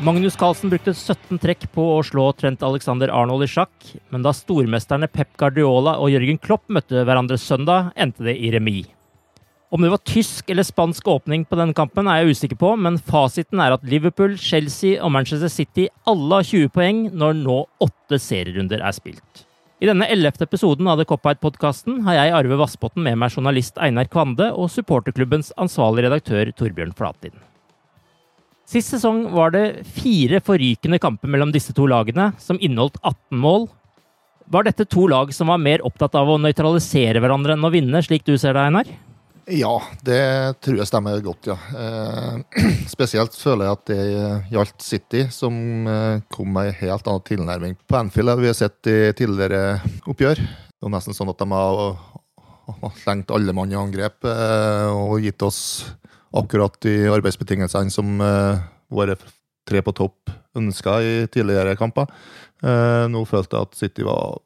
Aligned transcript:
Magnus 0.00 0.36
Carlsen 0.36 0.70
brukte 0.72 0.94
17 0.96 1.36
trekk 1.42 1.66
på 1.74 1.82
å 1.92 1.98
slå 2.00 2.30
Trent 2.32 2.62
Alexander 2.64 3.10
Arnold 3.12 3.44
i 3.44 3.48
sjakk, 3.52 3.74
men 4.08 4.22
da 4.24 4.30
stormesterne 4.32 5.10
Pep 5.12 5.34
Guardiola 5.36 5.98
og 6.00 6.08
Jørgen 6.08 6.38
Klopp 6.40 6.62
møtte 6.72 7.02
hverandre 7.04 7.36
søndag, 7.36 7.90
endte 8.00 8.24
det 8.24 8.38
i 8.40 8.48
remis. 8.54 8.88
Om 9.68 9.84
det 9.84 9.90
var 9.92 10.00
tysk 10.08 10.48
eller 10.48 10.64
spansk 10.64 11.04
åpning 11.04 11.44
på 11.44 11.58
denne 11.60 11.76
kampen, 11.76 12.08
er 12.08 12.22
jeg 12.22 12.32
usikker 12.38 12.60
på, 12.62 12.70
men 12.80 12.96
fasiten 12.96 13.60
er 13.60 13.76
at 13.76 13.84
Liverpool, 13.84 14.38
Chelsea 14.40 14.96
og 15.04 15.12
Manchester 15.18 15.52
City 15.52 15.84
alle 16.08 16.40
har 16.40 16.48
20 16.48 16.72
poeng 16.72 17.04
når 17.12 17.36
nå 17.42 17.58
åtte 17.84 18.22
serierunder 18.24 18.80
er 18.80 18.96
spilt. 18.96 19.44
I 19.84 19.92
denne 19.92 20.08
ellevte 20.08 20.48
episoden 20.48 20.88
av 20.88 20.96
The 20.96 21.08
Cop-Out-podkasten 21.12 22.00
har 22.08 22.22
jeg, 22.22 22.34
Arve 22.40 22.56
Vassbotten, 22.64 23.04
med 23.04 23.20
meg 23.20 23.36
journalist 23.36 23.76
Einar 23.76 24.08
Kvande 24.08 24.48
og 24.56 24.72
supporterklubbens 24.72 25.52
ansvarlige 25.60 26.08
redaktør 26.08 26.56
Torbjørn 26.56 26.96
Flatin. 26.96 27.36
Sist 28.70 28.92
sesong 28.94 29.24
var 29.34 29.50
det 29.50 29.82
fire 29.96 30.38
forrykende 30.46 31.00
kamper 31.02 31.30
mellom 31.32 31.50
disse 31.50 31.74
to 31.74 31.88
lagene, 31.90 32.28
som 32.38 32.58
inneholdt 32.62 33.00
18 33.02 33.40
mål. 33.42 33.64
Var 34.50 34.66
dette 34.68 34.86
to 34.86 35.08
lag 35.10 35.32
som 35.34 35.50
var 35.50 35.58
mer 35.58 35.82
opptatt 35.86 36.14
av 36.18 36.30
å 36.30 36.38
nøytralisere 36.38 37.18
hverandre 37.22 37.56
enn 37.56 37.66
å 37.66 37.72
vinne, 37.74 38.02
slik 38.06 38.22
du 38.28 38.36
ser 38.38 38.54
det, 38.54 38.68
Einar? 38.68 38.92
Ja, 39.50 39.72
det 40.06 40.22
tror 40.62 40.78
jeg 40.78 40.86
stemmer 40.86 41.18
godt, 41.24 41.50
ja. 41.50 41.56
Eh, 41.74 42.62
spesielt 42.94 43.34
føler 43.34 43.66
jeg 43.66 43.78
at 43.78 43.90
det 43.90 44.04
gjaldt 44.54 44.86
City, 44.86 45.24
som 45.34 45.56
eh, 45.90 46.22
kom 46.30 46.54
med 46.54 46.70
en 46.70 46.80
helt 46.84 47.10
annen 47.10 47.26
tilnærming 47.26 47.74
på 47.90 47.98
Anfield 47.98 48.36
enn 48.36 48.44
vi 48.44 48.52
har 48.52 48.58
sett 48.58 48.90
i 48.90 48.98
tidligere 49.18 49.80
oppgjør. 50.06 50.38
Det 50.38 50.86
var 50.86 50.94
nesten 50.94 51.16
sånn 51.16 51.32
at 51.32 51.42
de 51.42 51.50
har, 51.50 51.98
slengt 53.02 53.34
alle 53.34 53.50
mann 53.56 53.74
i 53.74 53.80
angrep 53.80 54.30
eh, 54.30 54.86
og 54.94 55.18
gitt 55.26 55.42
oss 55.42 55.58
akkurat 56.36 56.76
de 56.84 56.94
arbeidsbetingelsene 57.10 57.92
som 57.92 58.20
uh, 58.22 58.60
våre 58.92 59.16
tre 59.68 59.82
på 59.84 59.94
topp 59.96 60.30
ønska 60.58 61.00
i 61.02 61.12
tidligere 61.32 61.76
kamper. 61.78 62.10
Uh, 62.62 63.06
nå 63.10 63.24
følte 63.28 63.56
jeg 63.56 63.68
at 63.68 63.78
City 63.78 64.06
var 64.06 64.40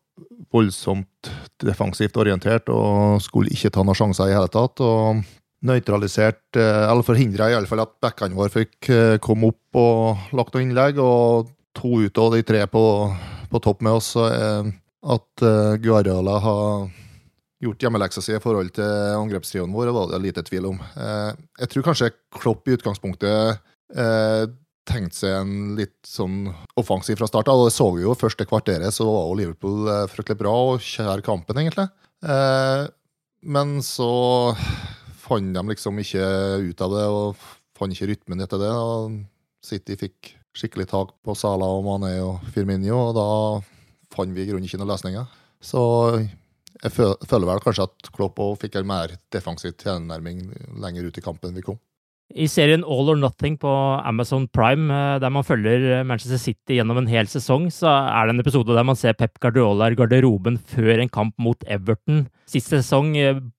voldsomt 0.54 1.30
defensivt 1.62 2.16
orientert 2.20 2.68
og 2.70 3.22
skulle 3.24 3.52
ikke 3.52 3.72
ta 3.74 3.82
noen 3.82 3.98
sjanser 3.98 4.30
i 4.30 4.36
hele 4.36 4.50
tatt. 4.52 4.80
og 4.84 5.24
nøytralisert, 5.64 6.58
eh, 6.60 6.82
eller 6.90 7.00
forhindra 7.00 7.46
iallfall 7.48 7.80
at 7.80 7.94
bekkene 8.04 8.36
våre 8.36 8.52
fikk 8.52 8.90
komme 9.24 9.48
opp 9.48 9.78
og 9.80 10.34
lagt 10.36 10.52
noen 10.52 10.66
innlegg. 10.68 11.00
Og 11.00 11.48
to 11.72 12.04
ut 12.04 12.20
av 12.20 12.34
de 12.36 12.42
tre 12.44 12.66
på, 12.68 12.82
på 13.48 13.60
topp 13.64 13.80
med 13.80 13.96
oss. 13.96 14.10
At 14.14 15.44
Guardiola 15.80 16.36
har 16.44 16.92
gjort 17.64 17.86
hjemmeleksa 17.86 18.22
si 18.24 18.34
i 18.36 18.42
forhold 18.42 18.70
til 18.76 19.16
angrepstrioen 19.18 19.72
vår, 19.74 19.92
var 19.96 20.12
det 20.12 20.20
lite 20.22 20.44
tvil 20.46 20.68
om. 20.72 20.78
Jeg 20.94 21.70
tror 21.72 21.86
kanskje 21.88 22.12
Klopp 22.36 22.68
i 22.68 22.76
utgangspunktet 22.76 23.62
tenkte 24.84 25.16
seg 25.16 25.32
en 25.38 25.52
litt 25.78 25.96
sånn 26.04 26.50
offensiv 26.80 27.16
fra 27.16 27.28
start. 27.30 27.48
Og 27.48 27.66
det 27.66 27.74
så 27.76 27.88
vi 27.94 28.04
jo 28.04 28.16
første 28.18 28.44
kvarteret, 28.48 28.92
så 28.92 29.06
var 29.08 29.28
jo 29.30 29.38
Liverpool 29.40 29.88
fryktelig 30.12 30.42
bra 30.42 30.54
og 30.74 30.84
kjær 30.84 31.24
kampen, 31.24 31.56
egentlig. 31.62 31.88
Men 33.44 33.76
så 33.84 34.10
fant 35.24 35.56
de 35.56 35.62
liksom 35.70 36.00
ikke 36.02 36.24
ut 36.68 36.84
av 36.84 36.96
det, 36.98 37.06
og 37.08 37.46
fant 37.78 37.96
ikke 37.96 38.10
rytmen 38.12 38.44
etter 38.44 38.60
det. 38.60 38.72
og 38.72 39.22
City 39.64 39.96
fikk 39.96 40.34
skikkelig 40.54 40.90
tak 40.90 41.14
på 41.24 41.34
Sala 41.34 41.66
og 41.66 41.86
Mané 41.86 42.18
og 42.22 42.44
Firminio, 42.52 42.98
og 43.08 43.14
da 43.16 43.28
fant 44.14 44.36
vi 44.36 44.44
i 44.44 44.50
grunnen 44.50 44.68
ikke 44.68 44.78
noen 44.82 44.92
løsninger. 44.92 45.24
Så 45.64 45.80
jeg 46.84 46.92
føler 46.92 47.48
vel 47.48 47.64
kanskje 47.64 47.88
at 47.88 48.12
Klopp 48.14 48.40
fikk 48.60 48.78
en 48.80 48.88
mer 48.88 49.16
defensiv 49.32 49.74
tilnærming 49.80 50.46
lenger 50.80 51.08
ut 51.08 51.18
i 51.18 51.24
kampen 51.24 51.50
enn 51.50 51.58
vi 51.58 51.64
kom. 51.64 51.80
I 52.34 52.46
serien 52.48 52.82
All 52.88 53.10
or 53.12 53.18
Nothing 53.20 53.58
på 53.60 53.70
Amazon 54.00 54.46
Prime, 54.48 54.88
der 55.20 55.30
man 55.30 55.44
følger 55.44 56.00
Manchester 56.08 56.40
City 56.40 56.78
gjennom 56.78 57.02
en 57.02 57.10
hel 57.10 57.28
sesong, 57.30 57.68
så 57.70 57.90
er 57.92 58.26
det 58.26 58.34
en 58.34 58.42
episode 58.42 58.74
der 58.74 58.86
man 58.86 58.96
ser 58.98 59.12
Pep 59.18 59.36
Guardiola 59.44 59.90
i 59.92 59.98
garderoben 59.98 60.56
før 60.72 61.02
en 61.02 61.12
kamp 61.12 61.36
mot 61.38 61.68
Everton. 61.68 62.24
Sist 62.50 62.72
sesong 62.72 63.12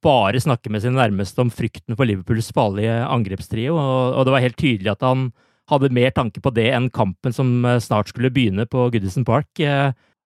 bare 0.03 0.42
snakke 0.42 0.74
med 0.74 0.84
sine 0.84 0.97
nærmeste 0.97 1.46
om 1.46 1.53
frykten 1.53 1.96
for 1.96 2.09
Liverpools 2.09 2.50
farlige 2.57 2.97
angrepstrio, 3.06 3.78
og 3.78 4.25
det 4.25 4.34
var 4.34 4.44
helt 4.44 4.59
tydelig 4.59 4.96
at 4.96 5.06
han 5.06 5.30
hadde 5.69 5.94
mer 5.94 6.12
tanke 6.13 6.42
på 6.44 6.52
det 6.53 6.68
enn 6.74 6.92
kampen 6.94 7.34
som 7.34 7.53
snart 7.81 8.12
skulle 8.12 8.34
begynne 8.34 8.68
på 8.69 8.90
Goodison 8.94 9.25
Park. 9.30 9.53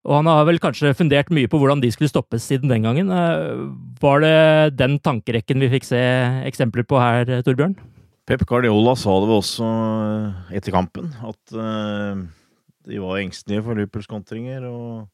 Og 0.06 0.14
han 0.14 0.28
har 0.30 0.46
vel 0.46 0.60
kanskje 0.62 0.94
fundert 0.96 1.30
mye 1.34 1.50
på 1.50 1.58
hvordan 1.60 1.82
de 1.82 1.90
skulle 1.92 2.10
stoppes 2.10 2.46
siden 2.46 2.70
den 2.70 2.86
gangen. 2.86 3.10
Var 4.00 4.22
det 4.22 4.78
den 4.78 4.96
tankerekken 5.02 5.60
vi 5.64 5.70
fikk 5.74 5.88
se 5.88 6.00
eksempler 6.48 6.86
på 6.88 7.00
her, 7.02 7.40
Torbjørn? 7.44 7.74
Pep 8.28 8.44
Guardiola 8.48 8.94
sa 8.98 9.14
det 9.18 9.28
vel 9.30 9.40
også 9.40 9.68
etter 10.54 10.74
kampen, 10.74 11.08
at 11.24 11.54
uh, 11.56 12.20
de 12.84 13.00
var 13.00 13.22
engstelige 13.22 13.64
for 13.64 13.78
Liverpools 13.78 14.08
kontringer, 14.10 14.66
og, 14.68 15.08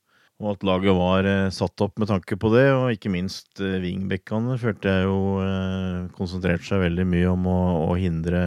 at 0.50 0.66
laget 0.66 0.98
var 0.98 1.28
satt 1.54 1.84
opp 1.86 1.94
med 2.02 2.10
tanke 2.10 2.36
på 2.36 2.50
det. 2.52 2.66
Og 2.74 2.90
ikke 2.92 3.12
minst 3.14 3.62
wingbackene 3.62 4.58
følte 4.60 4.90
jeg 4.90 5.06
jo 5.06 6.10
konsentrerte 6.18 6.66
seg 6.66 6.82
veldig 6.82 7.06
mye 7.08 7.30
om 7.30 7.46
å, 7.48 7.58
å 7.86 7.94
hindre 7.96 8.42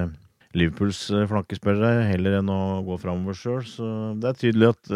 Liverpools 0.57 1.00
flankespillere 1.31 2.06
heller 2.12 2.38
enn 2.42 2.51
å 2.51 2.84
gå 2.86 3.00
framover 3.01 3.39
sjøl. 3.39 3.63
Så 3.66 3.88
det 4.19 4.30
er 4.30 4.42
tydelig 4.44 4.74
at 4.75 4.92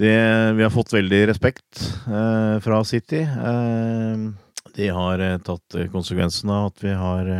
det, 0.00 0.16
vi 0.58 0.64
har 0.64 0.72
fått 0.74 0.92
veldig 0.94 1.20
respekt 1.30 1.84
fra 2.64 2.80
City. 2.84 3.22
de 4.74 4.88
har 4.90 5.22
tatt 5.46 5.76
konsekvensen 5.92 6.50
av 6.50 6.72
at 6.72 6.82
vi 6.82 6.94
har 6.98 7.30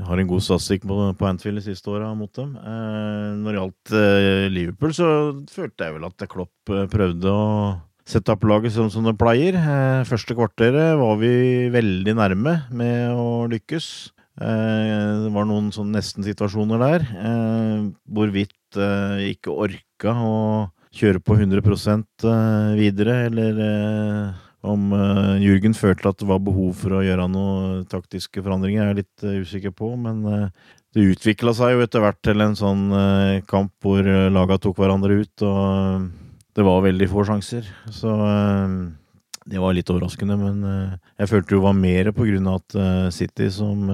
har 0.00 0.20
en 0.20 0.28
god 0.28 0.42
statistikk 0.44 0.86
på, 0.88 0.96
på 1.18 1.28
Anfield 1.28 1.60
de 1.60 1.66
siste 1.66 1.90
åra 1.92 2.12
mot 2.16 2.32
dem. 2.36 2.54
Eh, 2.56 3.28
når 3.42 3.48
det 3.50 3.58
gjaldt 3.58 3.94
eh, 3.98 4.46
Liverpool, 4.52 4.94
så 4.96 5.08
følte 5.52 5.88
jeg 5.88 5.96
vel 5.98 6.08
at 6.08 6.26
Klopp 6.32 6.72
prøvde 6.92 7.32
å 7.32 7.46
sette 8.08 8.32
opp 8.34 8.46
laget 8.48 8.74
sånn 8.74 8.90
som 8.92 9.04
det 9.06 9.18
pleier. 9.20 9.58
Eh, 9.58 10.08
første 10.08 10.36
kvarteret 10.38 10.96
var 11.00 11.20
vi 11.20 11.68
veldig 11.74 12.16
nærme 12.18 12.56
med 12.72 13.12
å 13.12 13.44
lykkes. 13.52 13.88
Eh, 14.40 15.26
det 15.26 15.32
var 15.34 15.48
noen 15.48 15.68
sånn 15.76 15.92
nesten-situasjoner 15.94 16.80
der. 16.82 17.06
Eh, 17.12 17.90
hvorvidt 18.08 18.80
eh, 18.80 19.28
ikke 19.34 19.58
orka 19.68 20.16
å 20.24 20.38
kjøre 20.92 21.22
på 21.24 21.36
100% 21.38 22.26
videre, 22.76 23.14
eller 23.30 23.60
om 24.62 24.92
Jürgen 25.40 25.72
følte 25.74 26.12
at 26.12 26.20
det 26.20 26.28
var 26.28 26.42
behov 26.44 26.74
for 26.78 26.98
å 26.98 27.02
gjøre 27.02 27.24
noen 27.32 27.86
taktiske 27.90 28.44
forandringer, 28.44 28.82
jeg 28.82 28.92
er 28.92 29.00
litt 29.00 29.46
usikker 29.46 29.72
på. 29.74 29.88
Men 29.98 30.20
det 30.92 31.06
utvikla 31.14 31.54
seg 31.56 31.74
jo 31.74 31.86
etter 31.86 32.04
hvert 32.04 32.20
til 32.22 32.44
en 32.44 32.58
sånn 32.58 32.84
kamp 33.48 33.72
hvor 33.82 34.04
laga 34.04 34.60
tok 34.60 34.78
hverandre 34.78 35.22
ut. 35.24 35.46
og 35.48 36.10
det 36.54 36.64
var 36.66 36.84
veldig 36.84 37.08
få 37.10 37.24
sjanser. 37.26 37.68
Så 37.92 38.12
eh, 38.26 38.74
det 39.52 39.60
var 39.60 39.76
litt 39.76 39.90
overraskende. 39.92 40.36
Men 40.40 40.64
eh, 40.68 40.96
jeg 41.22 41.32
følte 41.32 41.56
det 41.56 41.64
var 41.64 41.78
mer 41.78 42.12
på 42.16 42.28
grunn 42.28 42.50
av 42.50 42.60
at 42.60 42.78
eh, 42.78 43.06
City 43.14 43.48
som 43.52 43.86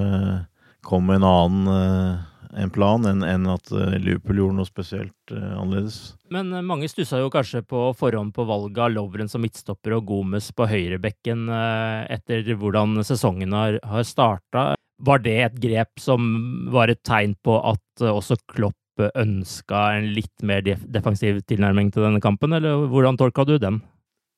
kom 0.89 1.06
med 1.09 1.21
en 1.21 1.29
annen 1.29 2.21
en 2.56 2.71
plan 2.73 3.05
enn 3.09 3.47
at 3.50 3.71
Liverpool 3.99 4.41
gjorde 4.41 4.59
noe 4.59 4.69
spesielt 4.69 5.33
annerledes. 5.35 5.99
Men 6.33 6.53
mange 6.67 6.89
stussa 6.91 7.21
jo 7.21 7.31
kanskje 7.33 7.65
på 7.69 7.89
forhånd 7.99 8.33
på 8.37 8.47
valget 8.49 8.83
av 8.87 8.95
Lovren 8.95 9.29
som 9.29 9.43
midtstopper 9.45 9.99
og 9.99 10.06
Gomes 10.09 10.50
på 10.56 10.69
høyrebekken 10.71 11.49
etter 11.50 12.49
hvordan 12.55 12.99
sesongen 13.06 13.53
har, 13.56 13.79
har 13.85 14.06
starta. 14.09 14.65
Var 15.05 15.23
det 15.23 15.37
et 15.45 15.61
grep 15.62 16.00
som 16.03 16.25
var 16.75 16.91
et 16.93 17.03
tegn 17.06 17.37
på 17.45 17.59
at 17.61 18.09
også 18.09 18.41
Klopp 18.50 18.77
ønska 18.99 19.85
en 19.99 20.09
litt 20.17 20.43
mer 20.43 20.65
defensiv 20.65 21.39
tilnærming 21.47 21.93
til 21.95 22.03
denne 22.03 22.23
kampen, 22.23 22.56
eller 22.56 22.89
hvordan 22.91 23.19
tolka 23.21 23.45
du 23.47 23.59
den? 23.62 23.83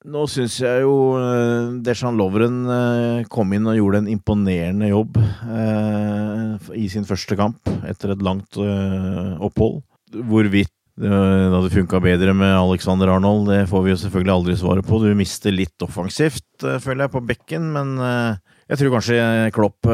Nå 0.09 0.23
syns 0.33 0.55
jeg 0.63 0.81
jo 0.81 1.13
uh, 1.21 2.13
Lovren 2.17 2.63
uh, 2.65 3.21
kom 3.29 3.53
inn 3.53 3.69
og 3.69 3.77
gjorde 3.77 4.01
en 4.01 4.09
imponerende 4.09 4.89
jobb 4.89 5.19
uh, 5.21 6.57
i 6.73 6.87
sin 6.89 7.05
første 7.05 7.37
kamp 7.37 7.69
etter 7.85 8.15
et 8.15 8.23
langt 8.25 8.57
opphold. 8.57 9.83
Hvorvidt 10.11 10.73
det 11.01 11.09
hadde 11.09 11.73
funka 11.73 12.01
bedre 12.05 12.33
med 12.37 12.51
Alexander 12.53 13.09
Arnold, 13.09 13.47
det 13.49 13.69
får 13.71 13.85
vi 13.85 13.93
jo 13.93 14.01
selvfølgelig 14.03 14.35
aldri 14.35 14.57
svaret 14.61 14.89
på. 14.89 14.99
Du 15.01 15.15
mister 15.17 15.55
litt 15.55 15.85
offensivt, 15.85 16.45
føler 16.61 17.07
jeg, 17.07 17.13
på 17.15 17.23
bekken, 17.25 17.71
men 17.73 17.95
jeg 18.03 18.81
tror 18.81 18.97
kanskje 18.99 19.21
Klopp 19.57 19.89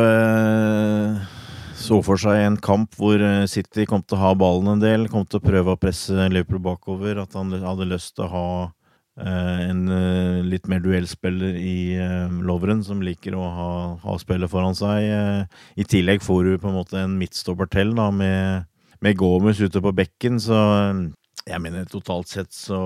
så 1.77 1.99
for 2.03 2.19
seg 2.19 2.41
en 2.41 2.57
kamp 2.59 2.97
hvor 2.97 3.21
eh, 3.21 3.45
City 3.51 3.85
kom 3.89 4.03
til 4.03 4.17
å 4.17 4.23
ha 4.23 4.31
ballen 4.39 4.73
en 4.73 4.83
del, 4.83 5.07
kom 5.13 5.27
til 5.29 5.39
å 5.39 5.45
prøve 5.45 5.75
å 5.75 5.81
presse 5.81 6.29
Liverpool 6.33 6.63
bakover. 6.65 7.21
At 7.21 7.37
han 7.37 7.53
hadde 7.53 7.89
lyst 7.91 8.17
til 8.17 8.25
å 8.27 8.33
ha 8.33 8.49
eh, 8.65 8.73
en 9.17 9.89
eh, 9.89 10.43
litt 10.45 10.67
mer 10.69 10.83
duellspiller 10.85 11.57
i 11.57 11.97
eh, 11.97 12.33
Lovren, 12.45 12.83
som 12.85 13.01
liker 13.05 13.37
å 13.37 13.45
ha, 13.49 13.71
ha 14.03 14.17
spillet 14.21 14.51
foran 14.53 14.77
seg. 14.77 15.07
Eh, 15.09 15.63
I 15.81 15.87
tillegg 15.89 16.25
får 16.25 16.43
du 16.45 16.59
på 16.61 16.69
en 16.69 16.77
måte 16.77 17.01
en 17.01 17.17
midtstopper 17.17 17.71
til 17.73 17.95
da, 17.97 18.11
med, 18.13 18.67
med 19.01 19.17
Gomez 19.17 19.63
ute 19.63 19.81
på 19.81 19.95
bekken, 19.97 20.37
så 20.43 20.59
eh, 20.75 21.07
jeg 21.47 21.63
mener 21.65 21.89
totalt 21.89 22.29
sett 22.29 22.53
så, 22.53 22.81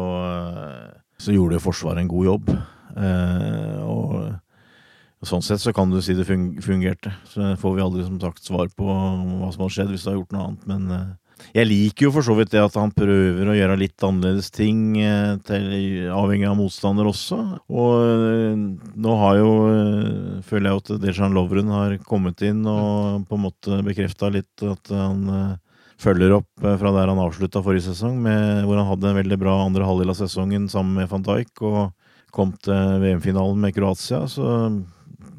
så 1.19 1.35
gjorde 1.35 1.63
Forsvaret 1.65 2.03
en 2.03 2.11
god 2.13 2.27
jobb. 2.29 2.51
og 3.89 5.25
Sånn 5.25 5.45
sett 5.45 5.63
så 5.63 5.73
kan 5.77 5.89
du 5.89 5.97
si 6.05 6.13
det 6.17 6.27
fungerte. 6.29 7.15
Så 7.29 7.55
får 7.61 7.75
vi 7.77 7.83
aldri 7.85 8.05
som 8.05 8.19
sagt 8.21 8.45
svar 8.45 8.69
på 8.77 8.85
hva 8.85 9.49
som 9.53 9.65
har 9.65 9.73
skjedd 9.73 9.95
hvis 9.95 10.05
du 10.05 10.11
har 10.11 10.19
gjort 10.19 10.37
noe 10.37 10.45
annet. 10.45 10.69
Men 10.69 11.17
jeg 11.55 11.69
liker 11.69 12.07
jo 12.07 12.13
for 12.15 12.27
så 12.27 12.35
vidt 12.39 12.53
det 12.55 12.63
at 12.63 12.77
han 12.79 12.93
prøver 12.95 13.49
å 13.49 13.57
gjøre 13.57 13.79
litt 13.81 14.07
annerledes 14.07 14.51
ting, 14.55 14.95
uh, 15.01 15.39
til, 15.47 15.67
avhengig 16.15 16.49
av 16.51 16.59
motstander 16.59 17.09
også. 17.11 17.41
Og 17.71 17.95
uh, 18.05 18.61
nå 19.07 19.17
har 19.23 19.41
jo, 19.41 19.51
føler 20.47 20.71
jeg 20.71 20.85
at 20.85 20.93
Dejan 21.07 21.37
Lovren 21.37 21.73
har 21.75 21.97
kommet 22.07 22.45
inn 22.47 22.63
og 22.69 23.27
på 23.29 23.39
en 23.39 23.45
måte 23.49 23.81
bekrefta 23.87 24.31
litt 24.33 24.67
at 24.67 24.93
han 24.95 25.59
følger 26.01 26.33
opp 26.39 26.63
fra 26.81 26.93
der 26.95 27.11
han 27.11 27.21
avslutta 27.21 27.61
forrige 27.65 27.91
sesong, 27.91 28.17
med, 28.25 28.65
hvor 28.65 28.79
han 28.81 28.89
hadde 28.89 29.11
en 29.11 29.19
veldig 29.21 29.37
bra 29.41 29.59
andre 29.67 29.85
halvdel 29.85 30.13
av 30.15 30.17
sesongen 30.23 30.69
sammen 30.73 30.97
med 30.97 31.11
van 31.11 31.27
Dijk 31.27 31.61
og 31.67 31.81
kom 32.35 32.55
til 32.63 33.03
VM-finalen 33.03 33.61
med 33.61 33.75
Kroatia. 33.77 34.25
så 34.31 34.71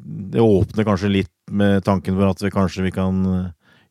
det 0.04 0.42
åpner 0.42 0.86
kanskje 0.86 1.10
litt 1.10 1.32
med 1.50 1.82
tanken 1.84 2.16
for 2.18 2.30
at 2.30 2.42
vi 2.42 2.50
kanskje 2.52 2.86
vi 2.86 2.94
kan 2.94 3.22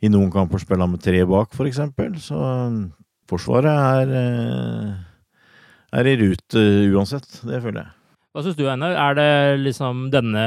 i 0.01 0.09
noen 0.09 0.31
kamper 0.33 0.62
spille 0.62 0.88
med 0.89 1.01
tre 1.03 1.24
bak, 1.30 1.53
f.eks. 1.53 1.81
Så 2.25 2.38
um, 2.38 2.83
Forsvaret 3.31 3.71
er, 3.71 4.13
eh, 4.19 5.98
er 6.00 6.09
i 6.09 6.15
rute 6.19 6.63
uansett. 6.92 7.27
Det 7.48 7.62
føler 7.63 7.86
jeg. 7.86 7.92
Hva 8.31 8.44
syns 8.45 8.56
du, 8.56 8.63
Einar? 8.71 8.95
Er 8.95 9.15
det 9.15 9.31
liksom 9.59 10.06
denne 10.12 10.44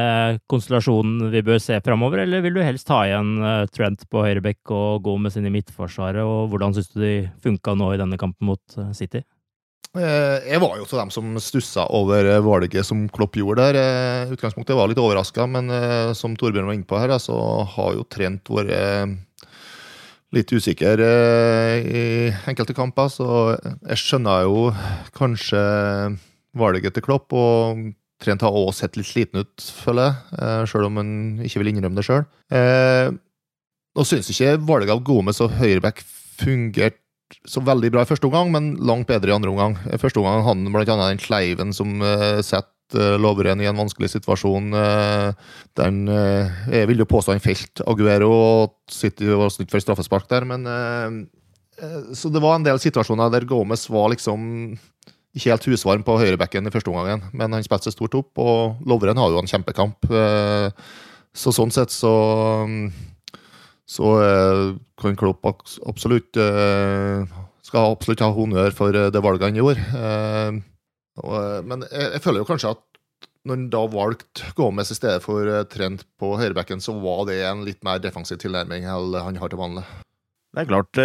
konstellasjonen 0.49 1.29
vi 1.33 1.43
bør 1.45 1.61
se 1.61 1.77
framover, 1.85 2.23
eller 2.23 2.41
vil 2.45 2.57
du 2.57 2.63
helst 2.65 2.89
ta 2.89 3.03
igjen 3.05 3.37
eh, 3.45 3.67
Trent 3.73 4.07
på 4.09 4.25
høyrebekk 4.25 4.73
og 4.73 5.05
gå 5.05 5.17
med 5.21 5.35
sin 5.35 5.49
i 5.49 5.53
midtforsvaret? 5.53 6.25
Og 6.25 6.51
hvordan 6.53 6.77
syns 6.77 6.93
du 6.93 7.01
de 7.03 7.15
funka 7.45 7.77
nå 7.77 7.93
i 7.95 8.01
denne 8.01 8.21
kampen 8.21 8.53
mot 8.53 8.79
eh, 8.81 8.93
City? 8.97 9.25
Eh, 9.95 10.39
jeg 10.51 10.59
var 10.59 10.73
jo 10.81 10.87
til 10.91 10.99
dem 10.99 11.11
som 11.15 11.37
stussa 11.39 11.85
over 11.95 12.27
eh, 12.27 12.41
valget 12.43 12.87
som 12.87 13.05
Klopp 13.15 13.37
gjorde 13.39 13.69
der. 13.69 13.79
Eh, 13.79 14.33
utgangspunktet 14.35 14.75
var 14.75 14.91
litt 14.91 14.99
overraska, 14.99 15.47
men 15.47 15.71
som 16.19 16.35
Torbjørn 16.35 16.67
var 16.67 16.75
inne 16.75 16.89
på 16.89 16.99
her, 16.99 17.15
så 17.23 17.37
har 17.77 17.95
jo 17.95 18.07
Trent 18.11 18.51
vært 18.51 19.15
litt 20.35 20.51
usikker 20.53 21.01
i 21.01 22.05
enkelte 22.51 22.77
kamper. 22.77 23.11
Så 23.13 23.27
jeg 23.57 24.01
skjønner 24.01 24.47
jo 24.49 24.71
kanskje 25.17 25.61
valget 26.59 26.97
til 26.97 27.07
Klopp. 27.07 27.33
og 27.33 27.93
Trent 28.23 28.45
har 28.47 28.57
også 28.57 28.85
sett 28.85 28.99
litt 28.99 29.09
sliten 29.11 29.43
ut, 29.43 29.65
føler 29.85 30.13
jeg, 30.15 30.69
sjøl 30.71 30.87
om 30.87 31.01
han 31.01 31.15
ikke 31.45 31.61
vil 31.61 31.73
innrømme 31.73 31.99
det 31.99 32.07
sjøl. 32.07 32.23
Nå 33.95 34.05
syns 34.07 34.31
ikke 34.33 34.55
valget 34.67 34.95
av 34.95 35.03
Gomez 35.07 35.43
og 35.45 35.55
høyreback 35.59 36.01
fungerte 36.41 37.01
så 37.49 37.63
veldig 37.65 37.91
bra 37.95 38.05
i 38.05 38.09
første 38.09 38.29
omgang, 38.29 38.53
men 38.55 38.75
langt 38.85 39.09
bedre 39.09 39.33
i 39.33 39.35
andre 39.35 39.51
omgang. 39.51 39.77
I 39.91 39.99
første 40.01 40.21
omgang 40.21 40.45
hadde 40.45 40.65
han 40.65 40.75
bl.a. 40.75 40.97
den 41.01 41.23
sleiven 41.23 41.75
som 41.77 41.97
eh, 42.05 42.41
setter 42.45 42.71
uh, 42.97 43.15
Lovren 43.21 43.63
i 43.63 43.69
en 43.71 43.79
vanskelig 43.79 44.11
situasjon. 44.13 44.73
Uh, 44.77 45.55
den 45.81 46.03
uh, 46.11 46.51
Jeg 46.73 46.91
vil 46.91 47.01
jo 47.03 47.09
påstå 47.09 47.35
han 47.35 47.45
felt 47.45 47.83
Aguero 47.89 48.29
og 48.35 48.75
City 48.93 49.31
var 49.31 49.53
snytt 49.55 49.73
for 49.73 49.83
straffespark 49.83 50.29
der, 50.31 50.45
men 50.45 50.69
Så 52.15 52.31
det 52.31 52.39
var 52.39 52.55
en 52.55 52.67
del 52.67 52.79
situasjoner 52.79 53.33
der 53.33 53.47
Gomez 53.51 53.89
var 53.91 54.13
liksom 54.13 54.77
ikke 55.35 55.51
helt 55.51 55.65
husvarm 55.67 56.05
på 56.07 56.15
høyrebekken 56.21 56.69
i 56.69 56.71
første 56.71 56.93
omgang, 56.93 57.25
men 57.35 57.57
han 57.57 57.65
spilte 57.67 57.89
seg 57.89 57.97
stort 57.97 58.15
opp, 58.15 58.39
og 58.39 58.85
Lovren 58.87 59.19
har 59.19 59.33
jo 59.33 59.41
en 59.41 59.51
kjempekamp. 59.51 60.07
Så 61.35 61.51
sånn 61.51 61.75
sett 61.75 61.91
så 61.91 62.13
så 63.85 64.13
eh, 64.25 64.77
kan 65.01 65.17
Klopp 65.19 65.45
absolutt 65.45 66.39
eh, 66.41 67.25
skal 67.65 67.93
absolutt 67.93 68.23
ha 68.25 68.31
honnør 68.33 68.73
for 68.77 68.97
eh, 68.97 69.11
det 69.13 69.23
valget 69.25 69.51
han 69.51 69.61
gjorde. 69.61 70.63
Men 71.23 71.85
jeg, 71.87 72.09
jeg, 72.17 72.23
føler 72.25 72.43
jo 72.43 72.49
kanskje 72.49 72.73
at 72.75 72.83
når 73.45 73.59
han 73.59 73.67
da 73.71 73.83
valgte 73.93 74.49
Gomez 74.57 74.91
i 74.91 74.97
stedet 74.97 75.23
for 75.23 75.47
Trent 75.71 76.03
på 76.19 76.33
høyrebekken, 76.41 76.81
så 76.83 76.97
var 76.99 77.27
det 77.29 77.43
en 77.45 77.63
litt 77.67 77.85
mer 77.87 78.01
defensiv 78.03 78.41
tilnærming 78.43 78.89
enn 78.89 79.15
han 79.21 79.39
har 79.39 79.53
til 79.53 79.61
vanlig. 79.61 79.85
Det 80.55 80.63
er 80.63 80.71
klart, 80.71 80.99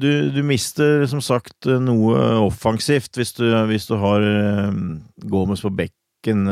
du, 0.00 0.10
du, 0.30 0.40
mister 0.46 1.06
som 1.10 1.22
sagt 1.24 1.66
noe 1.82 2.20
offensivt 2.44 3.16
hvis 3.16 3.32
du, 3.36 3.46
hvis 3.68 3.88
du 3.88 3.96
har 4.00 4.24
Gomez 5.32 5.64
på 5.64 5.72
bekken. 5.72 6.46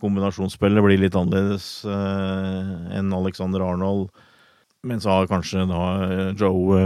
Kombinasjonsspillet 0.00 0.84
blir 0.84 1.02
litt 1.02 1.16
annerledes 1.20 1.84
enn 1.84 3.12
Alexander 3.12 3.64
Arnold. 3.64 4.08
Men 4.84 5.00
så 5.00 5.16
har 5.16 5.30
kanskje 5.30 5.64
da 5.68 5.82
eh, 6.04 6.30
Joe 6.38 6.78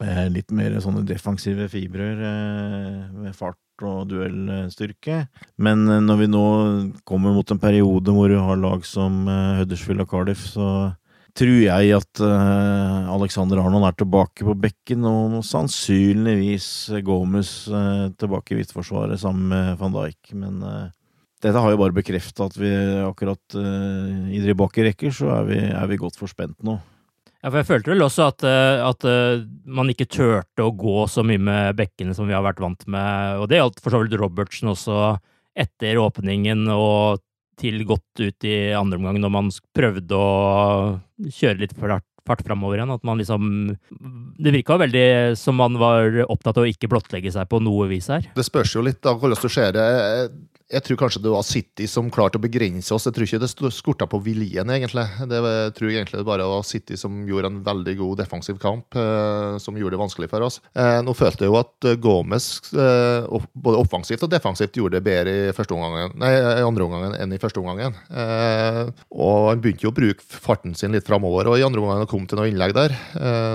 eh, 0.00 0.26
litt 0.32 0.52
mer 0.56 0.78
sånne 0.82 1.04
defensive 1.08 1.68
fibrer 1.72 2.22
eh, 2.30 3.02
med 3.12 3.36
fart 3.36 3.60
og 3.86 4.08
duellstyrke. 4.10 5.26
Men 5.62 5.84
når 6.06 6.22
vi 6.22 6.30
nå 6.30 6.46
kommer 7.08 7.36
mot 7.36 7.50
en 7.52 7.60
periode 7.62 8.14
hvor 8.14 8.32
vi 8.32 8.40
har 8.48 8.60
lag 8.60 8.86
som 8.86 9.26
Huddersfield 9.60 10.02
og 10.04 10.10
Cardiff, 10.10 10.46
så 10.54 10.68
tror 11.38 11.54
jeg 11.62 11.94
at 11.94 12.20
Alexander 13.14 13.60
Arnold 13.62 13.86
er 13.86 13.96
tilbake 14.00 14.46
på 14.46 14.56
bekken, 14.58 15.04
og 15.06 15.38
sannsynligvis 15.46 16.68
Gomez 17.06 17.52
tilbake 18.18 18.56
i 18.56 18.58
Hvitforsvaret 18.58 19.20
sammen 19.22 19.52
med 19.52 19.76
van 19.78 19.94
Dijk. 19.94 20.32
Men 20.34 20.58
dette 21.38 21.62
har 21.62 21.70
jo 21.70 21.78
bare 21.78 21.94
bekrefta 21.94 22.48
at 22.48 22.58
vi 22.58 22.72
akkurat 23.06 23.58
i 23.58 24.42
de 24.42 24.56
rekker, 24.58 25.14
så 25.14 25.30
er 25.36 25.50
vi, 25.52 25.60
er 25.70 25.86
vi, 25.86 26.00
godt 26.00 26.18
forspent 26.18 26.58
nå. 26.66 26.80
Ja, 27.38 27.52
for 27.52 27.60
jeg 27.60 27.68
følte 27.68 27.92
vel 27.92 28.02
også 28.02 28.24
at, 28.32 28.42
eh, 28.46 28.80
at, 28.82 29.04
eh, 29.06 29.44
man 29.64 29.90
ikke 29.92 30.08
turte 30.10 30.64
å 30.64 30.74
gå 30.74 31.04
så 31.06 31.22
mye 31.26 31.38
med 31.38 31.76
bekkene 31.78 32.14
som 32.16 32.26
vi 32.26 32.34
har 32.34 32.42
vært 32.42 32.62
vant 32.64 32.82
med, 32.90 33.38
og 33.38 33.46
det 33.50 33.60
gjaldt 33.60 33.82
for 33.84 33.94
så 33.94 34.02
vidt 34.02 34.18
Robertsen 34.18 34.72
også 34.72 34.98
etter 35.58 36.00
åpningen 36.02 36.66
og 36.74 37.22
til 37.58 37.82
godt 37.86 38.22
ut 38.22 38.46
i 38.46 38.72
andre 38.74 38.98
omgang, 38.98 39.18
når 39.22 39.32
man 39.34 39.50
prøvde 39.74 40.14
å 40.14 40.98
kjøre 41.18 41.62
litt 41.62 41.74
for 41.78 41.94
fart 42.28 42.44
framover 42.46 42.78
igjen. 42.78 42.92
At 42.94 43.06
man 43.06 43.18
liksom 43.18 43.48
Det 44.38 44.52
virka 44.54 44.78
veldig 44.78 45.36
som 45.38 45.58
man 45.58 45.78
var 45.80 46.20
opptatt 46.28 46.60
av 46.60 46.66
å 46.66 46.70
ikke 46.70 46.90
blottlegge 46.90 47.32
seg 47.34 47.48
på 47.50 47.58
noe 47.62 47.88
vis 47.90 48.06
her. 48.12 48.28
Det 48.36 48.46
spørs 48.46 48.76
jo 48.76 48.84
litt 48.86 49.00
da 49.02 49.16
hvordan 49.16 49.42
du 49.42 49.50
ser 49.50 49.74
det 49.74 49.88
jeg 50.68 50.84
tror 50.84 50.98
kanskje 51.00 51.22
det 51.24 51.30
var 51.32 51.44
City 51.46 51.86
som 51.88 52.10
klarte 52.12 52.36
å 52.36 52.42
begrense 52.42 52.92
oss. 52.92 53.06
Jeg 53.08 53.16
tror 53.16 53.24
ikke 53.24 53.40
det 53.40 53.70
skorta 53.72 54.06
på 54.10 54.18
viljen, 54.20 54.68
egentlig. 54.68 55.04
Det 55.30 55.38
jeg 55.40 55.72
tror 55.78 55.92
egentlig 55.94 56.20
det 56.20 56.28
bare 56.28 56.48
var 56.50 56.66
City 56.68 56.98
som 57.00 57.22
gjorde 57.28 57.48
en 57.48 57.60
veldig 57.64 57.94
god 57.96 58.20
defensiv 58.20 58.58
kamp, 58.60 58.96
eh, 58.98 59.56
som 59.64 59.78
gjorde 59.80 59.96
det 59.96 60.02
vanskelig 60.02 60.28
for 60.28 60.44
oss. 60.44 60.58
Eh, 60.76 60.98
nå 61.04 61.14
følte 61.16 61.46
jeg 61.46 61.52
jo 61.52 61.56
at 61.60 61.88
eh, 61.88 61.96
Gomez 61.96 62.50
både 62.68 63.80
offensivt 63.80 64.26
og 64.26 64.32
defensivt 64.32 64.76
gjorde 64.76 64.98
det 64.98 65.06
bedre 65.06 65.34
i, 65.48 65.68
omgangen, 65.78 66.12
nei, 66.20 66.34
i 66.36 66.66
andre 66.66 66.84
omgangen 66.84 67.16
enn 67.16 67.32
i 67.32 67.40
første 67.40 67.62
omgangen. 67.62 67.96
Og 69.08 69.48
han 69.48 69.62
begynte 69.64 69.86
jo 69.86 69.92
å 69.92 69.96
bruke 69.96 70.24
farten 70.28 70.76
sin 70.76 70.92
litt 70.92 71.08
framover, 71.08 71.48
og 71.48 71.58
i 71.58 71.64
andre 71.64 71.80
omgang 71.80 72.08
kom 72.10 72.26
til 72.28 72.40
noen 72.40 72.52
innlegg 72.52 72.74
der. 72.76 72.94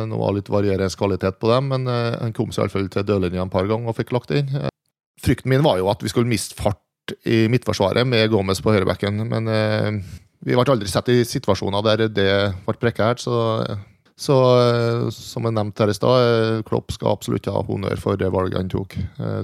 Nå 0.10 0.18
var 0.20 0.34
litt 0.36 0.50
varierende 0.52 0.90
kvalitet 0.98 1.38
på 1.42 1.52
dem, 1.52 1.70
men 1.74 1.90
han 1.90 2.34
kom 2.36 2.54
seg 2.54 2.66
iallfall 2.66 2.90
til 2.94 3.06
dørlinja 3.08 3.46
et 3.46 3.54
par 3.54 3.70
ganger 3.70 3.94
og 3.94 3.98
fikk 4.00 4.16
lagt 4.16 4.34
inn. 4.34 4.50
Frykten 5.24 5.54
min 5.54 5.64
var 5.66 5.80
jo 5.80 5.92
at 5.92 6.02
vi 6.04 6.12
skulle 6.12 6.30
miste 6.30 6.58
fart 6.58 6.82
i 7.28 7.46
midtforsvaret 7.52 8.08
med 8.08 8.30
Gomez 8.32 8.62
på 8.64 8.74
høyrebacken, 8.74 9.26
men 9.30 9.50
eh, 9.52 9.90
vi 10.44 10.56
ble 10.58 10.68
aldri 10.68 10.92
sett 10.92 11.12
i 11.12 11.24
situasjoner 11.28 11.84
der 11.86 12.06
det 12.12 12.30
ble 12.66 12.78
prekært. 12.80 13.24
Så, 13.24 13.40
så 14.20 14.38
eh, 14.60 15.10
som 15.16 15.48
jeg 15.48 15.56
nevnte 15.56 15.86
her 15.86 15.94
i 15.94 15.98
stad, 15.98 16.28
eh, 16.28 16.62
Klopp 16.68 16.94
skal 16.96 17.16
absolutt 17.16 17.50
ha 17.52 17.64
honnør 17.64 18.00
for 18.02 18.20
det 18.20 18.32
valget 18.34 18.60
han 18.60 18.72
tok. 18.72 18.98
Eh, 19.00 19.44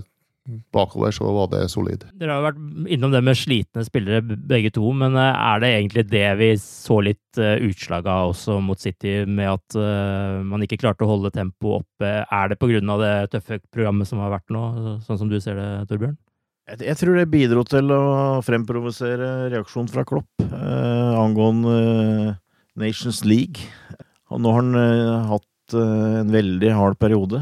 bakover 0.73 1.13
så 1.13 1.29
var 1.29 1.49
det 1.51 1.67
solid. 1.69 2.07
Dere 2.17 2.39
har 2.39 2.45
vært 2.47 2.61
innom 2.95 3.11
det 3.13 3.21
med 3.21 3.37
slitne 3.37 3.83
spillere 3.85 4.23
begge 4.23 4.71
to, 4.73 4.87
men 4.97 5.15
eh, 5.19 5.43
er 5.53 5.63
det 5.63 5.73
egentlig 5.75 6.05
det 6.09 6.29
vi 6.41 6.53
så 6.63 6.99
litt 7.05 7.39
eh, 7.39 7.59
utslag 7.69 8.07
av 8.09 8.33
også 8.33 8.57
mot 8.65 8.81
City, 8.81 9.21
med 9.27 9.53
at 9.55 9.79
man 10.49 10.65
ikke 10.65 10.81
klarte 10.81 11.05
å 11.05 11.11
holde 11.13 11.31
tempoet 11.35 11.85
oppe? 11.85 12.15
Er 12.23 12.51
det 12.51 12.59
pga. 12.59 12.81
det 13.03 13.13
tøffe 13.35 13.61
programmet 13.71 14.09
som 14.09 14.23
har 14.23 14.35
vært 14.35 14.51
nå, 14.51 14.65
sånn 15.05 15.21
som 15.21 15.31
du 15.31 15.39
ser 15.39 15.59
det, 15.59 15.69
Torbjørn? 15.91 16.17
Jeg, 16.69 16.83
jeg, 16.85 16.97
tror 16.99 17.17
det 17.17 17.29
bidro 17.31 17.63
til 17.65 17.89
å 17.89 18.01
fremprovosere 18.45 19.49
reaksjon 19.49 19.87
fra 19.89 20.03
Klopp 20.05 20.43
eh, 20.43 21.13
angående 21.17 21.71
eh, 21.79 22.35
Nations 22.77 23.23
League. 23.25 23.65
Og 24.29 24.43
nå 24.43 24.51
har 24.53 24.61
han 24.61 24.77
eh, 24.77 25.31
hatt 25.31 25.73
eh, 25.73 26.19
en 26.19 26.29
veldig 26.29 26.75
hard 26.77 26.99
periode. 27.01 27.41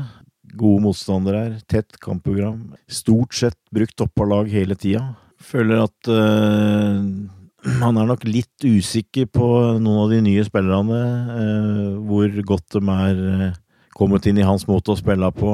Gode 0.56 0.86
motstandere 0.86 1.44
her, 1.44 1.60
tett 1.68 2.00
kampprogram. 2.00 2.70
Stort 2.88 3.36
sett 3.36 3.60
brukt 3.76 3.98
toppalag 4.00 4.48
hele 4.54 4.80
tida. 4.80 5.04
Føler 5.44 5.84
at 5.90 6.12
eh, 6.14 7.04
han 7.84 8.00
er 8.00 8.08
nok 8.08 8.24
litt 8.30 8.64
usikker 8.64 9.28
på 9.28 9.54
noen 9.76 10.06
av 10.06 10.16
de 10.16 10.24
nye 10.24 10.48
spillerne. 10.48 11.06
Eh, 11.36 11.96
hvor 12.08 12.44
godt 12.56 12.80
de 12.80 13.00
er 13.02 13.26
kommet 13.98 14.30
inn 14.30 14.40
i 14.40 14.48
hans 14.48 14.70
måte 14.72 14.96
å 14.96 15.02
spille 15.02 15.36
på. 15.36 15.52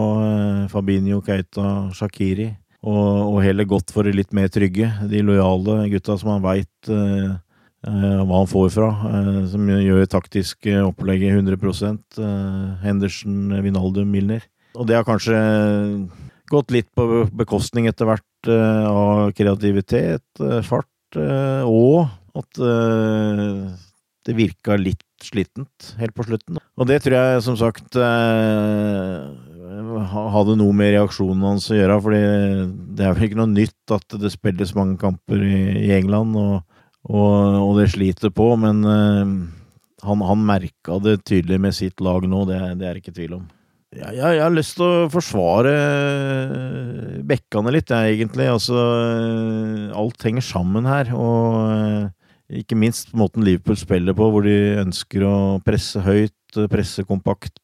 Fabinho, 0.69 1.23
Keita, 1.25 1.87
Shakiri 1.97 2.51
og, 2.83 3.31
og 3.31 3.39
heller 3.45 3.67
gått 3.67 3.93
for 3.95 4.03
det 4.03 4.15
litt 4.17 4.33
mer 4.35 4.49
trygge. 4.51 4.89
De 5.09 5.23
lojale 5.23 5.87
gutta 5.93 6.17
som 6.19 6.33
han 6.33 6.43
veit 6.43 6.91
uh, 6.91 7.35
uh, 7.87 8.19
hva 8.27 8.41
han 8.41 8.49
får 8.51 8.73
fra. 8.75 8.89
eh, 9.11 9.39
som 9.51 9.69
gjør 9.71 10.03
taktisk 10.11 10.67
opplegget 10.83 11.37
100 11.37 11.55
eh, 12.19 12.83
Henderson, 12.83 13.55
Vinaldum, 13.63 14.11
Milner. 14.11 14.43
Og 14.75 14.87
det 14.89 14.97
har 14.97 15.07
kanskje 15.07 15.37
gått 16.51 16.73
litt 16.75 16.89
på 16.97 17.23
bekostning 17.31 17.87
etter 17.87 18.09
hvert 18.09 18.49
av 18.49 19.31
kreativitet, 19.37 20.41
fart, 20.67 21.15
og 21.15 22.09
at 22.35 22.59
det 24.27 24.35
virka 24.35 24.75
litt 24.75 25.05
slitent 25.23 25.93
helt 26.01 26.17
på 26.17 26.25
slutten. 26.27 26.57
Og 26.75 26.89
det 26.89 26.99
tror 27.05 27.15
jeg 27.15 27.45
som 27.45 27.55
sagt 27.59 27.95
hadde 30.33 30.57
noe 30.59 30.75
med 30.75 30.93
reaksjonen 30.95 31.43
hans 31.47 31.69
å 31.71 31.77
gjøre. 31.77 31.97
fordi 32.05 32.21
det 32.97 33.05
er 33.05 33.15
vel 33.15 33.27
ikke 33.27 33.39
noe 33.41 33.51
nytt 33.51 33.95
at 33.95 34.15
det 34.21 34.31
spilles 34.33 34.75
mange 34.77 34.99
kamper 35.01 35.41
i, 35.43 35.91
England, 35.95 36.37
og, 36.39 36.61
og, 37.09 37.33
og, 37.63 37.73
det 37.79 37.89
sliter 37.93 38.33
på. 38.33 38.53
Men 38.59 38.83
uh, 38.85 39.33
han, 40.07 40.23
han 40.29 40.47
merka 40.47 40.99
det 41.03 41.21
tydelig 41.27 41.59
med 41.61 41.77
sitt 41.77 42.03
lag 42.03 42.25
nå, 42.27 42.45
det, 42.49 42.61
det 42.79 42.87
er 42.87 42.97
det 42.97 43.03
ikke 43.03 43.17
tvil 43.17 43.37
om. 43.41 43.45
Ja, 43.93 44.09
jeg, 44.09 44.39
jeg, 44.39 44.41
har 44.41 44.53
lyst 44.55 44.77
til 44.79 44.87
å 44.87 45.09
forsvare 45.13 45.73
bekkene 47.29 47.73
litt, 47.75 47.93
jeg, 47.93 48.17
egentlig. 48.17 48.47
Altså, 48.49 48.77
alt 49.93 50.25
henger 50.25 50.45
sammen 50.45 50.89
her. 50.89 51.11
Og 51.13 52.09
ikke 52.53 52.77
minst 52.77 53.13
måten 53.17 53.45
Liverpool 53.45 53.77
spiller 53.77 54.17
på, 54.17 54.29
hvor 54.33 54.45
de 54.45 54.81
ønsker 54.81 55.25
å 55.27 55.35
presse 55.65 56.01
høyt, 56.01 56.57
presse 56.73 57.05
kompakt. 57.05 57.61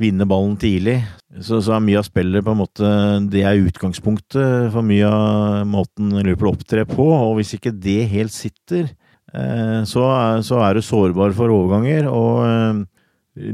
Vinne 0.00 0.26
ballen 0.28 0.56
tidlig. 0.60 1.00
Så, 1.40 1.60
så, 1.64 1.76
er 1.76 1.84
mye 1.84 2.00
av 2.00 2.06
spillet 2.06 2.44
på 2.44 2.52
en 2.52 2.60
måte 2.62 2.90
Det 3.32 3.42
er 3.44 3.60
utgangspunktet 3.66 4.70
for 4.72 4.86
mye 4.86 5.08
av 5.08 5.64
måten 5.68 6.14
Liverpool 6.16 6.54
opptrer 6.54 6.88
på. 6.88 7.08
Og 7.12 7.38
hvis 7.40 7.56
ikke 7.56 7.74
det 7.74 8.02
helt 8.12 8.34
sitter, 8.34 8.90
eh, 9.32 9.80
så, 9.88 10.04
så, 10.46 10.60
er, 10.64 10.76
du 10.76 10.84
sårbar 10.84 11.34
for 11.36 11.52
overganger. 11.52 12.08
Og 12.12 12.44
eh, 12.46 12.84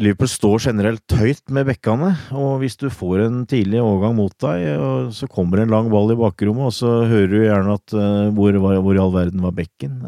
Liverpool 0.03 0.31
står 0.31 0.69
generelt 0.69 1.17
høyt 1.19 1.43
med 1.55 1.67
bekkene. 1.71 2.13
Og 2.39 2.63
hvis 2.63 2.79
du 2.79 2.89
får 2.91 3.27
en 3.27 3.43
tidlig 3.51 3.83
overgang 3.83 4.15
mot 4.19 4.35
deg, 4.45 5.11
så 5.15 5.31
kommer 5.31 5.63
en 5.63 5.75
lang 5.75 5.91
ball 5.91 6.15
i 6.15 6.19
bakrommet, 6.19 6.71
og 6.71 6.77
så 6.77 7.03
hører 7.11 7.33
du 7.33 7.43
gjerne 7.43 7.77
at 7.79 7.99
eh, 7.99 8.31
hvor, 8.35 8.63
hvor, 8.63 8.95
i 8.95 9.03
all 9.03 9.15
verden 9.15 9.45
var 9.45 9.59
bekken? 9.59 10.01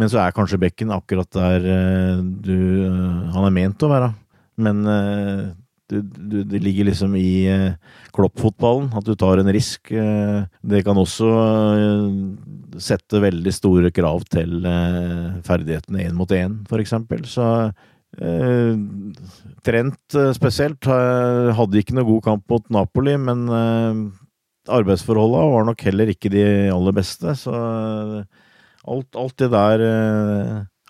men 0.00 0.08
så 0.08 0.22
er 0.22 0.32
kanskje 0.32 0.56
bekken 0.56 0.88
akkurat 0.90 1.28
der 1.36 1.66
du, 2.24 2.54
han 3.34 3.44
er 3.44 3.52
ment 3.52 3.84
å 3.84 3.90
være. 3.90 4.08
Men 4.60 4.82
uh, 4.86 5.52
du, 5.92 6.00
det 6.44 6.60
ligger 6.62 6.88
liksom 6.88 7.14
i 7.18 7.48
uh, 7.52 7.74
kloppfotballen 8.16 8.90
at 8.96 9.06
du 9.06 9.14
tar 9.18 9.40
en 9.40 9.52
risk. 9.52 9.92
Uh, 9.92 10.44
det 10.60 10.82
kan 10.86 10.98
også 10.98 11.30
sette 12.82 13.20
veldig 13.22 13.52
store 13.54 13.92
krav 13.94 14.24
til 14.32 14.62
ferdighetene 15.46 16.06
én 16.06 16.16
mot 16.16 16.30
én, 16.32 16.60
f.eks. 16.68 16.94
Så 17.28 17.48
Trent 19.64 20.16
spesielt 20.36 20.84
hadde 20.84 21.80
ikke 21.80 21.94
noe 21.96 22.08
god 22.08 22.24
kamp 22.26 22.42
mot 22.52 22.66
Napoli, 22.74 23.14
men 23.16 23.46
arbeidsforholda 24.68 25.46
var 25.52 25.64
nok 25.68 25.84
heller 25.88 26.12
ikke 26.12 26.32
de 26.32 26.44
aller 26.72 26.96
beste. 26.96 27.32
Så 27.40 27.52
alt, 27.52 29.16
alt 29.16 29.36
det 29.40 29.48
der 29.52 29.86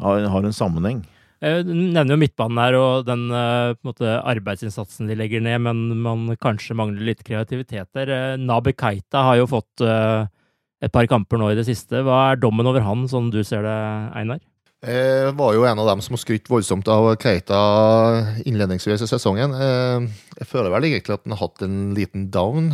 har 0.03 0.43
en 0.43 0.57
sammenheng. 0.57 1.05
Eh, 1.43 1.59
du 1.67 1.73
nevner 1.75 2.15
jo 2.15 2.21
midtbanen 2.23 2.61
her 2.63 2.77
og 2.79 3.09
den 3.09 3.27
eh, 3.35 3.75
måte, 3.87 4.15
arbeidsinnsatsen 4.31 5.11
de 5.11 5.17
legger 5.19 5.43
ned, 5.43 5.59
men 5.67 5.83
man 6.05 6.37
kanskje 6.39 6.77
mangler 6.79 7.03
litt 7.11 7.25
kreativitet 7.27 7.91
der. 7.99 8.13
Eh, 8.15 8.39
Nabi 8.39 8.77
Keita 8.79 9.25
har 9.27 9.41
jo 9.41 9.51
fått 9.51 9.83
et 9.83 10.95
par 10.95 11.07
kamper 11.11 11.39
nå 11.39 11.51
i 11.51 11.59
det 11.59 11.67
siste. 11.67 12.05
Hva 12.07 12.23
er 12.31 12.41
dommen 12.43 12.67
over 12.67 12.87
han, 12.87 13.07
sånn 13.11 13.31
du 13.35 13.43
ser 13.47 13.67
det, 13.67 13.77
Einar? 14.19 14.43
Jeg 14.83 15.35
var 15.39 15.53
jo 15.55 15.63
en 15.67 15.79
av 15.79 15.87
dem 15.93 16.01
som 16.03 16.17
har 16.17 16.21
skrytt 16.25 16.49
voldsomt 16.51 16.89
av 16.91 17.13
Keita 17.23 17.59
innledningsvis 18.43 19.05
i 19.05 19.07
sesongen. 19.07 19.55
Jeg 19.55 20.49
føler 20.51 20.75
vel 20.75 20.89
egentlig 20.89 21.15
at 21.15 21.23
han 21.23 21.37
har 21.37 21.45
hatt 21.45 21.63
en 21.63 21.77
liten 21.95 22.27
down. 22.35 22.73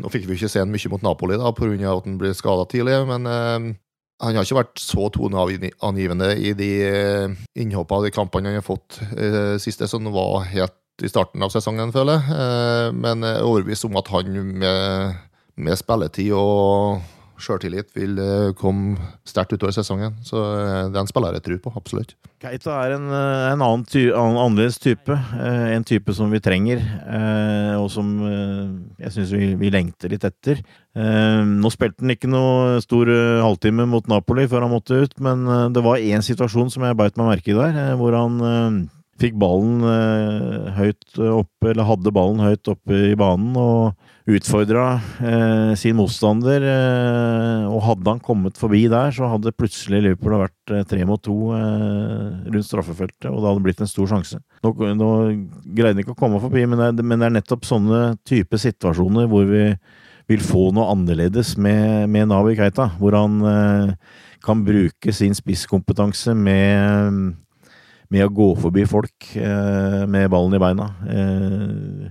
Nå 0.00 0.10
fikk 0.10 0.26
vi 0.26 0.40
ikke 0.40 0.50
se 0.50 0.62
han 0.62 0.74
mye 0.74 0.90
mot 0.90 1.06
Napoli 1.06 1.38
da, 1.38 1.52
pga. 1.54 1.78
at 1.92 2.08
han 2.08 2.18
ble 2.18 2.34
skada 2.34 2.66
tidlig, 2.70 2.98
men 3.12 3.30
han 4.20 4.36
har 4.36 4.44
ikke 4.44 4.58
vært 4.58 4.82
så 4.82 5.08
toneangivende 5.14 6.34
i 6.36 6.52
de 6.56 6.70
eh, 6.84 7.38
innhoppene 7.62 8.02
og 8.02 8.08
de 8.08 8.12
kampene 8.14 8.52
han 8.52 8.60
har 8.60 8.66
fått 8.66 9.00
eh, 9.16 9.56
siste, 9.62 9.88
som 9.88 10.04
var 10.12 10.44
helt 10.50 10.76
i 11.00 11.08
starten 11.08 11.40
av 11.40 11.52
sesongen, 11.54 11.92
føler 11.94 12.18
jeg. 12.18 12.36
Eh, 12.36 12.88
men 12.96 13.24
jeg 13.24 13.38
er 13.38 13.48
overbevist 13.48 13.88
om 13.88 13.96
at 14.00 14.10
han 14.12 14.36
med, 14.60 15.16
med 15.56 15.80
spilletid 15.80 16.34
og 16.36 17.00
sjøltillit 17.42 17.90
vil 17.96 18.18
eh, 18.20 18.50
komme 18.58 18.98
sterkt 19.28 19.54
utover 19.54 19.74
sesongen. 19.74 20.16
Så 20.26 20.38
den 20.40 20.92
det 20.92 20.98
er 20.98 21.04
en 21.04 21.10
spiller 21.10 21.36
jeg 21.38 21.44
tror 21.46 21.60
på, 21.64 21.72
absolutt. 21.78 22.14
Keita 22.40 22.76
er 22.84 22.94
en, 22.96 23.08
eh, 23.08 23.46
en 23.52 23.64
annen 23.64 23.86
ty 23.88 24.06
annerledes 24.14 24.78
type. 24.82 25.16
En 25.40 25.86
type 25.86 26.14
som 26.16 26.30
vi 26.32 26.40
trenger, 26.42 26.82
og 27.80 27.88
som 27.92 28.08
jeg 28.20 29.12
syns 29.14 29.32
vi, 29.34 29.50
vi, 29.60 29.70
lengter 29.72 30.12
litt 30.12 30.24
etter. 30.26 30.60
Nå 30.94 31.70
spilte 31.72 32.02
han 32.04 32.14
ikke 32.14 32.30
noe 32.30 32.80
stor 32.84 33.08
halvtime 33.44 33.86
mot 33.88 34.06
Napoli 34.10 34.46
før 34.50 34.66
han 34.66 34.74
måtte 34.74 35.02
ut, 35.04 35.14
men 35.22 35.44
det 35.74 35.84
var 35.84 36.02
én 36.02 36.24
situasjon 36.24 36.72
som 36.72 36.86
jeg 36.86 36.98
beit 36.98 37.18
meg 37.20 37.30
merke 37.30 37.52
i 37.52 37.58
der, 37.58 37.94
hvor 38.00 38.16
han 38.16 38.88
fikk 39.20 39.36
ballen 39.40 39.84
høyt 40.76 41.20
oppe, 41.20 41.72
eller 41.72 41.88
hadde 41.88 42.14
ballen 42.16 42.44
høyt 42.44 42.72
oppe 42.72 43.04
i 43.12 43.18
banen. 43.18 43.56
og 43.56 43.94
utfordra 44.36 44.84
eh, 45.20 45.72
sin 45.78 45.96
motstander. 45.98 46.64
Eh, 46.64 47.64
og 47.70 47.82
hadde 47.86 48.14
han 48.14 48.22
kommet 48.24 48.60
forbi 48.60 48.84
der, 48.90 49.12
så 49.14 49.28
hadde 49.32 49.54
plutselig 49.56 50.02
Liverpool 50.04 50.38
vært 50.42 50.74
eh, 50.74 50.84
tre 50.88 51.06
mot 51.08 51.22
to 51.24 51.52
eh, 51.56 52.46
rundt 52.50 52.68
straffefeltet, 52.68 53.28
og 53.30 53.40
det 53.40 53.50
hadde 53.50 53.64
blitt 53.66 53.82
en 53.84 53.90
stor 53.90 54.10
sjanse. 54.12 54.40
Nå, 54.64 54.74
nå 54.98 55.10
greide 55.64 55.94
han 55.94 56.04
ikke 56.04 56.16
å 56.16 56.20
komme 56.22 56.40
forbi, 56.42 56.64
men 56.66 56.80
det, 56.80 56.92
er, 56.92 57.02
men 57.02 57.18
det, 57.18 57.28
er, 57.28 57.36
nettopp 57.40 57.68
sånne 57.68 58.00
type 58.28 58.60
situasjoner 58.60 59.28
hvor 59.30 59.46
vi 59.50 59.66
vil 60.30 60.42
få 60.46 60.68
noe 60.76 60.92
annerledes 60.92 61.56
med, 61.58 62.06
med 62.12 62.30
Navi 62.30 62.54
Keita. 62.58 62.92
Hvor 63.00 63.18
han 63.18 63.38
eh, 63.50 63.94
kan 64.46 64.64
bruke 64.66 65.14
sin 65.16 65.36
spisskompetanse 65.36 66.36
med 66.38 67.38
med 68.10 68.26
å 68.26 68.32
gå 68.34 68.48
forbi 68.58 68.84
folk 68.90 69.28
eh, 69.38 70.02
med 70.10 70.30
ballen 70.32 70.56
i 70.56 70.62
beina. 70.62 70.88
Eh, 71.14 72.08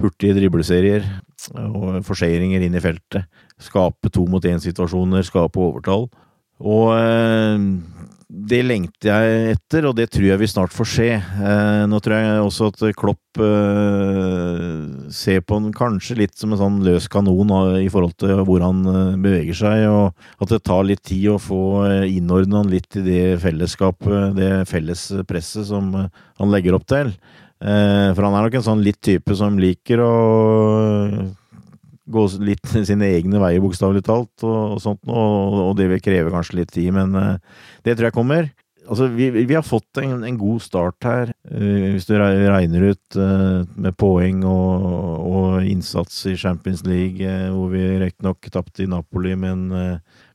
hurtige 0.00 0.36
dribleserier 0.38 1.06
og 1.52 2.02
forseringer 2.06 2.62
inn 2.62 2.76
i 2.78 2.82
feltet. 2.82 3.26
Skape 3.62 4.10
to 4.12 4.26
mot 4.30 4.44
én-situasjoner, 4.44 5.24
skape 5.26 5.60
overtall. 5.60 6.08
Og 6.62 6.92
eh, 6.94 7.64
det 8.32 8.62
lengter 8.64 9.10
jeg 9.10 9.56
etter, 9.56 9.86
og 9.88 9.96
det 9.98 10.06
tror 10.12 10.28
jeg 10.28 10.40
vi 10.40 10.48
snart 10.50 10.74
får 10.74 10.88
se. 10.88 11.08
Eh, 11.18 11.82
nå 11.90 11.98
tror 12.02 12.16
jeg 12.16 12.44
også 12.46 12.70
at 12.70 12.84
Klopp 12.98 13.42
eh, 13.42 15.10
ser 15.12 15.42
på 15.42 15.58
han 15.58 15.74
kanskje 15.76 16.20
litt 16.22 16.38
som 16.38 16.54
en 16.54 16.62
sånn 16.62 16.80
løs 16.86 17.10
kanon 17.12 17.52
i 17.82 17.90
forhold 17.92 18.16
til 18.22 18.44
hvor 18.46 18.64
han 18.64 18.84
beveger 19.22 19.58
seg, 19.58 19.84
og 19.90 20.42
at 20.44 20.54
det 20.54 20.62
tar 20.68 20.86
litt 20.88 21.04
tid 21.08 21.32
å 21.34 21.40
få 21.42 21.62
innordna 22.06 22.62
han 22.62 22.72
litt 22.72 23.00
i 23.00 23.06
det 23.06 23.22
fellesskapet, 23.42 24.36
det 24.38 24.52
felles 24.70 25.08
presset 25.28 25.68
som 25.68 25.92
han 25.98 26.54
legger 26.54 26.78
opp 26.78 26.86
til. 26.90 27.14
Eh, 27.62 28.08
for 28.16 28.26
han 28.26 28.34
er 28.34 28.48
nok 28.48 28.56
en 28.58 28.66
sånn 28.66 28.82
litt 28.82 28.98
type 29.04 29.36
som 29.38 29.58
liker 29.60 30.02
å 30.02 30.14
gå 32.12 32.24
litt 32.42 32.72
sine 32.88 33.12
egne 33.18 33.42
veier, 33.42 33.62
bokstavelig 33.62 34.02
talt, 34.08 34.34
og, 34.42 34.58
og 34.76 34.82
sånt, 34.82 35.02
og, 35.06 35.60
og, 35.68 35.76
det 35.78 35.86
vil 35.92 36.02
kreve 36.02 36.32
kanskje 36.34 36.58
litt 36.62 36.74
tid, 36.74 36.90
men 36.96 37.14
uh, 37.14 37.38
det 37.86 37.94
tror 37.94 38.10
jeg 38.10 38.16
kommer. 38.16 38.50
Altså, 38.82 39.06
vi, 39.14 39.28
vi 39.30 39.54
har 39.54 39.62
fått 39.62 40.00
en, 40.02 40.24
en, 40.26 40.38
god 40.40 40.64
start 40.64 41.06
her, 41.06 41.30
hvis 41.46 42.08
du 42.08 42.16
regner 42.18 42.88
ut 42.90 43.18
med 43.78 43.94
poeng 43.94 44.40
og, 44.42 44.88
og, 45.22 45.44
innsats 45.62 46.16
i 46.26 46.34
Champions 46.34 46.82
League, 46.82 47.22
hvor 47.54 47.70
vi 47.70 47.84
riktignok 48.02 48.50
tapte 48.50 48.82
i 48.82 48.90
Napoli, 48.90 49.36
men 49.38 49.62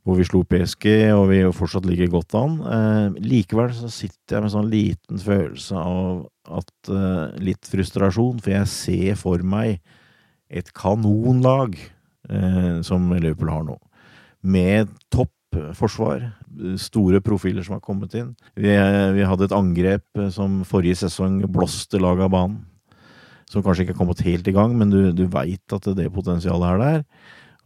hvor 0.08 0.16
vi 0.16 0.24
slo 0.24 0.46
PSG, 0.48 0.88
og 1.12 1.26
vi 1.34 1.42
fortsatt 1.52 1.84
ligger 1.84 2.08
godt 2.14 2.36
an. 2.40 2.54
likevel 3.20 3.74
så 3.76 3.90
sitter 3.92 4.38
jeg 4.38 4.46
med 4.46 4.54
sånn 4.54 4.70
liten 4.72 5.20
følelse 5.20 5.76
av 5.76 6.22
at 6.48 6.92
litt 7.44 7.68
frustrasjon, 7.68 8.40
for 8.40 8.54
jeg 8.54 8.72
ser 8.72 9.20
for 9.20 9.44
meg 9.44 9.82
et 10.48 10.70
kanonlag 10.72 11.76
eh, 12.30 12.80
som 12.88 13.12
Liverpool 13.12 13.52
har 13.52 13.66
nå. 13.68 13.76
Med 14.48 14.94
topp 15.12 15.34
forsvar, 15.76 16.24
store 16.80 17.22
profiler 17.24 17.66
som 17.66 17.78
har 17.78 17.84
kommet 17.84 18.16
inn. 18.18 18.34
Vi, 18.56 18.72
vi 19.16 19.28
hadde 19.28 19.48
et 19.48 19.56
angrep 19.56 20.24
som 20.34 20.62
forrige 20.68 21.02
sesong 21.04 21.40
blåste 21.52 22.00
laget 22.02 22.28
av 22.28 22.34
banen. 22.34 22.62
Som 23.48 23.64
kanskje 23.64 23.86
ikke 23.86 23.96
har 23.96 24.02
kommet 24.02 24.24
helt 24.28 24.48
i 24.50 24.54
gang, 24.56 24.74
men 24.76 24.92
du, 24.92 25.00
du 25.16 25.24
veit 25.32 25.76
at 25.76 25.88
det 25.96 26.10
potensialet 26.14 26.74
er 26.74 26.82
der. 26.84 27.04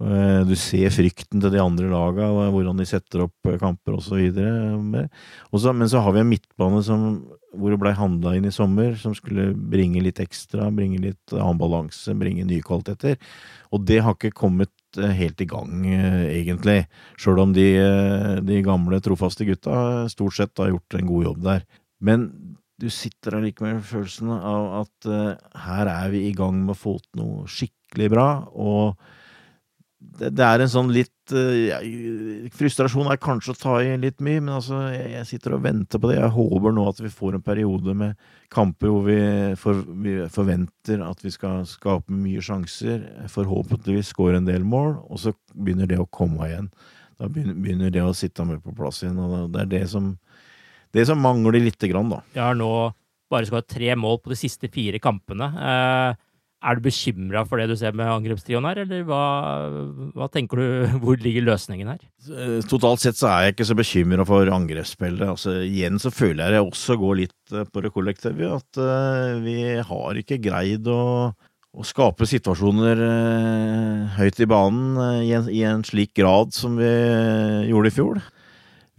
Eh, 0.02 0.40
du 0.50 0.56
ser 0.60 0.94
frykten 0.94 1.44
til 1.44 1.54
de 1.54 1.62
andre 1.62 1.92
laga, 1.92 2.30
hvordan 2.54 2.82
de 2.82 2.88
setter 2.90 3.28
opp 3.28 3.52
kamper 3.62 4.00
osv. 4.00 4.32
Men 4.34 5.88
så 5.92 6.02
har 6.02 6.16
vi 6.16 6.24
en 6.24 6.32
midtbane 6.32 6.82
som 6.86 7.22
hvor 7.58 7.74
det 7.74 7.80
blei 7.82 7.92
handla 7.96 8.36
inn 8.38 8.48
i 8.48 8.54
sommer, 8.54 8.94
som 9.00 9.16
skulle 9.16 9.52
bringe 9.54 10.02
litt 10.04 10.22
ekstra, 10.24 10.70
bringe 10.74 11.02
litt 11.04 11.34
annen 11.36 11.60
balanse, 11.60 12.16
bringe 12.18 12.46
nye 12.48 12.64
kvaliteter. 12.64 13.18
Og 13.76 13.84
det 13.88 14.00
har 14.06 14.16
ikke 14.16 14.34
kommet 14.36 14.72
eh, 15.00 15.12
helt 15.20 15.44
i 15.44 15.50
gang, 15.52 15.84
eh, 15.88 16.24
egentlig. 16.40 16.86
Sjøl 17.20 17.44
om 17.44 17.56
de, 17.56 17.68
eh, 17.82 18.40
de, 18.48 18.62
gamle, 18.66 19.02
trofaste 19.04 19.48
gutta 19.48 20.08
stort 20.12 20.38
sett 20.38 20.64
har 20.64 20.72
gjort 20.72 21.00
en 21.00 21.12
god 21.12 21.28
jobb 21.28 21.46
der. 21.50 21.66
Men 22.02 22.30
du 22.82 22.88
sitter 22.90 23.38
allikevel 23.38 23.78
med 23.78 23.86
følelsen 23.86 24.32
av 24.34 24.64
at 24.80 25.10
her 25.62 25.90
er 25.92 26.08
vi 26.10 26.24
i 26.26 26.34
gang 26.34 26.64
med 26.64 26.74
å 26.74 26.80
få 26.80 26.96
til 27.04 27.20
noe 27.20 27.44
skikkelig 27.46 28.08
bra, 28.10 28.30
og 28.58 28.96
det, 30.02 30.32
det, 30.38 30.46
er 30.46 30.64
en 30.64 30.72
sånn 30.72 30.90
litt 30.94 31.34
uh, 31.34 32.50
Frustrasjon 32.58 33.10
er 33.12 33.20
kanskje 33.22 33.54
å 33.54 33.58
ta 33.60 33.74
i 33.86 33.94
litt 34.02 34.22
mye, 34.24 34.42
men 34.42 34.56
altså, 34.58 34.80
jeg, 34.94 35.12
jeg, 35.14 35.28
sitter 35.30 35.56
og 35.58 35.64
venter 35.66 36.02
på 36.02 36.10
det. 36.10 36.18
Jeg 36.18 36.34
håper 36.36 36.76
nå 36.76 36.86
at 36.90 37.02
vi 37.04 37.12
får 37.14 37.38
en 37.38 37.46
periode 37.46 37.96
med 37.98 38.32
kamper 38.54 38.92
hvor 38.92 39.06
vi, 39.06 39.20
for, 39.62 39.84
vi 40.04 40.16
forventer 40.34 41.04
at 41.06 41.22
vi 41.26 41.34
skal 41.34 41.68
skape 41.70 42.14
mye 42.14 42.42
sjanser, 42.44 43.06
forhåpentligvis 43.32 44.12
skåre 44.16 44.42
en 44.42 44.50
del 44.50 44.66
mål, 44.68 44.98
og 45.08 45.22
så 45.22 45.36
begynner 45.54 45.90
det 45.90 46.02
å 46.02 46.10
komme 46.10 46.50
igjen. 46.50 46.72
Da 47.22 47.30
begynner, 47.30 47.94
det 47.94 48.02
å 48.02 48.16
sitte 48.18 48.46
mer 48.48 48.58
på 48.64 48.74
plass 48.76 49.04
igjen, 49.04 49.22
og 49.22 49.54
det 49.54 49.66
er 49.66 49.72
det 49.76 49.86
som, 49.92 50.16
det 50.96 51.06
som 51.08 51.22
mangler 51.22 51.62
lite 51.62 51.90
grann, 51.92 52.10
da. 52.10 52.24
Jeg 52.34 52.44
har 52.48 52.58
nå 52.58 52.72
bare 53.32 53.48
skåret 53.48 53.70
tre 53.72 53.94
mål 53.96 54.20
på 54.24 54.34
de 54.34 54.40
siste 54.40 54.68
fire 54.74 55.00
kampene. 55.00 55.48
Uh, 55.56 56.31
er 56.62 56.78
du 56.78 56.84
bekymra 56.86 57.44
for 57.50 57.60
det 57.60 57.68
du 57.72 57.76
ser 57.80 57.96
med 57.98 58.10
angrepstrioen 58.10 58.66
her, 58.70 58.82
eller 58.84 59.06
hva, 59.08 59.22
hva, 60.14 60.28
tenker 60.32 60.62
du, 60.62 60.66
hvor 61.04 61.20
ligger 61.22 61.48
løsningen 61.50 61.90
her? 61.94 62.02
Eh, 62.30 62.58
totalt 62.70 63.04
sett 63.04 63.20
så 63.20 63.32
er 63.32 63.48
jeg 63.48 63.56
ikke 63.56 63.70
så 63.72 63.78
bekymra 63.78 64.26
for 64.30 64.52
angrepsspillet. 64.54 65.26
Altså, 65.34 65.58
igjen 65.66 66.02
så 66.02 66.14
føler 66.14 66.46
jeg 66.46 66.58
det 66.58 66.64
også 66.66 66.98
går 67.02 67.22
litt 67.24 67.56
eh, 67.56 67.66
på 67.66 67.86
det 67.86 67.94
kollektive, 67.96 68.52
at 68.60 68.82
uh, 68.82 69.40
vi 69.42 69.58
har 69.88 70.22
ikke 70.22 70.42
greid 70.44 70.90
å, 70.92 71.02
å 71.32 71.88
skape 71.88 72.30
situasjoner 72.30 73.02
uh, 73.02 74.20
høyt 74.20 74.44
i 74.44 74.50
banen 74.50 75.00
uh, 75.02 75.22
i, 75.26 75.34
en, 75.38 75.50
i, 75.50 75.64
en, 75.66 75.86
slik 75.88 76.14
grad 76.22 76.54
som 76.54 76.78
vi 76.78 76.92
gjorde 77.72 77.90
i 77.90 77.96
fjor. 77.98 78.22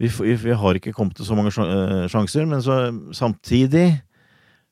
Vi, 0.03 0.09
vi 0.19 0.55
har 0.57 0.75
ikke 0.75 0.91
kommet 0.91 1.15
til 1.15 1.29
så 1.29 1.37
mange 1.37 1.53
sjanser, 1.53 2.49
men 2.49 2.63
så, 2.65 2.89
samtidig 3.15 3.93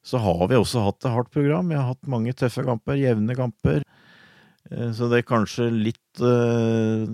så 0.02 0.18
har 0.22 0.48
vi 0.50 0.58
også 0.58 0.82
hatt 0.86 1.04
et 1.04 1.14
hardt 1.14 1.32
program. 1.34 1.70
Vi 1.70 1.78
har 1.78 1.92
hatt 1.92 2.10
mange 2.10 2.34
tøffe 2.38 2.64
kamper, 2.66 2.98
jevne 2.98 3.36
kamper. 3.38 3.84
Eh, 4.72 4.92
så 4.98 5.10
det 5.12 5.26
kanskje 5.30 5.70
litt 5.74 6.22
uh, 6.24 7.06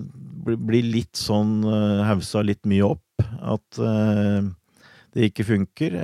Blir 0.48 0.86
litt 0.86 1.18
sånn 1.18 1.60
uh, 1.66 2.06
hausa 2.08 2.44
litt 2.46 2.64
mye 2.68 2.94
opp. 2.94 3.04
At 3.42 3.80
det 5.16 5.30
ikke 5.30 5.46
funker. 5.48 5.94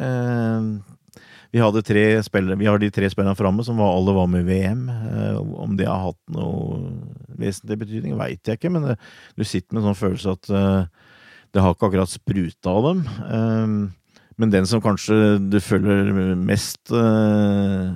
Vi, 1.53 1.61
hadde 1.63 1.83
tre 1.87 2.03
spillere, 2.27 2.57
vi 2.59 2.67
har 2.67 2.81
de 2.83 2.89
tre 2.91 3.07
spillerne 3.13 3.39
framme 3.39 3.63
som 3.63 3.79
var, 3.79 3.93
alle 3.95 4.15
var 4.17 4.27
med 4.33 4.43
i 4.43 4.49
VM. 4.49 4.89
om 5.63 5.77
det 5.79 5.87
har 5.87 6.09
hatt 6.09 6.35
noe 6.35 6.81
vesentlig 7.39 7.79
betydning, 7.85 8.17
veit 8.19 8.43
jeg 8.49 8.59
ikke, 8.59 8.73
men 8.75 8.89
det, 8.89 8.97
du 9.39 9.45
sitter 9.47 9.77
med 9.77 9.85
en 9.85 9.93
sånn 9.93 10.01
følelse 10.01 10.35
at 10.35 10.51
det 11.55 11.63
har 11.63 11.77
ikke 11.77 11.93
akkurat 11.93 12.11
spruta 12.11 12.75
av 12.75 12.89
dem. 12.89 13.05
Men 14.41 14.51
den 14.51 14.67
som 14.67 14.83
kanskje 14.83 15.39
du 15.39 15.61
føler 15.63 16.35
mest 16.35 16.91
uh, 16.91 17.95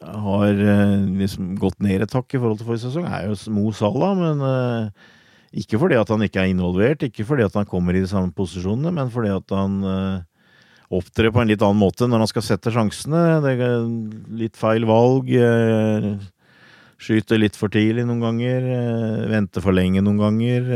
har 0.00 0.60
uh, 0.60 1.02
liksom 1.20 1.52
gått 1.60 1.82
ned 1.84 2.04
et 2.04 2.14
hakk 2.16 2.32
i 2.32 2.40
forhold 2.40 2.60
til 2.60 2.68
forrige 2.70 2.86
sesong, 2.86 3.08
er 3.08 3.28
jo 3.28 3.36
Mo 3.52 3.72
Salah. 3.76 4.14
Men 4.16 4.40
uh, 4.40 5.10
ikke 5.52 5.80
fordi 5.82 5.98
at 6.00 6.12
han 6.12 6.24
ikke 6.24 6.40
er 6.46 6.52
involvert, 6.52 7.04
ikke 7.04 7.26
fordi 7.28 7.44
at 7.44 7.56
han 7.60 7.68
kommer 7.68 7.94
i 7.94 8.04
de 8.04 8.08
samme 8.10 8.32
posisjonene, 8.34 8.94
men 8.94 9.12
fordi 9.12 9.34
at 9.34 9.52
han 9.54 9.76
opptrer 10.94 11.30
på 11.30 11.42
en 11.42 11.50
litt 11.50 11.62
annen 11.62 11.78
måte 11.78 12.08
når 12.08 12.24
han 12.24 12.30
skal 12.30 12.42
sette 12.42 12.72
sjansene. 12.74 13.20
Det 13.44 13.52
er 13.54 13.84
litt 14.40 14.58
feil 14.58 14.86
valg. 14.88 15.30
Skyter 17.04 17.38
litt 17.38 17.58
for 17.58 17.70
tidlig 17.70 18.02
noen 18.08 18.24
ganger. 18.24 18.66
Venter 19.30 19.62
for 19.62 19.78
lenge 19.78 20.02
noen 20.02 20.18
ganger. 20.24 20.66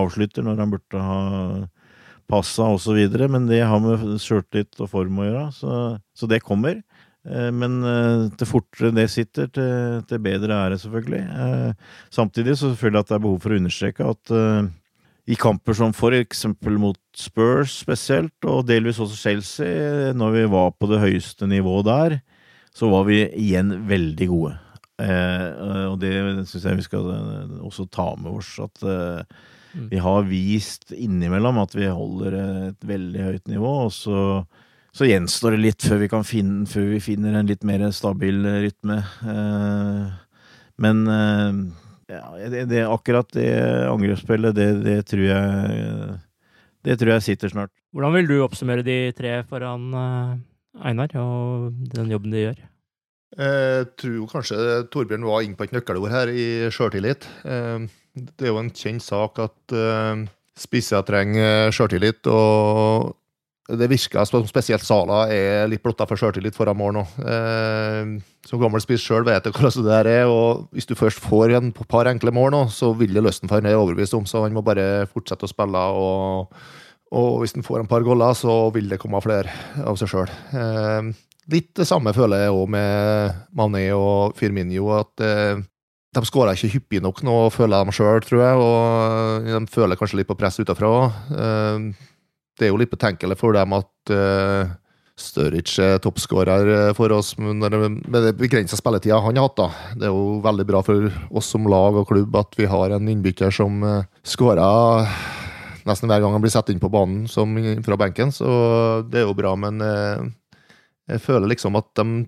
Avslutter 0.00 0.46
når 0.46 0.64
han 0.64 0.74
burde 0.74 1.04
ha 1.06 1.20
passa 2.30 2.70
osv., 2.70 3.00
men 3.28 3.50
det 3.50 3.60
har 3.66 3.82
med 3.82 4.16
sjøltillit 4.22 4.80
og 4.80 4.90
form 4.92 5.20
å 5.20 5.28
gjøre, 5.28 5.46
så, 5.56 5.76
så 6.16 6.30
det 6.30 6.42
kommer. 6.46 6.80
Eh, 7.28 7.50
men 7.52 7.80
eh, 7.84 8.26
til 8.40 8.48
fortere 8.48 8.94
det 8.96 9.08
sitter, 9.12 9.50
til, 9.52 10.00
til 10.08 10.22
bedre 10.24 10.56
er 10.56 10.72
det 10.74 10.80
selvfølgelig. 10.82 11.22
Eh, 11.44 11.88
samtidig 12.12 12.56
så 12.60 12.72
føler 12.78 13.00
jeg 13.00 13.06
at 13.06 13.12
det 13.12 13.18
er 13.18 13.26
behov 13.26 13.42
for 13.42 13.54
å 13.54 13.60
understreke 13.60 14.12
at 14.14 14.34
i 15.30 15.36
kamper 15.38 15.76
som 15.76 15.92
for 15.94 16.16
eksempel 16.16 16.78
mot 16.80 16.98
Spurs 17.14 17.76
spesielt, 17.84 18.34
og 18.48 18.64
delvis 18.66 18.98
også 19.02 19.18
Chelsea, 19.20 20.14
når 20.16 20.32
vi 20.34 20.48
var 20.50 20.72
på 20.74 20.88
det 20.90 21.02
høyeste 21.02 21.46
nivået 21.46 21.86
der, 21.86 22.16
så 22.74 22.88
var 22.90 23.04
vi 23.06 23.20
igjen 23.28 23.76
veldig 23.86 24.26
gode. 24.30 24.56
og 25.00 25.96
det 26.02 26.10
syns 26.48 26.64
jeg 26.64 26.80
vi 26.80 26.86
skal 26.86 27.06
også 27.60 27.86
ta 27.92 28.08
med 28.18 28.40
oss, 28.40 28.56
at. 28.64 28.82
Vi 29.72 30.00
har 30.02 30.26
vist 30.26 30.90
innimellom 30.92 31.60
at 31.62 31.74
vi 31.76 31.86
holder 31.86 32.36
et 32.40 32.86
veldig 32.86 33.26
høyt 33.26 33.50
nivå, 33.50 33.74
og 33.86 33.92
så, 33.94 34.22
så 34.96 35.06
gjenstår 35.06 35.54
det 35.54 35.62
litt 35.62 35.86
før 35.86 36.02
vi, 36.02 36.08
finne, 36.26 36.66
før 36.70 36.88
vi, 36.94 37.02
finner 37.04 37.38
en 37.38 37.50
litt 37.50 37.66
mer 37.66 37.84
stabil 37.94 38.42
rytme. 38.64 38.98
Eh, 39.34 40.16
men 40.82 41.04
eh, 41.14 41.60
ja, 42.16 42.24
det, 42.50 42.64
det, 42.72 42.82
akkurat 42.88 43.30
det 43.36 43.52
angrepsspillet, 43.86 44.56
det, 44.56 44.70
det, 44.86 44.96
tror 45.06 45.26
jeg 45.28 46.18
Det 46.82 46.96
tror 46.98 47.14
jeg 47.14 47.26
sitter 47.28 47.52
snart. 47.52 47.74
Hvordan 47.94 48.16
vil 48.16 48.30
du 48.30 48.36
oppsummere 48.42 48.86
de 48.86 48.98
tre 49.14 49.40
foran 49.46 49.94
eh, 49.94 50.34
Einar, 50.90 51.14
og 51.20 51.70
den 51.94 52.10
jobben 52.10 52.34
de 52.34 52.44
gjør? 52.48 52.66
Jeg 53.38 53.86
tror 54.00 54.30
kanskje 54.32 54.56
Torbjørn 54.90 55.22
var 55.28 55.44
inne 55.46 55.54
på 55.54 55.68
et 55.68 55.74
nøkkelord 55.76 56.10
her, 56.10 56.32
i 56.34 56.70
sjøltillit. 56.74 57.28
Det 58.14 58.46
er 58.46 58.52
jo 58.52 58.60
en 58.60 58.74
kjent 58.74 59.04
sak 59.04 59.38
at 59.42 59.74
uh, 59.76 60.26
spisser 60.58 61.04
trenger 61.06 61.70
sjøltillit, 61.74 62.26
og 62.26 63.16
det 63.70 63.86
virker 63.90 64.26
som 64.26 64.46
spesielt 64.48 64.82
Sala 64.82 65.28
er 65.30 65.68
litt 65.70 65.82
blotta 65.84 66.06
for 66.08 66.18
sjøltillit 66.18 66.56
foran 66.56 66.78
mål 66.78 66.96
nå. 66.96 67.04
Uh, 67.22 68.18
som 68.48 68.60
gammel 68.62 68.82
spiss 68.82 69.04
sjøl 69.04 69.26
vet 69.26 69.46
jeg 69.46 69.54
hvordan 69.54 69.84
det 69.84 69.92
der 69.92 70.10
er, 70.10 70.30
og 70.32 70.66
hvis 70.74 70.88
du 70.88 70.96
først 70.98 71.22
får 71.22 71.54
en 71.58 71.72
par 71.84 72.08
enkle 72.10 72.32
mål 72.34 72.54
nå, 72.54 72.62
så 72.72 72.90
vil 72.96 73.14
det 73.14 73.22
løsne 73.24 73.50
for 73.50 73.60
han, 73.60 73.68
er 73.68 73.78
overbevist 73.78 74.16
om, 74.16 74.26
så 74.26 74.42
han 74.46 74.56
må 74.56 74.64
bare 74.66 75.06
fortsette 75.12 75.46
å 75.46 75.52
spille 75.52 75.82
og, 76.00 76.62
Og 77.10 77.40
hvis 77.40 77.56
han 77.56 77.66
får 77.66 77.82
en 77.82 77.90
par 77.90 78.04
goller, 78.06 78.34
så 78.38 78.70
vil 78.74 78.88
det 78.88 79.00
komme 79.02 79.20
flere 79.22 79.50
av 79.82 79.96
seg 79.98 80.12
sjøl. 80.12 80.30
Eh, 80.54 81.10
litt 81.50 81.72
det 81.74 81.86
samme 81.88 82.12
føler 82.14 82.44
jeg 82.44 82.54
òg 82.54 82.68
med 82.70 83.40
Mané 83.58 83.88
og 83.96 84.36
Firminio. 84.38 84.92
At 84.94 85.24
eh, 85.26 85.58
de 86.10 86.26
skårer 86.26 86.58
ikke 86.58 86.72
hyppig 86.74 87.00
nok 87.04 87.22
nå, 87.26 87.34
føler 87.54 87.86
de 87.86 87.94
sjøl, 87.94 88.22
tror 88.26 88.42
jeg. 88.42 88.60
Og 88.66 89.46
de 89.46 89.62
føler 89.70 89.98
kanskje 89.98 90.20
litt 90.20 90.30
på 90.30 90.38
press 90.38 90.58
utafra. 90.58 90.92
Eh, 91.30 91.90
det 92.58 92.66
er 92.66 92.72
jo 92.72 92.80
litt 92.80 92.92
betenkelig 92.92 93.38
for 93.40 93.56
dem 93.56 93.76
at 93.78 94.14
eh, 94.14 94.72
Sturridge 95.20 95.84
er 95.84 96.00
toppskårer 96.00 96.94
for 96.96 97.12
oss 97.12 97.34
med 97.36 97.66
den 97.68 97.98
begrensa 98.38 98.78
spilletida 98.78 99.18
han 99.20 99.36
har 99.36 99.50
hatt. 99.50 99.58
da. 99.58 99.68
Det 100.00 100.08
er 100.08 100.14
jo 100.14 100.40
veldig 100.44 100.66
bra 100.66 100.80
for 100.84 101.10
oss 101.36 101.50
som 101.52 101.68
lag 101.68 101.98
og 102.00 102.08
klubb 102.08 102.38
at 102.40 102.56
vi 102.56 102.68
har 102.70 102.96
en 102.96 103.10
innbytter 103.12 103.52
som 103.52 103.84
skårer 104.24 105.10
nesten 105.84 106.08
hver 106.08 106.24
gang 106.24 106.32
han 106.32 106.40
blir 106.40 106.52
satt 106.52 106.72
inn 106.72 106.80
på 106.80 106.88
banen 106.92 107.28
fra 107.84 107.98
benken, 108.00 108.32
så 108.32 108.48
det 109.12 109.20
er 109.20 109.28
jo 109.28 109.36
bra. 109.36 109.52
Men 109.60 109.84
jeg 109.84 111.20
føler 111.20 111.52
liksom 111.52 111.76
at 111.76 111.92
de 112.00 112.24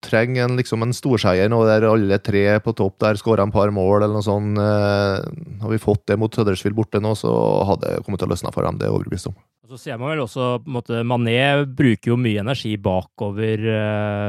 trenger 0.00 0.44
en, 0.44 0.56
liksom 0.58 0.82
en 0.82 0.94
storseier 0.96 1.50
nå 1.52 1.60
der 1.68 1.86
alle 1.88 2.18
tre 2.24 2.44
på 2.64 2.74
topp 2.76 2.98
der 3.04 3.20
skårer 3.20 3.44
en 3.44 3.54
par 3.54 3.72
mål 3.74 4.02
eller 4.02 4.16
noe 4.16 4.26
sånt. 4.26 4.58
Eh, 4.58 5.60
har 5.62 5.72
vi 5.72 5.80
fått 5.82 6.06
det 6.10 6.18
mot 6.20 6.34
Huddersfield 6.34 6.76
borte 6.78 7.02
nå, 7.02 7.14
så 7.18 7.30
hadde 7.68 7.86
det 7.86 8.04
kommet 8.06 8.22
til 8.22 8.30
å 8.30 8.34
løsne 8.34 8.52
for 8.54 8.66
dem. 8.66 8.80
Det 8.80 8.88
er 8.88 8.92
jeg 8.92 8.98
overbevist 8.98 9.30
om. 9.30 9.38
Så 9.70 9.78
ser 9.78 10.00
man 10.00 10.10
vel 10.10 10.24
også 10.24 10.56
på 10.64 10.70
en 10.70 10.76
måte, 10.80 11.04
Mané 11.06 11.64
bruker 11.64 12.14
jo 12.14 12.18
mye 12.18 12.42
energi 12.42 12.74
bakover. 12.80 13.66
Uh... 13.70 14.28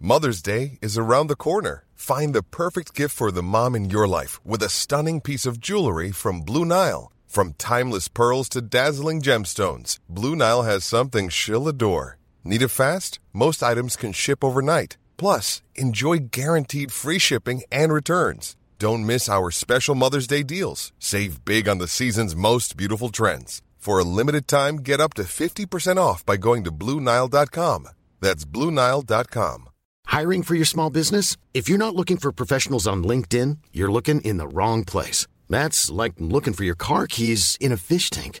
Mother's 0.00 0.42
Day 0.42 0.78
is 0.80 0.98
around 0.98 1.28
the 1.28 1.36
corner. 1.36 1.84
Find 1.94 2.34
the 2.34 2.42
perfect 2.42 2.94
gift 2.94 3.14
for 3.14 3.30
the 3.30 3.42
mom 3.42 3.74
in 3.74 3.90
your 3.90 4.08
life 4.08 4.40
with 4.44 4.62
a 4.62 4.68
stunning 4.68 5.20
piece 5.20 5.46
of 5.46 5.60
jewelry 5.60 6.12
from 6.12 6.40
Blue 6.40 6.64
Nile. 6.64 7.12
From 7.26 7.54
timeless 7.58 8.08
pearls 8.08 8.48
to 8.50 8.62
dazzling 8.62 9.20
gemstones, 9.20 9.98
Blue 10.08 10.34
Nile 10.34 10.62
has 10.62 10.84
something 10.84 11.28
she'll 11.28 11.68
adore. 11.68 12.17
Need 12.44 12.62
it 12.62 12.68
fast? 12.68 13.18
Most 13.32 13.62
items 13.62 13.96
can 13.96 14.12
ship 14.12 14.42
overnight. 14.44 14.96
Plus, 15.16 15.62
enjoy 15.74 16.18
guaranteed 16.30 16.92
free 16.92 17.18
shipping 17.18 17.62
and 17.70 17.92
returns. 17.92 18.56
Don't 18.78 19.04
miss 19.04 19.28
our 19.28 19.50
special 19.50 19.94
Mother's 19.96 20.28
Day 20.28 20.42
deals. 20.44 20.92
Save 20.98 21.44
big 21.44 21.68
on 21.68 21.78
the 21.78 21.88
season's 21.88 22.36
most 22.36 22.76
beautiful 22.76 23.08
trends. 23.08 23.60
For 23.76 23.98
a 23.98 24.04
limited 24.04 24.46
time, 24.46 24.76
get 24.76 25.00
up 25.00 25.14
to 25.14 25.22
50% 25.22 25.96
off 25.96 26.24
by 26.24 26.36
going 26.36 26.62
to 26.64 26.70
Bluenile.com. 26.70 27.88
That's 28.20 28.44
Bluenile.com. 28.44 29.68
Hiring 30.06 30.42
for 30.42 30.54
your 30.54 30.64
small 30.64 30.90
business? 30.90 31.36
If 31.52 31.68
you're 31.68 31.78
not 31.78 31.94
looking 31.94 32.16
for 32.16 32.32
professionals 32.32 32.86
on 32.86 33.04
LinkedIn, 33.04 33.58
you're 33.72 33.92
looking 33.92 34.20
in 34.22 34.38
the 34.38 34.48
wrong 34.48 34.84
place. 34.84 35.26
That's 35.50 35.90
like 35.90 36.14
looking 36.18 36.54
for 36.54 36.64
your 36.64 36.74
car 36.74 37.06
keys 37.06 37.56
in 37.60 37.72
a 37.72 37.76
fish 37.76 38.10
tank. 38.10 38.40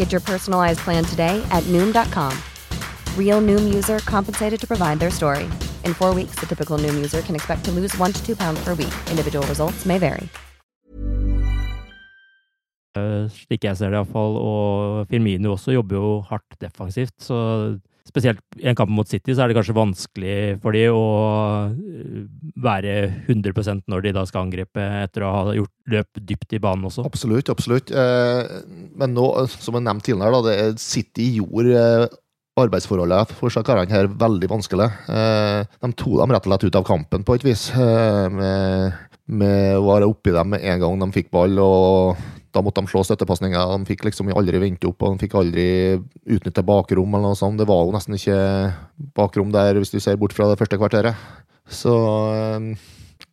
Get 0.00 0.12
your 0.16 0.24
personalized 0.24 0.80
plan 0.80 1.04
today 1.04 1.44
at 1.50 1.62
Noom.com. 1.68 2.32
Real 3.18 3.40
Noom 3.44 3.68
user 3.68 3.98
compensated 4.08 4.58
to 4.60 4.66
provide 4.66 4.98
their 4.98 5.10
story. 5.12 5.44
In 5.84 5.92
four 5.92 6.14
weeks, 6.14 6.40
the 6.40 6.46
typical 6.46 6.78
Noom 6.80 6.96
user 7.04 7.20
can 7.20 7.36
expect 7.36 7.68
to 7.68 7.70
lose 7.70 7.92
one 7.98 8.12
to 8.12 8.20
two 8.24 8.34
pounds 8.34 8.64
per 8.64 8.72
week. 8.72 8.94
Individual 9.10 9.44
results 9.46 9.84
may 9.84 9.98
vary. 9.98 10.24
Uh, 12.96 13.28
slik 13.28 13.68
jeg 13.68 13.76
ser 13.76 13.92
det 13.92 14.00
iallfall, 14.00 14.40
og 14.40 15.04
Firmino 15.12 15.52
også 15.52 15.76
jobber 15.76 16.00
jo 16.00 16.14
hardt 16.32 16.56
defensivt. 16.64 17.14
Så 17.20 17.36
spesielt 18.10 18.42
i 18.60 18.68
en 18.70 18.78
kamp 18.78 18.92
mot 18.92 19.08
City 19.08 19.34
så 19.34 19.44
er 19.44 19.50
det 19.50 19.58
kanskje 19.58 19.76
vanskelig 19.76 20.36
for 20.62 20.76
de 20.76 20.86
å 20.92 21.04
uh, 21.70 22.22
være 22.60 22.96
100% 23.30 23.86
når 23.90 24.06
de 24.06 24.14
da 24.16 24.24
skal 24.28 24.46
angripe 24.46 24.84
etter 25.04 25.24
å 25.26 25.34
ha 25.34 25.56
gjort 25.56 25.74
løp 25.90 26.24
dypt 26.28 26.56
i 26.56 26.62
banen 26.62 26.88
også. 26.90 27.04
Absolutt, 27.08 27.50
absolutt. 27.52 27.90
Eh, 27.90 28.50
men 29.00 29.14
nå, 29.16 29.26
som 29.50 29.76
jeg 29.76 29.86
nevnte 29.86 30.10
tidligere, 30.10 30.38
da, 30.38 30.54
det 30.54 30.82
City 30.82 31.26
gjorde 31.38 31.78
eh, 31.80 32.18
arbeidsforholdet 32.60 33.34
for 33.36 33.50
disse 33.50 33.62
karene 33.66 33.94
her 33.94 34.10
veldig 34.20 34.50
vanskelig. 34.50 34.88
Eh, 35.10 35.62
de 35.80 35.92
tok 35.94 36.18
dem 36.20 36.34
rett 36.34 36.46
og 36.46 36.52
slett 36.52 36.66
ut 36.68 36.80
av 36.80 36.88
kampen 36.88 37.24
på 37.26 37.38
et 37.38 37.46
vis. 37.46 37.68
Eh, 37.74 38.26
med, 38.34 38.98
med 39.30 39.78
å 39.78 39.86
være 39.86 40.10
oppi 40.10 40.34
dem 40.34 40.54
med 40.54 40.66
en 40.66 40.84
gang 40.84 41.00
de 41.04 41.10
fikk 41.16 41.32
ball. 41.34 41.58
og 41.62 42.39
da 42.54 42.62
måtte 42.64 42.82
de 42.82 42.90
slå 42.90 43.02
støttepasninger. 43.06 43.74
De 43.74 43.88
fikk 43.88 44.06
liksom 44.08 44.30
aldri 44.34 44.60
vente 44.62 44.88
opp, 44.88 45.04
og 45.04 45.14
de 45.14 45.24
fikk 45.24 45.36
aldri 45.38 45.66
utnytte 46.26 46.64
bakrom. 46.66 47.14
eller 47.14 47.30
noe 47.30 47.38
sånt. 47.38 47.60
Det 47.60 47.68
var 47.70 47.84
jo 47.84 47.94
nesten 47.94 48.16
ikke 48.18 48.40
bakrom 49.16 49.52
der, 49.54 49.78
hvis 49.78 49.94
du 49.94 50.00
ser 50.02 50.18
bort 50.18 50.34
fra 50.34 50.48
det 50.50 50.58
første 50.58 50.78
kvarteret. 50.80 51.14
Så 51.70 51.94
um, 51.94 52.74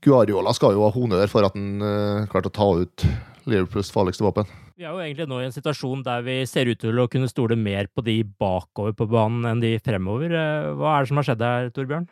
Guardiola 0.06 0.54
skal 0.54 0.78
jo 0.78 0.86
ha 0.86 0.94
honnør 0.94 1.32
for 1.32 1.48
at 1.48 1.58
han 1.58 1.82
uh, 1.82 2.30
klarte 2.30 2.52
å 2.52 2.58
ta 2.58 2.70
ut 2.84 3.08
Liverpools 3.48 3.90
farligste 3.94 4.26
våpen. 4.26 4.50
Vi 4.78 4.86
er 4.86 4.94
jo 4.94 5.02
egentlig 5.02 5.26
nå 5.32 5.40
i 5.42 5.48
en 5.48 5.56
situasjon 5.56 6.04
der 6.06 6.22
vi 6.22 6.42
ser 6.46 6.70
ut 6.70 6.78
til 6.78 7.00
å 7.02 7.08
kunne 7.10 7.30
stole 7.32 7.58
mer 7.58 7.88
på 7.90 8.04
de 8.06 8.20
bakover 8.22 8.94
på 8.94 9.08
banen 9.10 9.48
enn 9.50 9.64
de 9.64 9.74
fremover. 9.82 10.36
Hva 10.78 10.94
er 10.94 11.02
det 11.02 11.10
som 11.10 11.18
har 11.18 11.26
skjedd 11.32 11.46
her, 11.48 11.72
Torbjørn? 11.74 12.06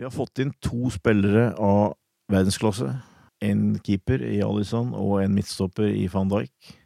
Vi 0.00 0.06
har 0.06 0.14
fått 0.14 0.40
inn 0.40 0.54
to 0.64 0.88
spillere 0.94 1.50
av 1.60 1.98
verdensklasse 2.32 2.94
en 3.42 3.64
keeper 3.82 4.22
i 4.28 4.38
Alison 4.44 4.94
og 4.94 5.18
en 5.22 5.34
midtstopper 5.34 5.90
i 5.90 6.06
van 6.12 6.30
Dijk. 6.30 6.78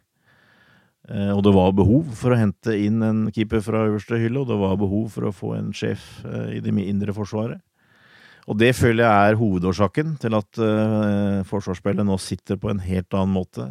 Eh, 1.07 1.31
og 1.31 1.41
det 1.45 1.53
var 1.55 1.75
behov 1.75 2.11
for 2.19 2.33
å 2.33 2.39
hente 2.39 2.75
inn 2.75 2.99
en 3.05 3.23
keeper 3.31 3.63
fra 3.63 3.85
øverste 3.87 4.19
hylle, 4.19 4.41
og 4.41 4.51
det 4.51 4.59
var 4.59 4.75
behov 4.79 5.07
for 5.15 5.29
å 5.29 5.35
få 5.35 5.53
en 5.55 5.71
sjef 5.75 6.03
eh, 6.27 6.57
i 6.57 6.61
det 6.63 6.73
indre 6.83 7.15
forsvaret. 7.15 7.61
Og 8.47 8.55
det 8.59 8.73
føler 8.77 9.03
jeg 9.03 9.31
er 9.31 9.39
hovedårsaken 9.41 10.13
til 10.21 10.35
at 10.37 10.59
uh, 10.63 11.43
forsvarsspillet 11.49 12.07
nå 12.07 12.15
sitter 12.15 12.55
på 12.55 12.69
en 12.71 12.79
helt 12.79 13.11
annen 13.11 13.35
måte. 13.35 13.65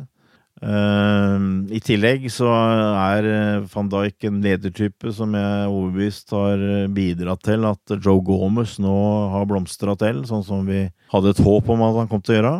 I 0.57 1.81
tillegg 1.85 2.23
så 2.33 2.49
er 2.49 3.27
van 3.73 3.89
Dijk 3.93 4.25
en 4.29 4.39
ledertype 4.45 5.13
som 5.13 5.33
jeg 5.37 5.45
er 5.45 5.69
overbevist 5.69 6.33
har 6.33 6.63
bidratt 6.97 7.43
til 7.45 7.65
at 7.69 7.97
Joe 7.97 8.23
Gomez 8.25 8.79
nå 8.81 8.95
har 9.33 9.45
blomstra 9.49 9.93
til, 10.01 10.23
sånn 10.29 10.45
som 10.45 10.65
vi 10.69 10.87
hadde 11.13 11.35
et 11.35 11.45
håp 11.45 11.69
om 11.73 11.85
at 11.85 12.01
han 12.01 12.09
kom 12.13 12.25
til 12.25 12.37
å 12.37 12.39
gjøre. 12.39 12.55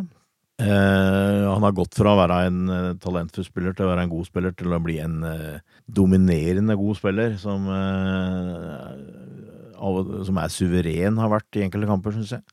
Uh, 0.57 1.53
han 1.53 1.65
har 1.67 1.75
gått 1.77 1.99
fra 1.99 2.15
å 2.15 2.17
være 2.17 2.37
en 2.49 2.61
uh, 2.73 2.95
talentfull 2.97 3.45
spiller 3.45 3.75
til 3.77 3.85
å 3.85 3.91
være 3.91 4.07
en 4.07 4.13
god 4.15 4.25
spiller 4.25 4.55
til 4.57 4.73
å 4.73 4.79
bli 4.81 4.95
en 5.05 5.19
uh, 5.21 5.59
dominerende 5.85 6.79
god 6.81 6.97
spiller 6.97 7.35
som, 7.37 7.69
som 10.25 10.41
er 10.41 10.55
suveren, 10.55 11.21
har 11.21 11.35
vært 11.35 11.59
i 11.61 11.67
enkelte 11.67 11.91
kamper, 11.91 12.17
syns 12.17 12.33
jeg. 12.39 12.45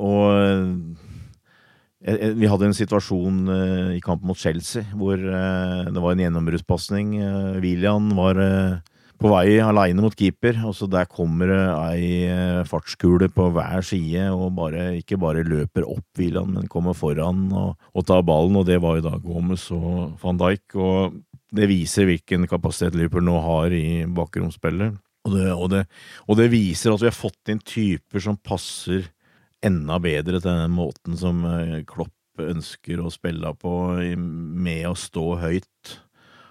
og 0.00 0.24
vi 2.40 2.48
hadde 2.48 2.66
en 2.70 2.76
situasjon 2.76 3.38
i 3.94 4.00
kampen 4.04 4.28
mot 4.30 4.40
Chelsea 4.40 4.88
hvor 4.96 5.20
det 5.20 6.02
var 6.02 6.12
en 6.12 6.22
gjennombruddspasning. 6.24 7.14
William 7.62 8.10
var 8.18 8.40
på 9.16 9.30
vei 9.32 9.56
aleine 9.64 10.02
mot 10.04 10.14
keeper, 10.16 10.58
og 10.68 10.76
der 10.92 11.08
kommer 11.08 11.48
det 11.50 11.60
ei 11.96 12.64
fartskule 12.68 13.30
på 13.32 13.48
hver 13.54 13.84
side 13.86 14.28
og 14.34 14.50
bare, 14.58 14.90
ikke 15.00 15.18
bare 15.20 15.44
løper 15.46 15.86
opp 15.88 16.20
William, 16.20 16.52
men 16.56 16.68
kommer 16.72 16.96
foran 16.96 17.46
og, 17.52 17.74
og, 17.94 18.04
tar 18.08 18.24
ballen, 18.26 18.58
og 18.60 18.66
det 18.68 18.78
var 18.84 18.98
jo 18.98 19.06
da 19.08 19.16
Gomez 19.22 19.70
og 19.74 20.18
van 20.22 20.40
Dijk. 20.40 20.76
Og 20.76 21.16
det 21.56 21.68
viser 21.70 22.08
hvilken 22.08 22.46
kapasitet 22.50 22.96
Liverpool 22.98 23.24
nå 23.24 23.40
har 23.44 23.72
i 23.72 24.04
bakromsspillet. 24.04 24.98
Og 25.26 25.36
og, 25.56 25.72
og 26.28 26.38
det 26.38 26.52
viser 26.52 26.92
at 26.92 27.02
vi 27.02 27.08
har 27.10 27.16
fått 27.16 27.50
inn 27.50 27.62
typer 27.64 28.22
som 28.22 28.36
passer 28.38 29.08
enda 29.64 29.98
bedre 29.98 30.38
til 30.38 30.52
den 30.52 30.74
måten 30.76 31.16
som 31.18 31.40
eh, 31.48 31.80
Klopp 31.88 32.12
ønsker 32.38 33.00
å 33.00 33.10
spille 33.10 33.50
på, 33.58 33.72
med 34.16 34.84
å 34.90 34.94
stå 34.98 35.24
høyt 35.40 35.96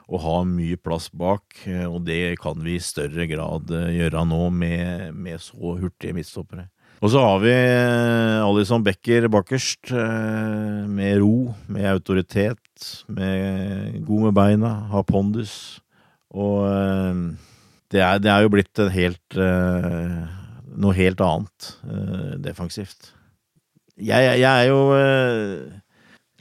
og 0.05 0.21
ha 0.21 0.35
mye 0.47 0.77
plass 0.77 1.09
bak. 1.09 1.43
Eh, 1.65 1.85
og 1.87 2.03
det 2.07 2.37
kan 2.41 2.59
vi 2.63 2.77
i 2.77 2.83
større 2.83 3.27
grad 3.29 3.73
eh, 3.73 3.93
gjøre 3.99 4.25
nå, 4.29 4.41
med, 4.53 5.11
med 5.17 5.41
så 5.43 5.75
hurtige 5.81 6.15
midtstoppere. 6.17 6.69
Og 7.03 7.11
så 7.11 7.21
har 7.21 7.41
vi 7.43 7.51
Alison 7.51 8.81
Becker 8.81 9.27
bakerst, 9.29 9.91
med 9.91 11.17
ro, 11.19 11.51
med 11.67 11.89
autoritet, 11.91 12.85
med 13.11 13.99
god 14.07 14.23
med 14.23 14.37
beina, 14.37 14.71
har 14.93 15.03
pondus. 15.05 15.83
Og 16.31 16.63
det 17.91 17.99
er, 17.99 18.23
det 18.23 18.31
er 18.31 18.45
jo 18.47 18.53
blitt 18.55 18.81
helt 18.95 19.37
noe 19.37 20.95
helt 20.97 21.21
annet 21.21 21.69
defensivt. 22.47 23.11
Jeg, 23.99 24.39
jeg, 24.39 24.47
er 24.47 24.71
jo 24.71 24.79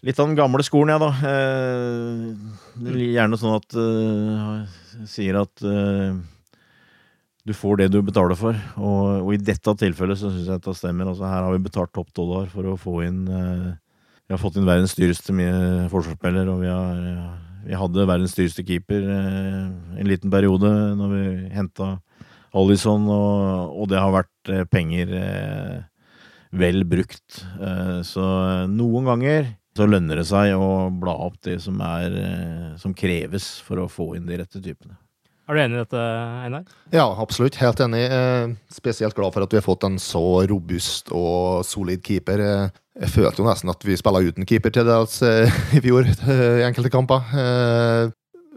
litt 0.04 0.20
av 0.20 0.28
den 0.28 0.38
gamle 0.38 0.64
skolen, 0.66 0.92
jeg, 0.94 1.00
da. 1.02 1.10
Uh, 1.24 2.94
gjerne 3.00 3.38
sånn 3.40 3.56
at 3.56 3.76
uh, 3.78 5.06
sier 5.08 5.40
at 5.40 5.64
du 7.44 7.52
får 7.52 7.80
det 7.80 7.90
du 7.92 7.98
betaler 8.04 8.38
for. 8.40 8.58
Og, 8.80 9.24
og 9.24 9.32
i 9.34 9.40
dette 9.40 9.76
tilfellet 9.80 10.20
så 10.20 10.30
syns 10.32 10.48
jeg 10.48 10.64
det 10.64 10.76
stemmer. 10.78 11.10
Altså, 11.10 11.26
her 11.28 11.44
har 11.44 11.56
vi 11.56 11.64
betalt 11.66 11.92
topp 11.96 12.12
dollar 12.16 12.46
for 12.52 12.70
å 12.70 12.78
få 12.80 13.02
inn 13.04 13.24
Vi 13.28 14.32
har 14.32 14.40
fått 14.40 14.56
inn 14.56 14.68
verdens 14.68 14.96
dyreste 14.96 15.34
forsvarsspiller, 15.92 16.48
og 16.48 16.62
vi, 16.62 16.70
har, 16.72 17.02
vi 17.66 17.76
hadde 17.76 18.06
verdens 18.08 18.36
dyreste 18.38 18.64
keeper 18.64 19.04
en 19.04 20.08
liten 20.08 20.32
periode 20.32 20.70
når 20.96 21.12
vi 21.12 21.26
henta 21.52 21.98
Alison, 22.54 23.08
og, 23.10 23.74
og, 23.74 23.88
det 23.90 23.98
har 23.98 24.14
vært 24.14 24.52
eh, 24.52 24.64
penger 24.70 25.12
eh, 25.18 25.78
vel 26.54 26.84
brukt. 26.86 27.42
Eh, 27.58 28.00
så 28.06 28.24
noen 28.70 29.10
ganger 29.10 29.50
så 29.74 29.88
lønner 29.90 30.20
det 30.20 30.26
seg 30.28 30.54
å 30.54 30.90
bla 30.94 31.16
opp 31.26 31.40
det 31.46 31.58
som, 31.64 31.80
er, 31.82 32.14
som 32.80 32.94
kreves 32.94 33.56
for 33.64 33.82
å 33.82 33.90
få 33.90 34.12
inn 34.18 34.28
de 34.28 34.38
rette 34.38 34.62
typene. 34.62 34.94
Er 35.44 35.58
du 35.58 35.60
enig 35.60 35.76
i 35.76 35.80
dette, 35.82 36.02
Einar? 36.46 36.62
Ja, 36.94 37.04
absolutt. 37.20 37.58
Helt 37.60 37.80
enig. 37.84 38.06
Spesielt 38.72 39.16
glad 39.16 39.34
for 39.34 39.44
at 39.44 39.52
vi 39.52 39.58
har 39.58 39.66
fått 39.66 39.84
en 39.84 39.98
så 40.00 40.22
robust 40.48 41.10
og 41.12 41.66
solid 41.68 42.00
keeper. 42.06 42.40
Jeg 42.96 43.12
følte 43.12 43.42
jo 43.42 43.48
nesten 43.50 43.72
at 43.74 43.84
vi 43.84 43.98
spilla 44.00 44.22
uten 44.24 44.48
keeper 44.48 44.72
til 44.72 44.88
dels 44.88 45.18
i 45.76 45.82
fjor, 45.84 46.08
i 46.08 46.64
enkelte 46.64 46.92
kamper. 46.94 47.28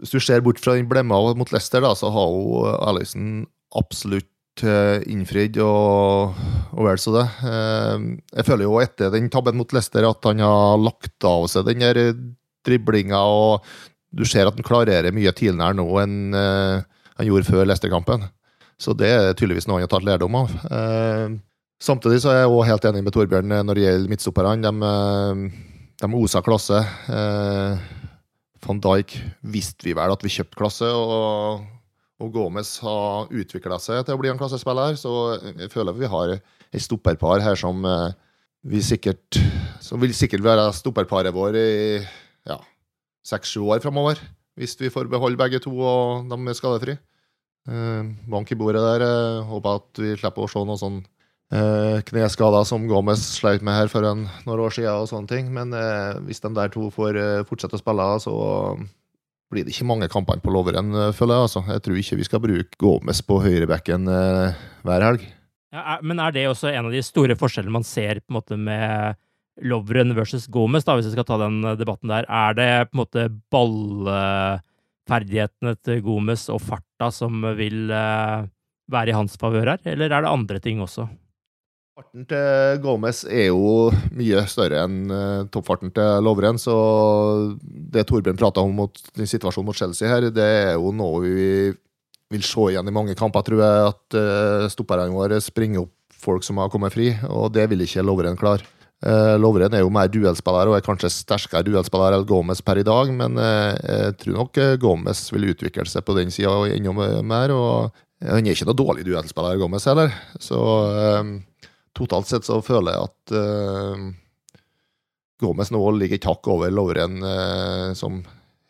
Hvis 0.00 0.14
du 0.16 0.22
ser 0.22 0.40
bort 0.46 0.62
fra 0.62 0.78
den 0.78 0.88
blemma 0.88 1.18
mot 1.36 1.52
Leicester, 1.52 1.84
da, 1.84 1.92
så 1.98 2.08
har 2.14 2.32
jo 2.32 2.64
Alison 2.88 3.42
absolutt 3.76 4.30
uh, 4.66 4.98
innfridd, 5.10 5.58
og, 5.64 6.38
og 6.74 6.86
vel 6.86 7.00
så 7.00 7.14
det. 7.14 7.26
Uh, 7.42 8.16
jeg 8.34 8.46
føler 8.48 8.64
jo 8.66 8.78
etter 8.82 9.12
den 9.14 9.28
tabben 9.32 9.58
mot 9.58 9.72
Leicester 9.74 10.06
at 10.08 10.28
han 10.28 10.42
har 10.44 10.80
lagt 10.82 11.26
av 11.28 11.46
seg 11.50 11.68
den 11.68 11.84
der 11.84 12.00
driblinga, 12.66 13.20
og 13.20 13.64
du 14.14 14.24
ser 14.28 14.48
at 14.48 14.56
han 14.56 14.66
klarerer 14.66 15.14
mye 15.14 15.32
tidligere 15.36 15.76
nå 15.76 15.86
enn 16.02 16.16
han 16.34 17.26
gjorde 17.26 17.48
før 17.48 17.68
Leicester-kampen. 17.68 18.24
Så 18.80 18.94
det 18.96 19.10
er 19.12 19.36
tydeligvis 19.36 19.66
noe 19.68 19.78
han 19.78 19.84
har 19.84 19.92
tatt 19.92 20.06
lærdom 20.06 20.36
av. 20.38 20.54
Samtidig 21.82 22.22
så 22.22 22.32
er 22.32 22.38
jeg 22.40 22.50
også 22.50 22.68
helt 22.70 22.86
enig 22.88 23.02
med 23.04 23.14
Torbjørn 23.14 23.52
når 23.68 23.76
det 23.78 23.84
gjelder 23.84 24.12
midtstopperne. 24.12 24.72
De, 24.80 25.50
de 26.00 26.10
oser 26.22 26.46
klasse. 26.46 26.80
Van 28.64 28.80
Dijk 28.82 29.18
visste 29.54 29.86
vi 29.86 29.96
vel 29.98 30.14
at 30.14 30.24
vi 30.24 30.32
kjøpte 30.34 30.58
klasse, 30.58 30.88
og 30.88 31.66
og 32.18 32.32
Gomez 32.34 32.76
har 32.82 33.28
utvikla 33.30 33.78
seg 33.82 34.02
til 34.04 34.16
å 34.16 34.20
bli 34.20 34.30
en 34.32 34.38
klassespiller, 34.40 34.96
så 34.98 35.38
jeg 35.52 35.70
føler 35.70 35.94
vi 35.96 36.10
har 36.10 36.34
et 36.34 36.82
stopperpar 36.82 37.44
her 37.44 37.58
som 37.58 37.84
eh, 37.86 38.16
vi 38.68 38.80
sikkert 38.82 39.38
Som 39.80 40.02
vil 40.02 40.12
sikkert 40.12 40.42
være 40.42 40.66
stopperparet 40.74 41.32
vår 41.32 41.56
i 41.56 42.00
ja, 42.48 42.58
seks-sju 43.24 43.62
år 43.70 43.80
framover. 43.80 44.18
Hvis 44.58 44.74
vi 44.80 44.90
får 44.90 45.08
beholde 45.08 45.38
begge 45.38 45.60
to 45.62 45.70
og 45.70 46.26
de 46.28 46.36
er 46.36 46.58
skadefrie. 46.58 46.98
Eh, 47.68 48.02
bank 48.28 48.50
i 48.52 48.58
bordet 48.58 48.82
der. 48.82 49.04
Eh, 49.06 49.46
håper 49.46 49.78
at 49.78 50.02
vi 50.02 50.16
slipper 50.18 50.44
å 50.44 50.50
se 50.50 50.64
noen 50.64 50.80
sånn 50.80 50.98
eh, 51.54 52.02
kneskader 52.10 52.66
som 52.68 52.88
Gomez 52.90 53.22
sleit 53.38 53.64
med 53.64 53.78
her 53.78 53.92
for 53.92 54.04
en, 54.08 54.26
noen 54.48 54.64
år 54.66 54.74
siden, 54.74 54.98
og 54.98 55.08
sånne 55.10 55.30
ting. 55.30 55.52
Men 55.54 55.72
hvis 56.26 56.42
de 56.44 56.52
der 56.58 56.74
to 56.74 56.90
får 56.92 57.20
fortsette 57.48 57.78
å 57.78 57.82
spille, 57.82 58.08
så 58.24 58.36
blir 59.52 59.64
det 59.64 59.72
ikke 59.74 59.88
mange 59.88 60.08
kampene 60.12 60.42
på 60.44 60.52
Loveren, 60.52 60.88
eh, 60.92 61.14
føler 61.16 61.34
jeg. 61.34 61.42
altså. 61.48 61.60
Jeg 61.72 61.80
tror 61.84 61.96
ikke 62.00 62.18
vi 62.20 62.28
skal 62.28 62.44
bruke 62.44 62.74
Gomez 62.80 63.20
på 63.24 63.34
høyrebekken 63.44 64.02
eh, 64.12 64.48
hver 64.86 65.02
helg. 65.06 65.22
Ja, 65.74 65.82
men 66.00 66.16
er 66.22 66.30
det 66.32 66.48
også 66.48 66.70
en 66.72 66.86
av 66.88 66.92
de 66.94 67.02
store 67.04 67.34
forskjellene 67.36 67.76
man 67.80 67.84
ser 67.84 68.14
på 68.22 68.28
en 68.32 68.38
måte 68.38 68.56
med 68.56 69.16
Lovren 69.68 70.14
versus 70.16 70.46
Gomez, 70.52 70.84
da, 70.86 70.94
hvis 70.96 71.08
vi 71.10 71.16
skal 71.16 71.28
ta 71.28 71.36
den 71.42 71.56
eh, 71.64 71.78
debatten 71.80 72.08
der? 72.12 72.24
Er 72.28 72.50
det 72.56 72.70
på 72.90 72.94
en 72.96 73.02
måte 73.02 73.22
ballferdighetene 73.52 75.72
til 75.84 75.96
Gomez 76.06 76.42
og 76.52 76.60
farta 76.64 77.06
som 77.14 77.32
vil 77.58 77.78
eh, 77.90 78.40
være 78.88 79.10
i 79.12 79.16
hans 79.16 79.36
favør 79.40 79.66
her, 79.74 79.80
eller 79.88 80.08
er 80.10 80.20
det 80.24 80.30
andre 80.30 80.58
ting 80.64 80.78
også? 80.84 81.02
Farten 81.98 82.28
til 82.30 82.76
Gomez 82.78 83.24
er 83.26 83.48
jo 83.48 83.88
mye 84.14 84.44
større 84.46 84.84
enn 84.86 85.10
uh, 85.10 85.48
toppfarten 85.50 85.90
til 85.90 86.20
Lovren, 86.22 86.54
så 86.62 86.76
det 87.58 88.04
Torbjørn 88.06 88.38
prata 88.38 88.62
om 88.62 88.70
mot 88.84 89.00
situasjonen 89.18 89.66
mot 89.66 89.74
Chelsea 89.74 90.06
her, 90.06 90.28
det 90.30 90.44
er 90.46 90.76
jo 90.76 90.92
noe 90.94 91.24
vi 91.24 91.48
vil 92.30 92.44
se 92.46 92.68
igjen 92.70 92.86
i 92.86 92.94
mange 92.94 93.16
kamper, 93.18 93.42
tror 93.42 93.64
jeg. 93.64 93.88
At 93.90 94.18
uh, 94.20 94.68
stopperne 94.70 95.10
våre 95.10 95.40
springer 95.42 95.88
opp 95.88 96.22
folk 96.22 96.46
som 96.46 96.62
har 96.62 96.70
kommet 96.70 96.94
fri, 96.94 97.08
og 97.26 97.50
det 97.56 97.66
vil 97.72 97.82
ikke 97.82 98.06
Lovren 98.06 98.38
klare. 98.38 98.62
Uh, 99.02 99.34
Lovren 99.42 99.74
er 99.74 99.82
jo 99.82 99.90
mer 99.90 100.06
duellspiller 100.06 100.70
og 100.70 100.78
er 100.78 100.86
kanskje 100.86 101.10
sterkere 101.16 101.66
duellspiller 101.66 102.14
enn 102.14 102.30
Gomez 102.30 102.62
per 102.62 102.78
i 102.78 102.86
dag, 102.86 103.10
men 103.10 103.42
uh, 103.42 103.74
jeg 103.74 104.14
tror 104.22 104.38
nok 104.44 104.62
Gomez 104.86 105.26
vil 105.34 105.50
utvikle 105.50 105.90
seg 105.90 106.06
på 106.06 106.14
den 106.20 106.30
sida 106.30 106.54
enda 106.70 106.94
mer. 107.26 107.58
og 107.58 108.00
Han 108.22 108.46
er 108.46 108.54
ikke 108.54 108.70
noe 108.70 108.82
dårlig 108.86 109.10
duellspiller, 109.10 109.58
Gomez 109.58 109.90
heller. 109.90 110.14
Så 110.38 110.62
totalt 111.96 112.28
sett 112.30 112.46
så 112.48 112.60
føler 112.64 112.94
jeg 112.96 113.08
at 113.08 113.34
uh, 113.38 114.08
Gomez 115.38 115.70
nå 115.74 115.80
ligger 115.94 116.18
et 116.18 116.28
hakk 116.28 116.50
over 116.50 116.72
Lovren 116.74 117.20
uh, 117.22 117.94
som 117.98 118.22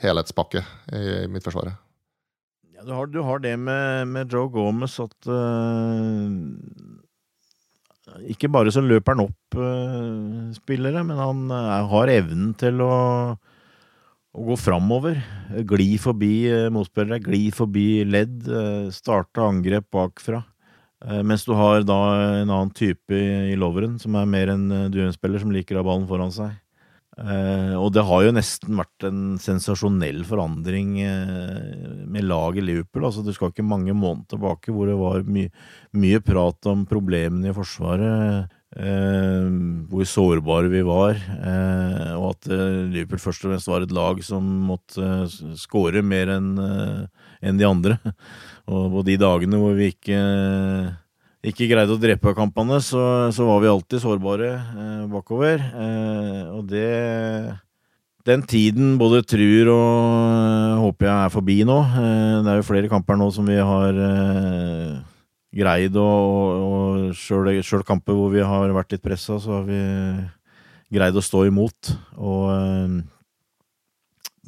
helhetspakke 0.02 0.62
i, 0.62 1.02
i 1.24 1.28
midtforsvaret. 1.32 1.78
Ja, 2.78 2.84
du, 2.86 2.92
har, 2.94 3.06
du 3.10 3.20
har 3.26 3.40
det 3.42 3.56
med, 3.58 4.06
med, 4.06 4.30
Joe 4.30 4.46
Gomez 4.54 5.00
at 5.02 5.26
uh, 5.26 6.30
Ikke 8.30 8.50
bare 8.54 8.70
så 8.70 8.78
løper 8.84 9.16
han 9.16 9.24
opp 9.24 9.58
uh, 9.58 10.52
spillere, 10.54 11.02
men 11.02 11.18
han 11.18 11.50
uh, 11.50 11.88
har 11.90 12.12
evnen 12.12 12.52
til 12.60 12.78
å, 12.84 12.92
å 13.34 14.46
gå 14.46 14.58
framover. 14.62 15.18
Gli 15.66 15.96
forbi 15.98 16.34
motspillere, 16.70 17.18
gli 17.26 17.48
forbi 17.50 18.04
ledd, 18.06 18.46
starte 18.94 19.42
angrep 19.42 19.90
bakfra. 19.98 20.44
Eh, 21.06 21.22
mens 21.22 21.44
du 21.46 21.52
har 21.54 21.84
da 21.86 21.98
en 22.40 22.50
annen 22.50 22.72
type 22.74 23.14
i 23.14 23.54
Loveren, 23.58 23.98
som 24.02 24.16
er 24.18 24.30
mer 24.30 24.50
en 24.54 24.64
eh, 24.74 24.88
duellspiller 24.92 25.42
som 25.42 25.52
liker 25.54 25.78
å 25.78 25.84
ha 25.84 25.86
ballen 25.86 26.08
foran 26.10 26.34
seg. 26.34 26.56
Eh, 27.18 27.74
og 27.78 27.92
det 27.94 28.04
har 28.06 28.24
jo 28.24 28.34
nesten 28.34 28.78
vært 28.78 29.06
en 29.06 29.22
sensasjonell 29.42 30.24
forandring 30.26 30.92
med 30.98 32.26
laget 32.26 32.66
Liverpool. 32.66 33.08
Altså, 33.08 33.24
du 33.26 33.32
skal 33.34 33.52
ikke 33.52 33.66
mange 33.66 33.94
måneder 33.94 34.34
tilbake 34.34 34.74
hvor 34.74 34.90
det 34.90 34.98
var 34.98 35.26
my 35.26 35.48
mye 35.98 36.22
prat 36.22 36.70
om 36.70 36.84
problemene 36.86 37.50
i 37.50 37.56
Forsvaret. 37.56 38.54
Eh, 38.76 39.46
hvor 39.88 40.04
sårbare 40.04 40.68
vi 40.68 40.82
var, 40.84 41.16
eh, 41.16 42.10
og 42.18 42.34
at 42.34 42.50
eh, 42.52 42.84
Liverpool 42.92 43.22
først 43.22 43.46
og 43.46 43.54
fremst 43.54 43.70
var 43.70 43.84
et 43.86 43.94
lag 43.96 44.20
som 44.20 44.44
måtte 44.68 45.24
skåre 45.56 46.02
mer 46.04 46.34
enn 46.34 46.50
de 47.56 47.64
andre. 47.64 47.96
Og 48.68 48.90
på 48.92 49.02
de 49.06 49.14
dagene 49.16 49.56
hvor 49.56 49.72
vi 49.72 49.86
ikke, 49.94 50.18
ikke 51.48 51.70
greide 51.70 51.94
å 51.94 52.00
drepe 52.02 52.34
kampene, 52.36 52.82
så, 52.84 53.00
så 53.32 53.46
var 53.48 53.62
vi 53.62 53.70
alltid 53.72 54.02
sårbare 54.02 54.50
bakover. 55.08 55.64
Og 56.52 56.68
det 56.68 57.56
Den 58.28 58.42
tiden 58.44 58.98
både 59.00 59.22
tror 59.24 59.70
og 59.72 60.82
håper 60.84 61.08
jeg 61.08 61.16
er 61.16 61.32
forbi 61.32 61.62
nå. 61.64 61.78
det 62.44 62.52
er 62.52 62.60
jo 62.60 62.68
flere 62.68 62.92
kamper 62.92 63.16
nå 63.16 63.30
som 63.32 63.48
vi 63.48 63.56
har 63.56 64.02
greid 65.54 65.96
å 65.96 66.08
og 66.08 67.14
Sjøl 67.16 67.84
kamper 67.86 68.16
hvor 68.16 68.32
vi 68.34 68.44
har 68.44 68.74
vært 68.76 68.96
litt 68.96 69.04
pressa, 69.04 69.38
så 69.40 69.60
har 69.60 69.68
vi 69.68 69.80
greid 70.92 71.16
å 71.16 71.24
stå 71.24 71.46
imot. 71.48 71.92
Og 72.16 72.44
eh, 72.52 72.98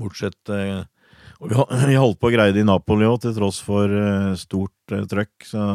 bortsett 0.01 0.53
eh, 0.55 0.83
og 1.41 1.49
vi, 1.89 1.97
holdt 1.97 2.21
på 2.21 2.29
å 2.29 2.35
greie 2.35 2.53
det 2.53 2.61
i 2.65 2.69
Napoli 2.69 3.09
òg, 3.09 3.23
til 3.23 3.33
tross 3.37 3.63
for 3.65 3.89
eh, 3.89 4.37
stort 4.41 4.97
trøkk. 5.09 5.49
Så 5.49 5.67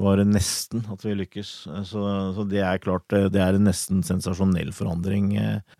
var 0.00 0.16
det 0.16 0.30
nesten 0.30 0.86
at 0.88 1.02
vi 1.04 1.12
lykkes. 1.18 1.48
Så, 1.84 2.02
så 2.32 2.44
det 2.48 2.62
er 2.64 2.80
klart 2.80 3.12
det 3.12 3.36
er 3.36 3.58
en 3.58 3.66
nesten 3.68 4.00
sensasjonell 4.00 4.70
forandring, 4.72 5.34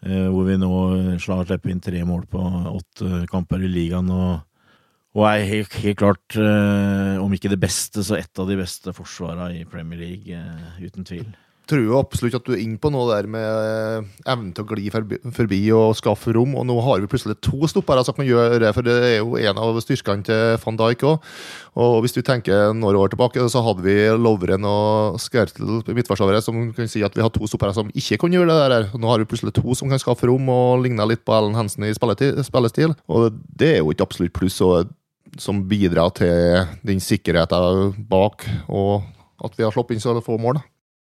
hvor 0.04 0.44
vi 0.44 0.58
nå 0.60 0.72
slipper 1.16 1.72
inn 1.72 1.80
tre 1.80 2.02
mål 2.04 2.26
på 2.28 2.42
åtte 2.74 3.22
kamper 3.32 3.64
i 3.64 3.70
ligaen. 3.72 4.12
og 4.12 4.42
og 5.12 5.28
er 5.28 5.44
helt, 5.44 5.74
helt 5.82 6.00
klart, 6.00 6.24
eh, 6.40 7.20
om 7.20 7.32
ikke 7.36 7.52
det 7.52 7.60
beste, 7.60 8.00
så 8.04 8.16
et 8.16 8.40
av 8.40 8.48
de 8.48 8.56
beste 8.56 8.94
forsvarene 8.96 9.60
i 9.60 9.64
Premier 9.68 10.00
League, 10.00 10.32
eh, 10.32 10.84
uten 10.86 11.04
tvil. 11.04 11.26
Tror 11.70 11.82
jo 11.84 11.98
absolutt 12.00 12.34
at 12.34 12.46
du 12.48 12.56
er 12.56 12.62
inne 12.64 12.80
på 12.80 12.90
noe 12.90 13.04
der 13.12 13.28
med 13.30 13.44
eh, 13.44 14.06
evnen 14.32 14.50
til 14.56 14.64
å 14.64 14.72
gli 14.72 14.88
forbi, 14.90 15.20
forbi, 15.36 15.60
og 15.76 15.92
skaffe 15.94 16.32
rom. 16.34 16.56
Og 16.58 16.64
nå 16.66 16.74
har 16.82 16.98
vi 16.98 17.10
plutselig 17.12 17.36
to 17.44 17.68
stoppere 17.70 18.02
som 18.02 18.16
kan 18.16 18.26
gjøre 18.26 18.58
det, 18.64 18.72
for 18.74 18.88
det 18.88 18.96
er 18.96 19.14
jo 19.20 19.36
en 19.38 19.60
av 19.62 19.78
styrkene 19.84 20.26
til 20.26 20.56
van 20.64 20.80
Dijk 20.80 21.04
òg. 21.06 21.28
Og 21.84 21.98
hvis 22.02 22.16
du 22.16 22.22
tenker 22.24 22.72
noen 22.74 22.98
år 22.98 23.12
tilbake, 23.12 23.44
så 23.52 23.62
hadde 23.62 23.84
vi 23.84 23.94
Lovren 24.16 24.66
og 24.68 25.20
Skertel 25.22 25.84
midtforsvarere 25.92 26.42
som 26.44 26.72
kan 26.74 26.90
si 26.90 27.04
at 27.06 27.14
vi 27.14 27.22
har 27.22 27.30
to 27.32 27.46
stoppere 27.46 27.76
som 27.76 27.92
ikke 27.94 28.18
kan 28.24 28.34
gjøre 28.34 28.48
det 28.50 28.72
der. 28.74 28.88
Nå 28.96 29.12
har 29.12 29.22
vi 29.22 29.28
plutselig 29.30 29.54
to 29.60 29.76
som 29.78 29.92
kan 29.92 30.02
skaffe 30.02 30.26
rom 30.32 30.50
og 30.52 30.82
ligner 30.82 31.08
litt 31.08 31.22
på 31.22 31.36
Ellen 31.36 31.54
Hansen 31.56 31.86
i 31.86 31.94
spillestil. 31.94 32.96
Og 33.06 33.38
det 33.54 33.76
er 33.76 33.80
jo 33.84 33.94
ikke 33.94 34.08
absolutt 34.08 34.34
pluss. 34.40 34.58
og 34.64 34.90
som 35.40 35.62
bidrar 35.68 36.12
til 36.18 36.66
den 36.86 37.00
sikkerheten 37.00 37.94
bak, 38.10 38.44
og 38.68 39.02
at 39.42 39.56
vi 39.58 39.64
har 39.64 39.72
sluppet 39.74 39.96
inn 39.96 40.04
så 40.04 40.16
få 40.22 40.38
mål. 40.40 40.60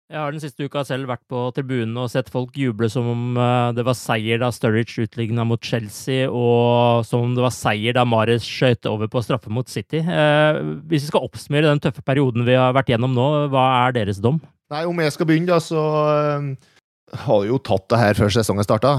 Jeg 0.07 0.21
har 0.21 0.31
den 0.31 0.39
siste 0.39 0.63
uka 0.63 0.85
selv 0.87 1.09
vært 1.09 1.25
på 1.27 1.39
tribunen 1.51 1.97
og 1.99 2.07
sett 2.07 2.29
folk 2.31 2.55
juble 2.55 2.87
som 2.87 3.09
om 3.11 3.39
eh, 3.43 3.73
det 3.75 3.83
var 3.83 3.97
seier 3.99 4.39
da 4.39 4.47
Sturridge 4.55 5.03
utligna 5.03 5.43
mot 5.43 5.59
Chelsea, 5.59 6.29
og 6.31 7.03
som 7.03 7.25
om 7.25 7.33
det 7.35 7.43
var 7.43 7.51
seier 7.51 7.97
da 7.97 8.05
Mares 8.07 8.47
skøyt 8.47 8.87
over 8.87 9.11
på 9.11 9.19
straffe 9.25 9.51
mot 9.51 9.67
City. 9.67 9.99
Eh, 9.99 10.61
hvis 10.87 11.03
vi 11.03 11.09
skal 11.09 11.27
oppsummere 11.27 11.67
den 11.67 11.83
tøffe 11.83 12.05
perioden 12.07 12.47
vi 12.47 12.55
har 12.55 12.71
vært 12.77 12.93
gjennom 12.93 13.11
nå, 13.17 13.27
hva 13.51 13.67
er 13.81 13.99
deres 13.99 14.23
dom? 14.23 14.39
Nei, 14.71 14.85
Om 14.87 15.03
jeg 15.03 15.15
skal 15.15 15.27
begynne, 15.27 15.51
da, 15.51 15.59
så 15.63 15.83
uh, 15.83 17.19
har 17.27 17.43
vi 17.43 17.51
jo 17.51 17.59
tatt 17.59 17.89
det 17.91 17.99
her 17.99 18.17
før 18.19 18.31
sesongen 18.35 18.67
starta. 18.67 18.95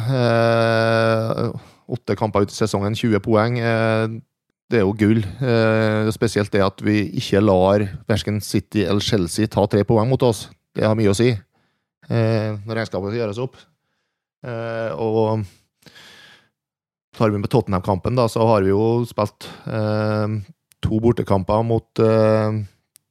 Åtte 1.89 2.17
kamper 2.21 2.45
ut 2.45 2.53
i 2.53 2.57
sesongen, 2.57 2.97
20 2.97 3.25
poeng. 3.25 3.57
Det 4.69 4.83
er 4.83 4.85
jo 4.85 4.93
gull. 5.01 5.23
Eh, 5.25 6.11
spesielt 6.13 6.53
det 6.53 6.61
at 6.61 6.83
vi 6.85 7.01
ikke 7.17 7.41
lar 7.41 7.87
verken 8.09 8.43
City 8.45 8.85
eller 8.85 9.05
Chelsea 9.05 9.49
ta 9.49 9.65
tre 9.67 9.81
poeng 9.89 10.11
mot 10.11 10.23
oss. 10.27 10.49
Det 10.77 10.85
har 10.85 10.97
mye 10.99 11.13
å 11.13 11.17
si 11.17 11.31
eh, 11.33 12.51
når 12.53 12.83
regnskapet 12.83 13.17
gjøres 13.17 13.41
opp. 13.41 13.57
Eh, 14.45 14.93
og 14.93 15.47
tar 17.17 17.33
vi 17.33 17.41
med 17.41 17.51
Tottenham-kampen, 17.51 18.19
da, 18.19 18.29
så 18.31 18.45
har 18.47 18.67
vi 18.67 18.75
jo 18.75 19.07
spilt 19.09 19.49
eh, 19.67 20.37
to 20.85 21.01
bortekamper 21.03 21.65
mot 21.67 22.05
eh, 22.05 22.61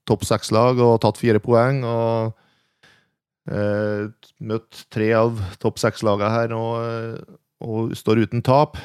topp 0.07 0.27
seks-lag 0.29 0.77
og 0.77 0.99
tatt 1.03 1.17
fire 1.19 1.41
poeng. 1.43 1.81
og 1.81 2.37
eh, 3.49 4.05
Møtt 4.45 4.85
tre 4.93 5.09
av 5.17 5.41
topp 5.57 5.81
seks-lagene 5.81 6.29
her 6.29 6.53
og, 6.53 7.25
og 7.65 7.97
står 7.97 8.27
uten 8.27 8.45
tap. 8.45 8.77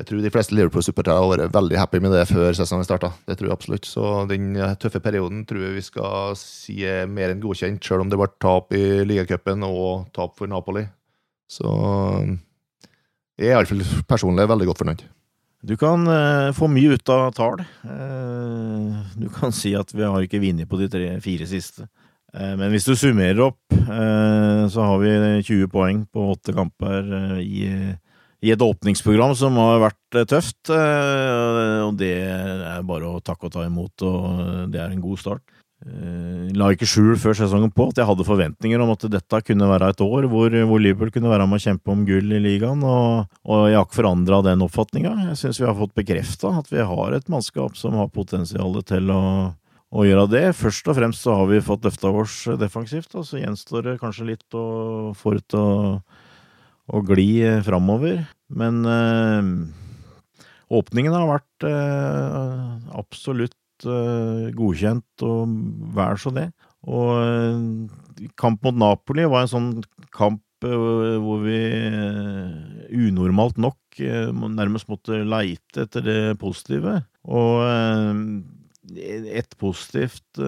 Jeg 0.00 0.06
tror 0.08 0.22
de 0.24 0.32
fleste 0.32 0.54
Liverpool-supportere 0.56 1.20
har 1.20 1.28
vært 1.28 1.52
veldig 1.52 1.76
happy 1.76 1.98
med 2.00 2.14
det 2.16 2.22
før 2.30 2.54
sesongen 2.56 2.86
starta. 2.88 3.10
Det 3.28 3.34
tror 3.36 3.50
jeg 3.50 3.56
absolutt. 3.58 3.88
Så 3.88 4.04
den 4.30 4.54
eh, 4.56 4.72
tøffe 4.80 5.02
perioden 5.04 5.42
tror 5.48 5.66
jeg 5.66 5.76
vi 5.76 5.84
skal 5.84 6.32
si 6.40 6.78
er 6.88 7.04
mer 7.10 7.34
enn 7.34 7.42
godkjent, 7.42 7.84
selv 7.84 8.06
om 8.06 8.12
det 8.12 8.16
ble 8.16 8.30
tap 8.40 8.72
i 8.72 9.02
ligacupen 9.04 9.66
og 9.68 10.08
tap 10.16 10.38
for 10.40 10.48
Napoli. 10.48 10.86
Så 11.50 11.68
jeg 13.36 13.50
er 13.50 13.58
iallfall 13.58 13.84
personlig 14.08 14.48
veldig 14.48 14.70
godt 14.70 14.80
fornøyd. 14.86 15.08
Du 15.60 15.76
kan 15.76 16.08
eh, 16.08 16.50
få 16.56 16.70
mye 16.72 16.96
ut 16.96 17.12
av 17.12 17.30
tall. 17.36 17.60
Eh, 17.60 19.00
du 19.20 19.28
kan 19.32 19.52
si 19.52 19.74
at 19.76 19.92
vi 19.92 20.06
har 20.06 20.24
ikke 20.24 20.40
vunnet 20.40 20.68
på 20.68 20.80
de 20.80 20.88
tre-fire 20.92 21.48
siste. 21.48 21.84
Eh, 22.32 22.54
men 22.56 22.72
hvis 22.72 22.88
du 22.88 22.94
summerer 22.96 23.42
opp, 23.50 23.60
så 24.70 24.84
har 24.86 25.00
vi 25.02 25.10
20 25.42 25.68
poeng 25.72 26.04
på 26.06 26.30
åtte 26.30 26.52
kamper 26.54 27.40
i 27.42 27.64
i 28.40 28.52
et 28.54 28.62
åpningsprogram 28.64 29.34
som 29.36 29.56
har 29.60 29.80
vært 29.84 30.18
eh, 30.18 30.28
tøft. 30.28 30.72
Eh, 30.72 31.80
og 31.84 31.96
det 32.00 32.14
er 32.24 32.84
bare 32.88 33.08
å 33.10 33.24
takke 33.24 33.48
og 33.48 33.56
ta 33.56 33.66
imot, 33.66 34.06
og 34.06 34.70
det 34.72 34.80
er 34.80 34.92
en 34.94 35.02
god 35.04 35.20
start. 35.20 35.44
Jeg 35.80 35.96
eh, 35.96 36.56
la 36.60 36.68
ikke 36.74 36.88
skjul 36.88 37.14
før 37.20 37.36
sesongen 37.38 37.72
på 37.72 37.86
at 37.88 38.00
jeg 38.00 38.08
hadde 38.08 38.26
forventninger 38.26 38.82
om 38.84 38.90
at 38.92 39.06
dette 39.12 39.38
kunne 39.46 39.68
være 39.70 39.94
et 39.94 40.02
år 40.04 40.26
hvor, 40.28 40.52
hvor 40.68 40.82
Liverpool 40.82 41.12
kunne 41.14 41.30
være 41.32 41.46
med 41.48 41.56
å 41.56 41.64
kjempe 41.64 41.92
om 41.92 42.02
gull 42.08 42.34
i 42.36 42.40
ligaen, 42.44 42.84
og, 42.84 43.30
og 43.48 43.62
jeg 43.68 43.78
har 43.78 43.86
ikke 43.86 44.00
forandra 44.02 44.42
den 44.44 44.66
oppfatninga. 44.66 45.14
Jeg 45.30 45.40
syns 45.40 45.62
vi 45.62 45.68
har 45.68 45.78
fått 45.78 45.96
bekrefta 45.96 46.52
at 46.60 46.68
vi 46.72 46.84
har 46.84 47.16
et 47.16 47.32
mannskap 47.32 47.80
som 47.80 47.96
har 47.96 48.12
potensial 48.12 48.76
til 48.88 49.08
å, 49.14 49.22
å 49.88 50.04
gjøre 50.04 50.28
det. 50.32 50.44
Først 50.58 50.92
og 50.92 51.00
fremst 51.00 51.24
så 51.24 51.38
har 51.40 51.48
vi 51.48 51.64
fått 51.64 51.88
løfta 51.88 52.12
oss 52.12 52.42
defensivt, 52.60 53.16
og 53.16 53.24
så 53.28 53.40
gjenstår 53.40 53.88
det 53.88 54.00
kanskje 54.04 54.32
litt 54.34 54.60
å 54.60 54.66
få 55.16 55.38
ut 55.40 55.60
og 55.60 56.19
å 56.90 57.02
gli 57.06 57.40
eh, 57.44 57.62
framover. 57.66 58.24
Men 58.50 58.82
øh, 58.88 59.50
åpningen 60.80 61.16
har 61.16 61.28
vært 61.36 61.68
øh, 61.70 62.76
absolutt 62.98 63.56
godkjent, 63.80 65.22
og 65.24 65.52
vær 65.96 66.18
så 66.20 66.28
det. 66.36 66.50
Og 66.84 68.28
kamp 68.36 68.66
mot 68.66 68.76
Napoli 68.76 69.24
var 69.24 69.46
en 69.46 69.48
sånn 69.48 69.70
kamp 70.12 70.42
hvor 70.60 71.40
vi 71.46 71.62
unormalt 72.92 73.56
nok 73.56 74.02
nærmest 74.52 74.90
måtte 74.92 75.22
leite 75.24 75.86
etter 75.86 76.04
det 76.04 76.18
positive. 76.44 76.98
Og 77.24 77.64
et 79.00 79.56
positivt 79.56 80.42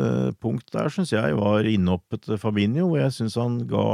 punkt 0.45 0.69
der 0.77 0.93
syns 0.93 1.15
jeg 1.17 1.41
var 1.41 1.65
innhoppet 1.65 2.27
til 2.29 2.43
Fabinho, 2.45 2.91
hvor 2.91 3.01
jeg 3.01 3.17
syns 3.17 3.41
han 3.41 3.63
ga 3.73 3.89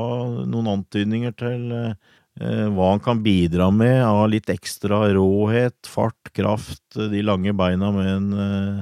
noen 0.51 0.73
antydninger 0.75 1.39
til 1.39 1.71
Eh, 1.79 1.95
hva 2.39 2.93
han 2.93 3.03
kan 3.03 3.23
bidra 3.23 3.71
med 3.75 3.99
av 4.07 4.29
litt 4.31 4.51
ekstra 4.53 5.09
råhet, 5.17 5.89
fart, 5.91 6.31
kraft, 6.37 6.85
eh, 6.97 7.11
de 7.11 7.25
lange 7.27 7.55
beina 7.57 7.91
med 7.95 8.11
en, 8.13 8.29
eh, 8.33 8.81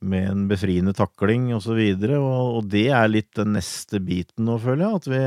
med 0.00 0.30
en 0.30 0.48
befriende 0.48 0.94
takling 0.94 1.50
osv. 1.56 1.80
Og, 1.80 2.14
og, 2.14 2.56
og 2.60 2.70
det 2.70 2.88
er 2.94 3.10
litt 3.10 3.32
den 3.38 3.54
neste 3.58 4.00
biten 4.00 4.46
nå, 4.46 4.58
føler 4.62 4.86
jeg. 4.86 5.00
At 5.00 5.10
vi, 5.10 5.22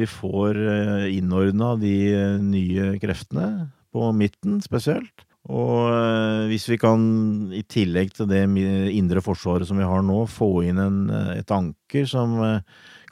vi 0.00 0.10
får 0.10 0.60
innordna 1.10 1.74
de 1.80 1.96
nye 2.42 2.94
kreftene, 3.00 3.70
på 3.90 4.12
midten 4.14 4.60
spesielt. 4.62 5.24
Og 5.50 6.46
hvis 6.46 6.68
vi 6.70 6.76
kan, 6.78 7.00
i 7.56 7.64
tillegg 7.66 8.12
til 8.14 8.28
det 8.30 8.44
indre 8.94 9.22
forsvaret 9.24 9.66
som 9.66 9.80
vi 9.80 9.88
har 9.88 10.04
nå, 10.06 10.20
få 10.30 10.50
inn 10.68 10.78
en, 10.78 11.00
et 11.32 11.50
anker 11.50 12.06
som 12.06 12.36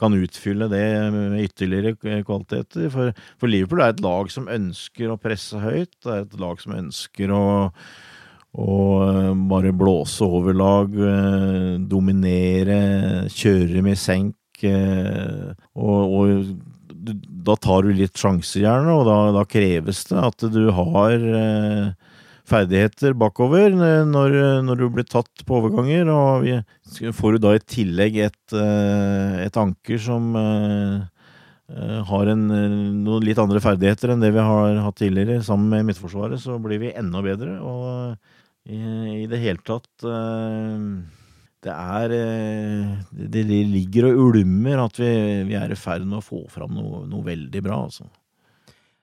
kan 0.00 0.16
utfylle 0.16 0.68
det 0.72 0.84
med 1.14 1.42
ytterligere 1.44 2.22
kvaliteter. 2.26 2.88
For, 2.92 3.12
for, 3.40 3.50
Liverpool 3.50 3.82
er 3.84 3.94
et 3.94 4.04
lag 4.04 4.30
som 4.32 4.50
ønsker 4.52 5.12
å 5.12 5.18
presse 5.20 5.60
høyt. 5.62 5.92
Det 6.04 6.14
er 6.14 6.24
et 6.24 6.38
lag 6.40 6.62
som 6.62 6.76
ønsker 6.78 7.32
å, 7.34 7.44
å 8.58 8.78
eh, 9.04 9.32
bare 9.50 9.74
blåse 9.76 10.26
over 10.26 10.56
lag, 10.56 10.94
eh, 10.94 11.76
dominere, 11.90 12.80
kjøre 13.34 13.84
med 13.86 14.00
senk. 14.00 14.36
Eh, 14.66 15.54
og, 15.78 16.18
og, 16.18 16.52
da 17.48 17.54
tar 17.56 17.86
du 17.86 17.94
litt 17.96 18.18
sjanser, 18.18 18.64
gjerne, 18.66 18.92
og 18.92 19.06
da, 19.08 19.18
da 19.38 19.44
kreves 19.48 20.02
det 20.10 20.18
at 20.20 20.44
du 20.52 20.64
har 20.76 21.14
ferdigheter 22.48 23.14
bakover 23.18 23.74
når, 23.74 24.34
når, 24.64 24.80
du 24.80 24.86
blir 24.92 25.06
tatt 25.08 25.44
på 25.46 25.58
overganger. 25.60 26.08
Og 26.12 26.46
vi 26.46 27.12
får 27.14 27.36
du 27.36 27.44
da 27.44 27.54
i 27.56 27.62
tillegg 27.76 28.18
et, 28.28 28.56
eh, 28.56 29.44
et 29.44 29.60
anker 29.60 30.00
som 30.02 30.30
eh, 30.38 30.96
eh, 31.74 32.00
har 32.08 32.32
en, 32.34 32.46
noen 33.04 33.26
litt 33.26 33.40
andre 33.42 33.62
ferdigheter 33.64 34.14
enn 34.14 34.24
det 34.24 34.32
vi 34.36 34.48
har 34.50 34.80
hatt 34.86 34.98
tidligere. 35.00 35.42
Sammen 35.46 35.70
med 35.74 35.90
Midtforsvaret 35.90 36.40
så 36.42 36.58
blir 36.62 36.82
vi 36.82 36.94
enda 36.96 37.22
bedre. 37.24 37.58
Og 37.62 38.68
i, 38.68 38.80
i 39.24 39.26
det 39.30 39.42
hele 39.44 39.64
tatt 39.64 40.08
det 41.58 41.74
er 41.74 42.12
det 43.10 43.42
ligger 43.48 44.12
og 44.12 44.28
ulmer 44.28 44.84
at 44.84 45.00
vi, 45.00 45.10
vi 45.48 45.56
er 45.58 45.72
i 45.74 45.78
ferd 45.78 46.04
med 46.06 46.20
å 46.20 46.24
få 46.24 46.44
fram 46.52 46.76
noe, 46.76 47.02
noe 47.10 47.26
veldig 47.26 47.62
bra, 47.64 47.80
altså. 47.88 48.06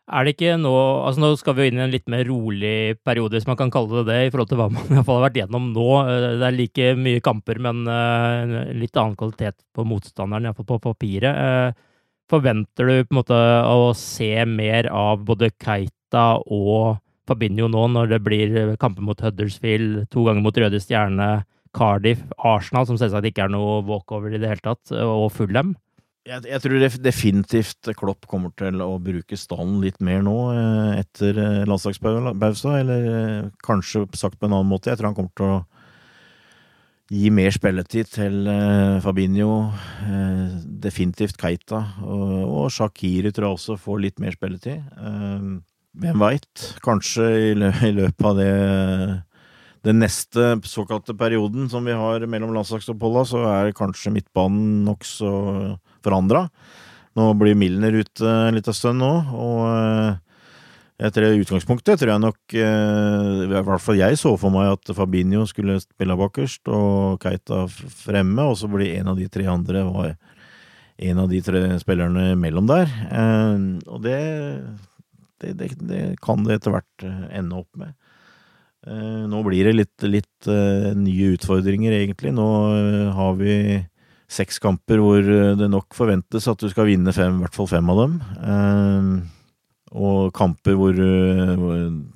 Er 0.06 0.26
det 0.26 0.36
ikke 0.36 0.58
nå 0.62 0.72
altså 1.02 1.22
Nå 1.24 1.32
skal 1.40 1.56
vi 1.58 1.66
jo 1.66 1.72
inn 1.72 1.80
i 1.80 1.84
en 1.88 1.94
litt 1.94 2.06
mer 2.12 2.28
rolig 2.30 2.98
periode, 3.06 3.40
hvis 3.40 3.48
man 3.50 3.58
kan 3.58 3.72
kalle 3.74 4.04
det 4.04 4.12
det, 4.12 4.18
i 4.28 4.34
forhold 4.34 4.52
til 4.52 4.60
hva 4.60 4.68
man 4.70 4.86
i 4.92 4.94
hvert 4.94 5.08
fall 5.08 5.18
har 5.18 5.26
vært 5.30 5.40
gjennom 5.42 5.72
nå. 5.74 5.88
Eh, 6.04 6.28
det 6.42 6.46
er 6.46 6.58
like 6.60 6.92
mye 7.02 7.24
kamper, 7.26 7.62
men 7.66 7.82
uh, 7.90 8.70
litt 8.78 9.02
annen 9.02 9.18
kvalitet 9.18 9.58
på 9.74 9.86
motstanderen, 9.90 10.46
iallfall 10.46 10.70
på 10.70 10.82
papiret. 10.84 11.34
Uh, 11.34 12.14
forventer 12.30 12.90
du 12.90 12.94
på 13.02 13.16
en 13.16 13.20
måte 13.22 13.40
å 13.70 13.90
se 13.98 14.30
mer 14.50 14.90
av 14.94 15.26
både 15.26 15.50
Keita 15.58 16.28
og 16.54 17.02
Fabinho 17.26 17.70
nå, 17.72 17.88
når 17.96 18.14
det 18.14 18.22
blir 18.26 18.56
kamper 18.82 19.06
mot 19.06 19.22
Huddersfield, 19.26 20.04
to 20.14 20.28
ganger 20.28 20.46
mot 20.46 20.58
Røde 20.62 20.82
Stjerne, 20.82 21.30
Cardiff, 21.76 22.22
Arsenal, 22.38 22.86
som 22.86 23.02
selvsagt 23.02 23.26
ikke 23.32 23.48
er 23.48 23.54
noe 23.54 23.82
walkover 23.86 24.34
i 24.34 24.42
det 24.42 24.54
hele 24.54 24.66
tatt, 24.70 24.94
og 25.02 25.32
Fulham? 25.34 25.74
Jeg, 26.26 26.42
jeg, 26.50 26.62
tror 26.64 26.84
definitivt 27.06 27.90
Klopp 28.00 28.26
kommer 28.26 28.50
til 28.58 28.82
å 28.82 28.96
bruke 28.98 29.38
stallen 29.38 29.78
litt 29.84 30.00
mer 30.02 30.24
nå 30.26 30.34
eh, 30.56 31.04
etter 31.04 31.38
eh, 31.38 31.66
landslagspausa, 31.70 32.72
eller 32.80 33.06
eh, 33.12 33.52
kanskje 33.66 34.08
sagt 34.18 34.40
på 34.40 34.48
en 34.48 34.56
annen 34.56 34.72
måte. 34.72 34.90
Jeg 34.90 34.98
tror 34.98 35.12
han 35.12 35.18
kommer 35.20 35.36
til 35.38 35.52
å 35.54 35.60
gi 37.14 37.30
mer 37.30 37.54
spilletid 37.54 38.10
til 38.10 38.50
Fabinho, 39.06 39.70
definitivt 40.82 41.38
Keita, 41.38 41.84
og, 42.02 42.72
Shakiri 42.74 43.30
tror 43.30 43.52
jeg 43.52 43.60
også 43.60 43.76
får 43.78 44.00
litt 44.02 44.18
mer 44.24 44.34
spilletid. 44.34 44.82
Hvem 46.02 46.24
veit? 46.24 46.64
Kanskje 46.82 47.28
i 47.52 47.94
løpet 47.94 48.26
av 48.26 48.42
det 48.42 48.50
den 49.86 50.02
neste 50.02 50.56
såkalte 50.66 51.14
perioden 51.14 51.70
som 51.70 51.86
vi 51.86 51.94
har 51.94 52.26
mellom 52.26 52.58
landslagsoppholda, 52.58 53.28
så 53.30 53.46
er 53.52 53.76
kanskje 53.78 54.16
midtbanen 54.18 54.82
nokså 54.88 55.30
forandra. 56.06 56.46
Nå 57.16 57.32
blir 57.40 57.56
Milner 57.56 57.96
ute 57.96 58.28
en 58.28 58.58
liten 58.58 58.76
stund 58.76 59.00
nå, 59.00 59.12
og 59.40 59.62
eh, 59.72 60.18
etter 61.08 61.26
det 61.26 61.44
utgangspunktet 61.44 62.00
tror 62.00 62.14
jeg 62.14 62.24
nok 62.24 62.56
eh, 62.56 63.30
I 63.46 63.48
hvert 63.52 63.84
fall 63.84 64.00
jeg 64.00 64.20
så 64.20 64.34
for 64.40 64.52
meg 64.52 64.74
at 64.74 64.92
Fabinho 64.96 65.44
skulle 65.48 65.78
spille 65.84 66.16
bakerst 66.20 66.68
og 66.72 67.24
Keita 67.24 67.66
fremme, 67.72 68.44
og 68.44 68.60
så 68.60 68.68
blir 68.72 68.98
en 68.98 69.14
av 69.14 69.20
de 69.20 69.30
tre 69.32 69.48
andre 69.52 69.86
var 69.88 70.16
en 70.96 71.20
av 71.20 71.32
de 71.32 71.42
tre 71.44 71.62
spillerne 71.82 72.30
mellom 72.40 72.68
der. 72.72 72.92
Eh, 73.08 73.56
og 73.92 74.04
det, 74.04 74.20
det, 75.44 75.56
det, 75.60 75.72
det 75.88 76.04
kan 76.24 76.44
det 76.44 76.60
etter 76.60 76.76
hvert 76.76 77.08
ende 77.32 77.64
opp 77.64 77.72
med. 77.80 77.96
Nå 78.86 79.40
blir 79.42 79.66
det 79.66 79.72
litt, 79.74 80.04
litt 80.06 80.48
nye 80.94 81.30
utfordringer, 81.34 81.96
egentlig. 81.96 82.30
Nå 82.38 82.46
har 83.18 83.32
vi 83.40 83.56
seks 84.32 84.60
kamper 84.62 85.02
hvor 85.02 85.22
eh, 85.22 85.54
det 85.60 85.70
nok 85.72 85.96
forventes 85.98 86.48
at 86.50 86.62
du 86.62 86.70
skal 86.72 86.90
vinne 86.90 87.14
fem, 87.16 87.38
i 87.38 87.46
hvert 87.46 87.56
fall 87.58 87.70
fem 87.70 87.90
av 87.94 88.02
dem. 88.02 88.20
Eh, 88.42 89.10
og 89.96 90.34
kamper 90.36 90.76
eh, 90.76 90.78
hvor, 90.80 91.00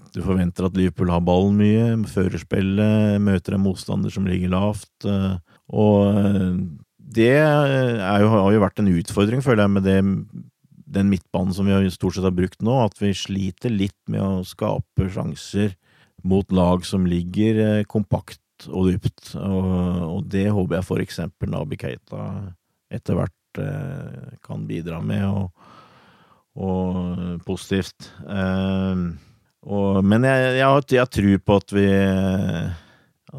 du 0.10 0.22
forventer 0.26 0.66
at 0.66 0.78
Liverpool 0.78 1.12
har 1.14 1.22
ballen 1.22 1.58
mye, 1.60 1.88
førerspillet, 2.10 3.22
møter 3.22 3.56
en 3.56 3.66
motstander 3.66 4.14
som 4.14 4.26
ligger 4.26 4.50
lavt. 4.56 4.90
og 5.06 6.64
det 6.98 7.36
jo, 7.38 8.30
har 8.34 8.50
jo 8.54 8.64
vært 8.64 8.82
en 8.82 8.90
utfordring, 8.90 9.44
føler 9.46 9.68
jeg, 9.68 9.74
med 9.76 9.86
det, 9.86 10.00
den 10.98 11.12
midtbanen 11.14 11.54
som 11.54 11.70
vi 11.70 11.78
stort 11.94 12.18
sett 12.18 12.26
har 12.26 12.34
brukt 12.34 12.66
nå, 12.66 12.74
at 12.88 12.98
vi 12.98 13.14
sliter 13.14 13.70
litt 13.70 13.98
med 14.10 14.26
å 14.26 14.42
skape 14.42 15.12
sjanser 15.14 15.78
mot 16.26 16.50
lag 16.52 16.82
som 16.90 17.06
ligger 17.06 17.86
kompakt 17.86 18.42
og 18.68 18.92
dypt. 18.92 19.34
Og, 19.40 19.72
og 20.10 20.28
det 20.32 20.50
håper 20.52 20.80
jeg 20.80 20.88
for 20.88 21.04
eksempel 21.04 21.54
Nabi 21.54 21.80
Keita 21.80 22.26
etter 22.90 23.20
hvert 23.20 23.62
eh, 23.62 24.36
kan 24.46 24.66
bidra 24.68 25.00
med, 25.06 25.26
og, 25.30 25.52
og 26.60 27.42
positivt. 27.46 28.12
Eh, 28.26 29.04
og, 29.68 30.00
men 30.06 30.28
jeg, 30.28 30.54
jeg, 30.60 30.86
jeg 30.96 31.12
tror 31.16 31.42
på 31.46 31.58
at 31.60 31.74
vi, 31.76 31.88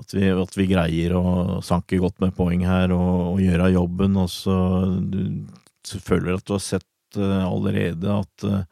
at 0.00 0.14
vi, 0.14 0.26
at 0.44 0.58
vi 0.58 0.68
greier 0.70 1.16
å 1.16 1.60
sanke 1.64 2.00
godt 2.02 2.20
med 2.22 2.36
poeng 2.36 2.66
her 2.68 2.92
og, 2.94 3.34
og 3.34 3.42
gjøre 3.44 3.72
jobben. 3.74 4.18
Og 4.20 4.30
så 4.32 4.58
du, 5.00 5.22
du 5.88 5.96
føler 6.04 6.36
at 6.36 6.46
du 6.46 6.54
har 6.56 6.64
sett 6.64 7.18
uh, 7.18 7.46
allerede 7.48 8.20
at 8.20 8.46
uh, 8.46 8.62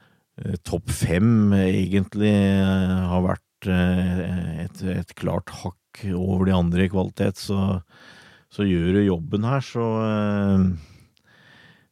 topp 0.68 0.92
fem 0.92 1.54
egentlig 1.56 2.36
uh, 2.62 3.08
har 3.14 3.24
vært 3.32 3.44
et, 3.66 4.82
et, 4.86 5.12
klart 5.18 5.50
hakk 5.64 5.74
over 6.14 6.48
de 6.48 6.54
andre 6.56 6.86
i 6.86 6.92
kvalitet, 6.92 7.40
så, 7.40 7.80
så 8.52 8.66
gjør 8.66 8.98
du 8.98 9.02
jobben 9.06 9.46
her, 9.48 9.64
så 9.64 9.88
eh, 10.04 10.68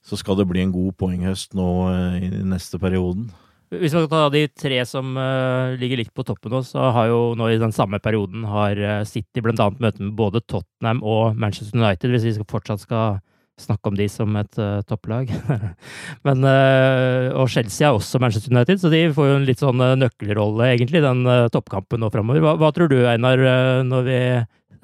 så 0.07 0.19
skal 0.21 0.39
det 0.39 0.47
bli 0.47 0.63
en 0.63 0.75
god 0.75 0.95
poenghøst 1.01 1.57
nå 1.59 1.67
eh, 1.91 2.25
i 2.29 2.31
neste 2.47 2.79
perioden. 2.83 3.29
Hvis 3.75 3.91
vi 3.91 3.91
skal 3.91 4.11
ta 4.13 4.27
de 4.31 4.45
tre 4.55 4.77
som 4.87 5.17
uh, 5.19 5.75
ligger 5.75 5.99
litt 5.99 6.13
på 6.15 6.23
toppen 6.23 6.53
nå, 6.55 6.61
så 6.63 6.85
har 6.95 7.09
jo 7.11 7.33
nå 7.35 7.49
i 7.51 7.59
den 7.59 7.75
samme 7.75 7.99
perioden 7.99 8.45
har 8.47 8.79
City 9.11 9.43
bl.a. 9.43 9.67
møte 9.83 10.05
med 10.05 10.13
både 10.15 10.39
Tottenham 10.47 11.03
og 11.03 11.35
Manchester 11.35 11.75
United, 11.75 12.15
hvis 12.15 12.29
vi 12.29 12.37
skal 12.37 12.47
fortsatt 12.53 12.85
skal 12.85 13.19
snakke 13.61 13.91
om 13.91 13.97
de 13.97 14.07
som 14.13 14.37
et 14.37 14.59
uh, 14.61 14.83
topplag. 14.89 15.31
Men, 16.27 16.45
uh, 16.45 17.33
og 17.41 17.49
Chelsea 17.53 17.89
er 17.89 17.97
også 17.97 18.21
Manchester 18.23 18.53
United, 18.53 18.83
så 18.83 18.93
de 18.93 19.07
får 19.17 19.31
jo 19.31 19.39
en 19.39 19.47
litt 19.49 19.63
sånn 19.63 19.81
uh, 19.81 19.95
nøkkelrolle, 19.99 20.69
egentlig, 20.75 21.03
den 21.05 21.25
toppkampen 21.55 22.03
nå 22.03 22.11
framover. 22.13 22.45
Hva, 22.45 22.57
hva, 22.61 22.73
tror 22.77 22.93
du, 22.93 22.99
Einar, 23.09 23.41
når 23.87 24.07
vi 24.07 24.21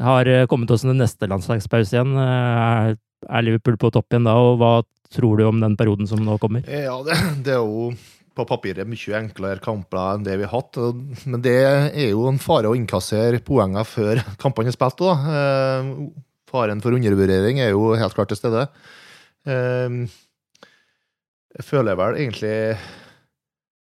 har 0.02 0.32
kommet 0.50 0.72
oss 0.72 0.86
til 0.86 0.96
neste 0.96 1.28
landslagspause 1.30 1.94
igjen? 1.94 2.16
Er, 2.16 2.96
er 3.28 3.44
Liverpool 3.44 3.78
på 3.80 3.92
topp 3.94 4.10
igjen 4.10 4.26
da, 4.26 4.38
og 4.40 4.58
hva 4.62 4.74
tror 5.12 5.38
du 5.38 5.46
om 5.46 5.60
den 5.60 5.76
perioden 5.76 6.08
som 6.08 6.24
nå 6.24 6.38
kommer? 6.42 6.64
Ja, 6.66 6.96
det, 7.06 7.20
det 7.46 7.56
er 7.58 7.62
jo 7.62 7.92
på 8.32 8.46
papiret 8.48 8.88
mye 8.88 9.18
enklere 9.18 9.60
kamper 9.60 10.14
enn 10.14 10.22
det 10.24 10.38
vi 10.40 10.48
har 10.48 10.54
hatt. 10.56 10.80
Men 11.28 11.42
det 11.44 11.58
er 11.60 12.06
jo 12.08 12.24
en 12.30 12.40
fare 12.40 12.70
å 12.70 12.76
innkassere 12.78 13.42
poenger 13.44 13.84
før 13.84 14.22
kampene 14.42 14.72
er 14.72 14.78
spilt. 14.78 15.02
Da 15.02 15.12
faren 16.52 16.82
for 16.84 16.94
undervurdering 16.96 17.60
er 17.62 17.72
jo 17.72 17.94
helt 17.98 18.16
klart 18.16 18.32
til 18.32 18.38
stede. 18.40 18.66
Ehm, 19.48 20.04
jeg 21.56 21.64
føler 21.66 21.98
vel 21.98 22.20
egentlig 22.20 22.76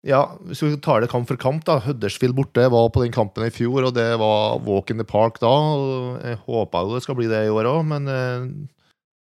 Ja, 0.02 0.24
hvis 0.48 0.64
vi 0.64 0.72
tar 0.82 0.98
det 0.98 1.12
kamp 1.12 1.28
for 1.28 1.38
kamp, 1.38 1.62
da. 1.62 1.76
Huddersfield 1.78 2.34
borte 2.34 2.64
var 2.74 2.88
på 2.90 3.04
den 3.04 3.12
kampen 3.14 3.46
i 3.46 3.52
fjor, 3.54 3.86
og 3.86 3.92
det 3.94 4.08
var 4.18 4.58
walk 4.66 4.90
in 4.90 4.98
the 4.98 5.06
park 5.06 5.38
da. 5.38 5.46
og 5.46 6.24
Jeg 6.26 6.40
håper 6.42 6.88
jo 6.88 6.96
det 6.96 7.02
skal 7.04 7.18
bli 7.20 7.28
det 7.30 7.44
i 7.46 7.52
år 7.54 7.68
òg, 7.70 7.84
men 7.86 8.10
eh, 8.10 8.48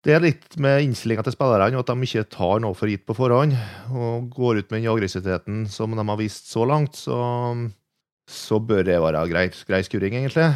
det 0.04 0.12
er 0.12 0.22
litt 0.22 0.58
med 0.60 0.84
innstillinga 0.84 1.24
til 1.24 1.34
spillerne, 1.34 1.80
at 1.80 1.88
de 1.88 2.04
ikke 2.04 2.28
tar 2.36 2.60
noe 2.60 2.76
for 2.76 2.92
gitt 2.92 3.06
på 3.08 3.16
forhånd 3.16 3.56
og 3.96 4.28
går 4.34 4.60
ut 4.60 4.68
med 4.70 4.82
den 4.82 4.92
aggressiviteten 4.92 5.64
som 5.72 5.96
de 5.96 6.04
har 6.04 6.20
vist 6.20 6.52
så 6.52 6.68
langt, 6.68 7.00
så, 7.00 7.16
så 8.28 8.60
bør 8.60 8.84
det 8.86 9.00
være 9.02 9.24
grei 9.32 9.82
skuring, 9.88 10.20
egentlig. 10.20 10.52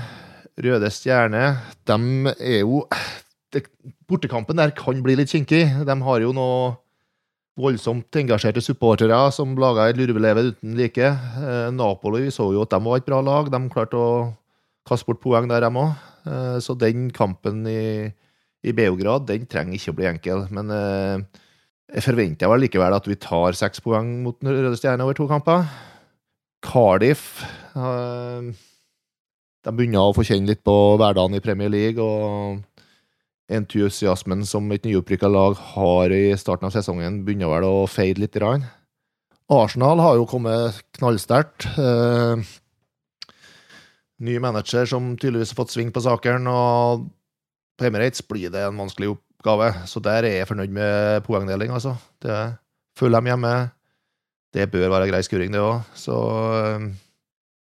Røde 0.61 0.91
Stjerne, 0.93 1.57
de 1.89 2.33
er 2.37 2.61
jo 2.61 2.83
det, 3.53 3.65
Bortekampen 4.09 4.59
der 4.61 4.73
kan 4.77 5.01
bli 5.05 5.17
litt 5.17 5.33
kinkig. 5.33 5.65
De 5.87 5.97
har 6.07 6.25
jo 6.25 6.33
noe 6.37 6.75
voldsomt 7.61 8.17
engasjerte 8.17 8.63
supportere 8.65 9.19
som 9.33 9.57
laga 9.61 9.91
et 9.91 9.99
lurveleve 10.01 10.51
uten 10.53 10.77
like. 10.79 11.05
Eh, 11.05 11.69
Napoli 11.73 12.31
så 12.33 12.51
jo 12.53 12.65
at 12.65 12.73
de 12.73 12.81
var 12.85 13.01
et 13.01 13.09
bra 13.09 13.21
lag. 13.25 13.51
De 13.53 13.61
klarte 13.73 13.97
å 13.97 14.11
kaste 14.89 15.09
bort 15.09 15.23
poeng 15.25 15.49
der, 15.51 15.65
de 15.65 15.85
òg. 15.85 15.93
Eh, 16.29 16.59
så 16.65 16.77
den 16.79 17.11
kampen 17.15 17.65
i, 17.69 18.09
i 18.65 18.77
Beograd 18.77 19.27
den 19.29 19.49
trenger 19.51 19.77
ikke 19.77 19.95
å 19.95 19.99
bli 20.01 20.11
enkel. 20.13 20.45
Men 20.53 20.73
eh, 20.73 21.43
jeg 21.93 22.07
forventer 22.09 22.53
vel 22.53 22.65
likevel 22.67 22.97
at 22.97 23.09
vi 23.09 23.21
tar 23.21 23.57
seks 23.59 23.85
poeng 23.85 24.21
mot 24.25 24.39
Røde 24.45 24.77
Stjerne 24.81 25.05
over 25.05 25.17
to 25.17 25.29
kamper. 25.31 25.65
Cardiff 26.63 27.43
eh, 27.77 28.53
de 29.63 29.75
begynner 29.77 30.03
å 30.03 30.15
få 30.17 30.25
kjenne 30.27 30.51
litt 30.51 30.63
på 30.67 30.75
hverdagen 30.99 31.39
i 31.39 31.43
Premier 31.45 31.71
League. 31.73 32.03
og 32.03 32.63
Entusiasmen 33.53 34.47
som 34.49 34.71
et 34.73 34.87
nyopprykka 34.87 35.29
lag 35.29 35.59
har 35.75 36.13
i 36.15 36.33
starten 36.41 36.69
av 36.69 36.73
sesongen, 36.75 37.21
begynner 37.27 37.51
vel 37.53 37.67
å 37.69 37.75
fade 37.91 38.23
litt. 38.23 38.39
Rann. 38.41 38.65
Arsenal 39.53 40.01
har 40.01 40.17
jo 40.17 40.29
kommet 40.31 40.79
knallsterkt. 40.97 41.67
Eh, 41.77 42.41
ny 44.23 44.39
manager 44.41 44.89
som 44.89 45.13
tydeligvis 45.17 45.53
har 45.53 45.61
fått 45.61 45.75
sving 45.75 45.93
på 45.93 46.03
sakene. 46.05 46.49
og 46.49 47.11
På 47.77 47.87
Emirates 47.87 48.25
blir 48.25 48.51
det 48.51 48.65
en 48.65 48.79
vanskelig 48.79 49.13
oppgave, 49.17 49.73
så 49.87 50.01
der 50.01 50.25
er 50.25 50.39
jeg 50.39 50.49
fornøyd 50.49 50.73
med 50.73 51.23
poengdeling. 51.27 51.71
altså. 51.71 51.97
Det 52.23 52.57
følger 52.97 53.21
dem 53.21 53.33
hjemme. 53.35 53.71
Det 54.53 54.71
bør 54.71 54.91
være 54.93 55.09
grei 55.11 55.23
skuring, 55.23 55.53
det 55.53 55.61
òg. 55.61 55.83
Så 55.95 56.17
eh, 56.57 56.89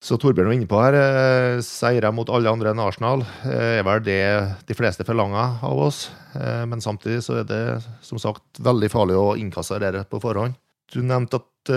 så 0.00 0.16
Torbjørn 0.16 0.48
var 0.48 0.56
inne 0.56 0.68
på 0.68 0.78
her, 0.80 0.96
eh, 0.96 1.58
seire 1.60 2.08
mot 2.16 2.30
alle 2.32 2.48
andre 2.48 2.72
enn 2.72 2.80
Arsenal 2.80 3.20
eh, 3.44 3.80
er 3.80 3.84
vel 3.84 4.00
det 4.06 4.22
de 4.64 4.76
fleste 4.76 5.04
forlanger 5.04 5.60
av 5.66 5.76
oss. 5.76 6.06
Eh, 6.32 6.64
men 6.64 6.80
samtidig 6.80 7.20
så 7.26 7.42
er 7.42 7.48
det 7.50 7.62
som 8.04 8.20
sagt 8.22 8.62
veldig 8.64 8.88
farlig 8.88 9.18
å 9.20 9.36
innkassere 9.36 9.92
det 9.98 10.06
på 10.08 10.22
forhånd. 10.24 10.56
Du 10.90 11.02
nevnte 11.04 11.42
at 11.44 11.70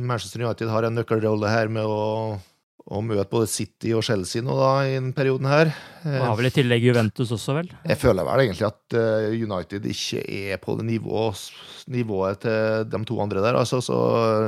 Manchester 0.00 0.40
United 0.40 0.72
har 0.72 0.88
en 0.88 0.96
nøkkelrolle 0.96 1.52
her 1.52 1.68
med 1.70 1.84
å 1.86 2.38
å 2.86 3.00
møte 3.02 3.26
både 3.26 3.48
City 3.50 3.90
og 3.98 4.04
Chelsea 4.06 4.44
nå 4.46 4.54
da, 4.54 4.68
i 4.86 4.92
denne 4.94 5.10
perioden 5.10 5.48
her. 5.50 5.72
Og 6.06 6.20
har 6.22 6.36
vel 6.38 6.46
i 6.46 6.52
tillegg 6.54 6.84
Juventus 6.86 7.32
også, 7.34 7.56
vel? 7.56 7.70
Jeg 7.82 7.98
føler 7.98 8.22
vel 8.28 8.42
egentlig 8.44 8.68
at 8.68 8.96
United 9.34 9.88
ikke 9.90 10.22
er 10.22 10.60
på 10.62 10.76
det 10.78 10.86
nivået, 10.86 11.48
nivået 11.90 12.44
til 12.46 12.86
de 12.92 13.00
to 13.10 13.18
andre 13.24 13.42
der. 13.42 13.58
Altså, 13.58 13.80
så 13.82 13.98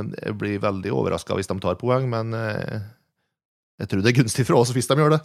jeg 0.07 0.37
blir 0.39 0.63
veldig 0.63 0.95
overraska 0.95 1.35
hvis 1.35 1.51
de 1.51 1.59
tar 1.59 1.75
poeng, 1.83 2.07
men 2.07 2.31
jeg 3.79 3.89
tror 3.89 4.03
det 4.03 4.11
er 4.11 4.19
gunstig 4.19 4.45
for 4.47 4.59
oss 4.59 4.73
hvis 4.75 4.89
de 4.89 4.97
gjør 4.99 5.15
det. 5.15 5.21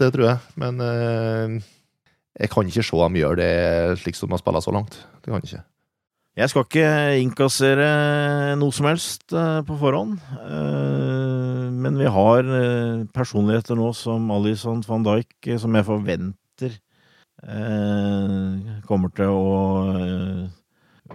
Det 0.00 0.10
tror 0.14 0.26
jeg. 0.26 0.38
Men 0.60 0.82
eh, 0.82 1.54
jeg 2.42 2.50
kan 2.50 2.66
ikke 2.66 2.82
se 2.86 2.98
dem 2.98 3.20
gjøre 3.20 3.38
det 3.38 4.02
slik 4.02 4.18
som 4.18 4.28
de 4.28 4.36
har 4.36 4.42
spilt 4.42 4.66
så 4.66 4.74
langt. 4.74 4.98
Det 5.22 5.30
kan 5.30 5.40
jeg 5.40 5.52
ikke. 5.52 5.64
Jeg 6.34 6.50
skal 6.50 6.64
ikke 6.66 6.88
innkassere 7.22 7.88
noe 8.58 8.74
som 8.74 8.88
helst 8.90 9.30
på 9.30 9.76
forhånd. 9.78 10.16
Men 11.78 12.00
vi 12.00 12.08
har 12.10 12.50
personligheter 13.14 13.78
nå 13.78 13.92
som 13.94 14.26
Alison 14.34 14.82
van 14.88 15.06
Dijk, 15.06 15.52
som 15.62 15.78
jeg 15.78 15.86
forventer 15.86 16.74
kommer 18.88 19.14
til 19.14 19.30
å 19.30 19.54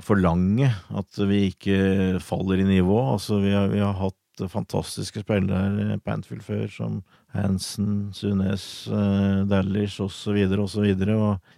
forlange 0.05 0.69
at 0.95 1.19
vi 1.29 1.49
ikke 1.49 2.19
faller 2.23 2.61
i 2.61 2.67
nivå. 2.67 2.99
Altså, 3.15 3.39
vi 3.43 3.53
har, 3.55 3.67
vi 3.71 3.81
har 3.83 3.95
hatt 3.97 4.18
fantastiske 4.47 5.23
spillere 5.25 5.97
på 5.99 6.13
Anfield 6.13 6.43
før, 6.45 6.67
som 6.71 6.99
Hansen, 7.35 8.09
Sunes, 8.15 8.63
uh, 8.89 9.43
Dallish 9.49 10.01
osv. 10.01 10.37
osv. 10.63 10.85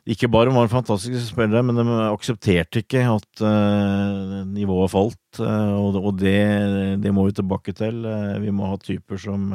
Ikke 0.10 0.30
bare 0.32 0.52
var 0.52 0.68
de 0.68 0.74
fantastiske 0.74 1.30
spillere, 1.30 1.64
men 1.64 1.80
de 1.80 1.86
aksepterte 2.10 2.82
ikke 2.84 3.06
at 3.08 3.44
uh, 3.46 4.42
nivået 4.50 4.92
falt. 4.92 5.22
Uh, 5.40 5.78
og, 5.78 6.02
og 6.02 6.18
det, 6.20 6.42
det, 7.04 7.14
må 7.14 7.28
vi 7.30 7.38
tilbake 7.38 7.76
til. 7.78 8.04
Vi 8.44 8.52
må 8.52 8.72
ha 8.72 8.82
typer 8.82 9.22
som, 9.22 9.48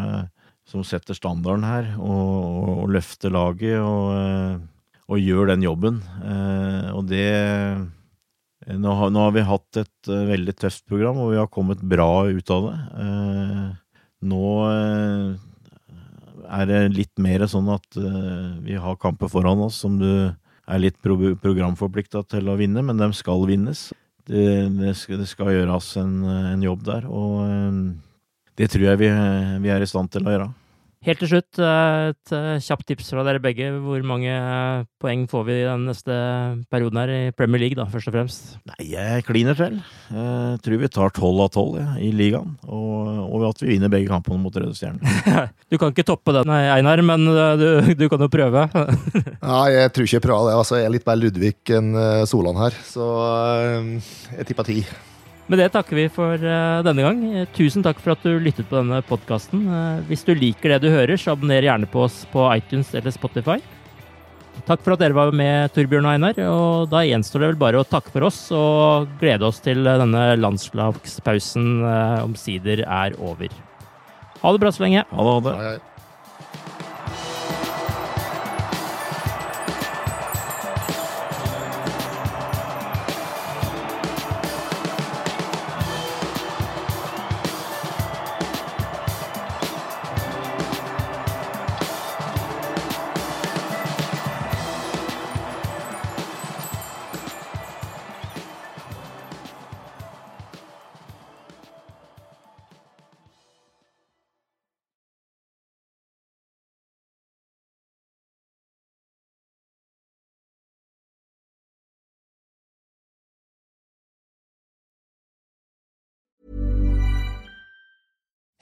som 0.69 0.87
setter 0.87 1.19
standarden 1.19 1.67
her, 1.67 1.93
og, 1.99 2.25
og, 2.63 2.73
og 2.87 2.97
løfter 2.97 3.35
laget 3.35 3.77
og, 3.81 4.65
og, 5.11 5.21
gjør 5.21 5.53
den 5.53 5.69
jobben. 5.69 6.01
og 6.95 7.05
det 7.11 7.29
nå 8.75 8.95
har, 8.99 9.11
nå 9.15 9.27
har, 9.27 9.35
vi 9.35 9.45
hatt 9.47 9.79
et 9.83 10.11
uh, 10.11 10.25
veldig 10.27 10.55
tøft 10.59 10.87
program, 10.91 11.21
og 11.23 11.35
vi 11.35 11.39
har 11.39 11.51
kommet 11.53 11.83
bra 11.87 12.27
ut 12.27 12.51
av 12.51 12.65
det. 12.67 12.79
Uh, 12.99 13.69
nå 14.27 14.49
uh, 14.67 15.37
er 16.47 16.67
det 16.71 16.81
litt 16.95 17.15
mer 17.23 17.47
sånn 17.51 17.69
at 17.75 17.97
vi 18.63 18.77
har 18.79 18.99
kamper 19.03 19.27
foran 19.27 19.65
oss 19.65 19.81
som 19.83 19.97
du 19.99 20.11
er 20.31 20.79
litt 20.79 20.95
pro 21.03 21.17
programforplikta 21.43 22.23
til 22.31 22.47
å 22.47 22.55
vinne, 22.59 22.85
men 22.87 23.01
de 23.01 23.09
skal 23.19 23.43
vinnes. 23.51 23.89
Det, 24.31 24.45
det, 24.79 24.93
skal, 24.99 25.19
det 25.23 25.27
skal, 25.27 25.51
gjøres 25.57 25.89
en, 25.99 26.21
en 26.23 26.63
jobb 26.63 26.85
der, 26.87 27.09
og 27.11 27.51
det 28.59 28.71
tror 28.71 28.87
jeg 28.93 29.01
vi, 29.03 29.11
vi 29.67 29.75
er 29.75 29.83
i 29.83 29.91
stand 29.91 30.15
til 30.15 30.27
å 30.27 30.37
gjøre. 30.37 30.49
Helt 31.07 31.21
til 31.23 31.29
slutt, 31.31 31.59
eh, 31.63 32.09
et 32.11 32.33
eh, 32.35 32.63
kjapt 32.67 32.89
tips 32.89 33.13
fra 33.13 33.23
dere 33.27 33.39
begge. 33.43 33.69
Hvor 33.79 34.03
mange 34.03 34.33
eh, 34.33 34.87
poeng 34.99 35.23
får 35.31 35.45
vi 35.47 35.59
i 35.61 35.69
den 35.69 35.85
neste 35.87 36.17
perioden 36.73 36.99
her 36.99 37.13
i 37.15 37.21
Premier 37.37 37.63
League, 37.63 37.79
da, 37.79 37.87
først 37.93 38.11
og 38.11 38.17
fremst? 38.17 38.49
Nei, 38.67 38.89
jeg 38.91 39.23
kliner 39.29 39.55
til. 39.55 39.79
Jeg 40.11 40.61
tror 40.67 40.83
vi 40.83 40.91
tar 40.91 41.15
tolv 41.15 41.47
av 41.47 41.53
tolv 41.55 41.79
ja, 41.79 41.93
i 42.03 42.11
ligaen. 42.11 42.57
Og, 42.67 43.07
og, 43.23 43.47
at 43.53 43.63
vi 43.63 43.71
vinner 43.77 43.93
begge 43.93 44.11
kampene 44.11 44.43
mot 44.43 44.59
Røde 44.59 44.75
Stjerner. 44.75 45.51
du 45.71 45.79
kan 45.79 45.95
ikke 45.95 46.09
toppe 46.11 46.35
den, 46.41 46.51
Einar, 46.51 47.05
men 47.07 47.31
du, 47.63 47.69
du 47.95 48.07
kan 48.11 48.27
jo 48.27 48.33
prøve. 48.33 48.67
Nei, 49.47 49.67
jeg 49.79 49.95
tror 49.95 50.11
ikke 50.11 50.19
jeg 50.19 50.27
prøver 50.27 50.51
det. 50.51 50.61
Altså, 50.65 50.81
jeg 50.81 50.91
er 50.91 50.97
litt 50.99 51.07
mer 51.07 51.23
Ludvig 51.23 51.77
enn 51.79 51.93
Solan 52.27 52.65
her, 52.67 52.83
så 52.91 53.13
jeg 54.35 54.51
tipper 54.51 54.75
ti. 54.75 54.81
Med 55.47 55.61
det 55.63 55.69
takker 55.77 55.95
vi 55.95 56.09
for 56.11 56.43
uh, 56.43 56.83
denne 56.83 57.05
gang. 57.05 57.21
Tusen 57.55 57.85
takk 57.87 58.01
for 58.03 58.17
at 58.17 58.25
du 58.27 58.35
lyttet 58.43 58.67
på 58.67 58.81
denne 58.81 58.99
podkasten. 59.07 59.63
Eh, 59.71 60.01
hvis 60.09 60.27
du 60.27 60.33
liker 60.35 60.75
det 60.75 60.81
du 60.83 60.89
hører, 60.91 61.15
så 61.15 61.37
abonner 61.37 61.63
gjerne 61.63 61.87
på 61.91 62.03
oss 62.03 62.25
på 62.33 62.49
iTunes 62.51 62.91
eller 62.99 63.15
Spotify. 63.15 63.61
Takk 64.67 64.83
for 64.83 64.97
at 64.97 65.05
dere 65.05 65.15
var 65.15 65.31
med, 65.37 65.71
Torbjørn 65.71 66.09
og 66.09 66.17
Einar. 66.17 66.41
Og 66.51 66.91
da 66.91 67.05
gjenstår 67.07 67.45
det 67.45 67.51
vel 67.53 67.61
bare 67.63 67.79
å 67.79 67.87
takke 67.87 68.11
for 68.11 68.27
oss 68.27 68.41
og 68.57 69.13
glede 69.21 69.47
oss 69.47 69.63
til 69.63 69.87
denne 69.87 70.29
landslagspausen 70.41 71.69
uh, 71.85 72.25
omsider 72.25 72.83
er 72.83 73.15
over. 73.23 73.53
Ha 74.43 74.51
det 74.51 74.65
bra 74.65 74.75
så 74.75 74.83
lenge. 74.83 75.07
Ha 75.13 75.37
det. 75.47 75.55
Ha 75.55 75.77
det. 75.77 75.96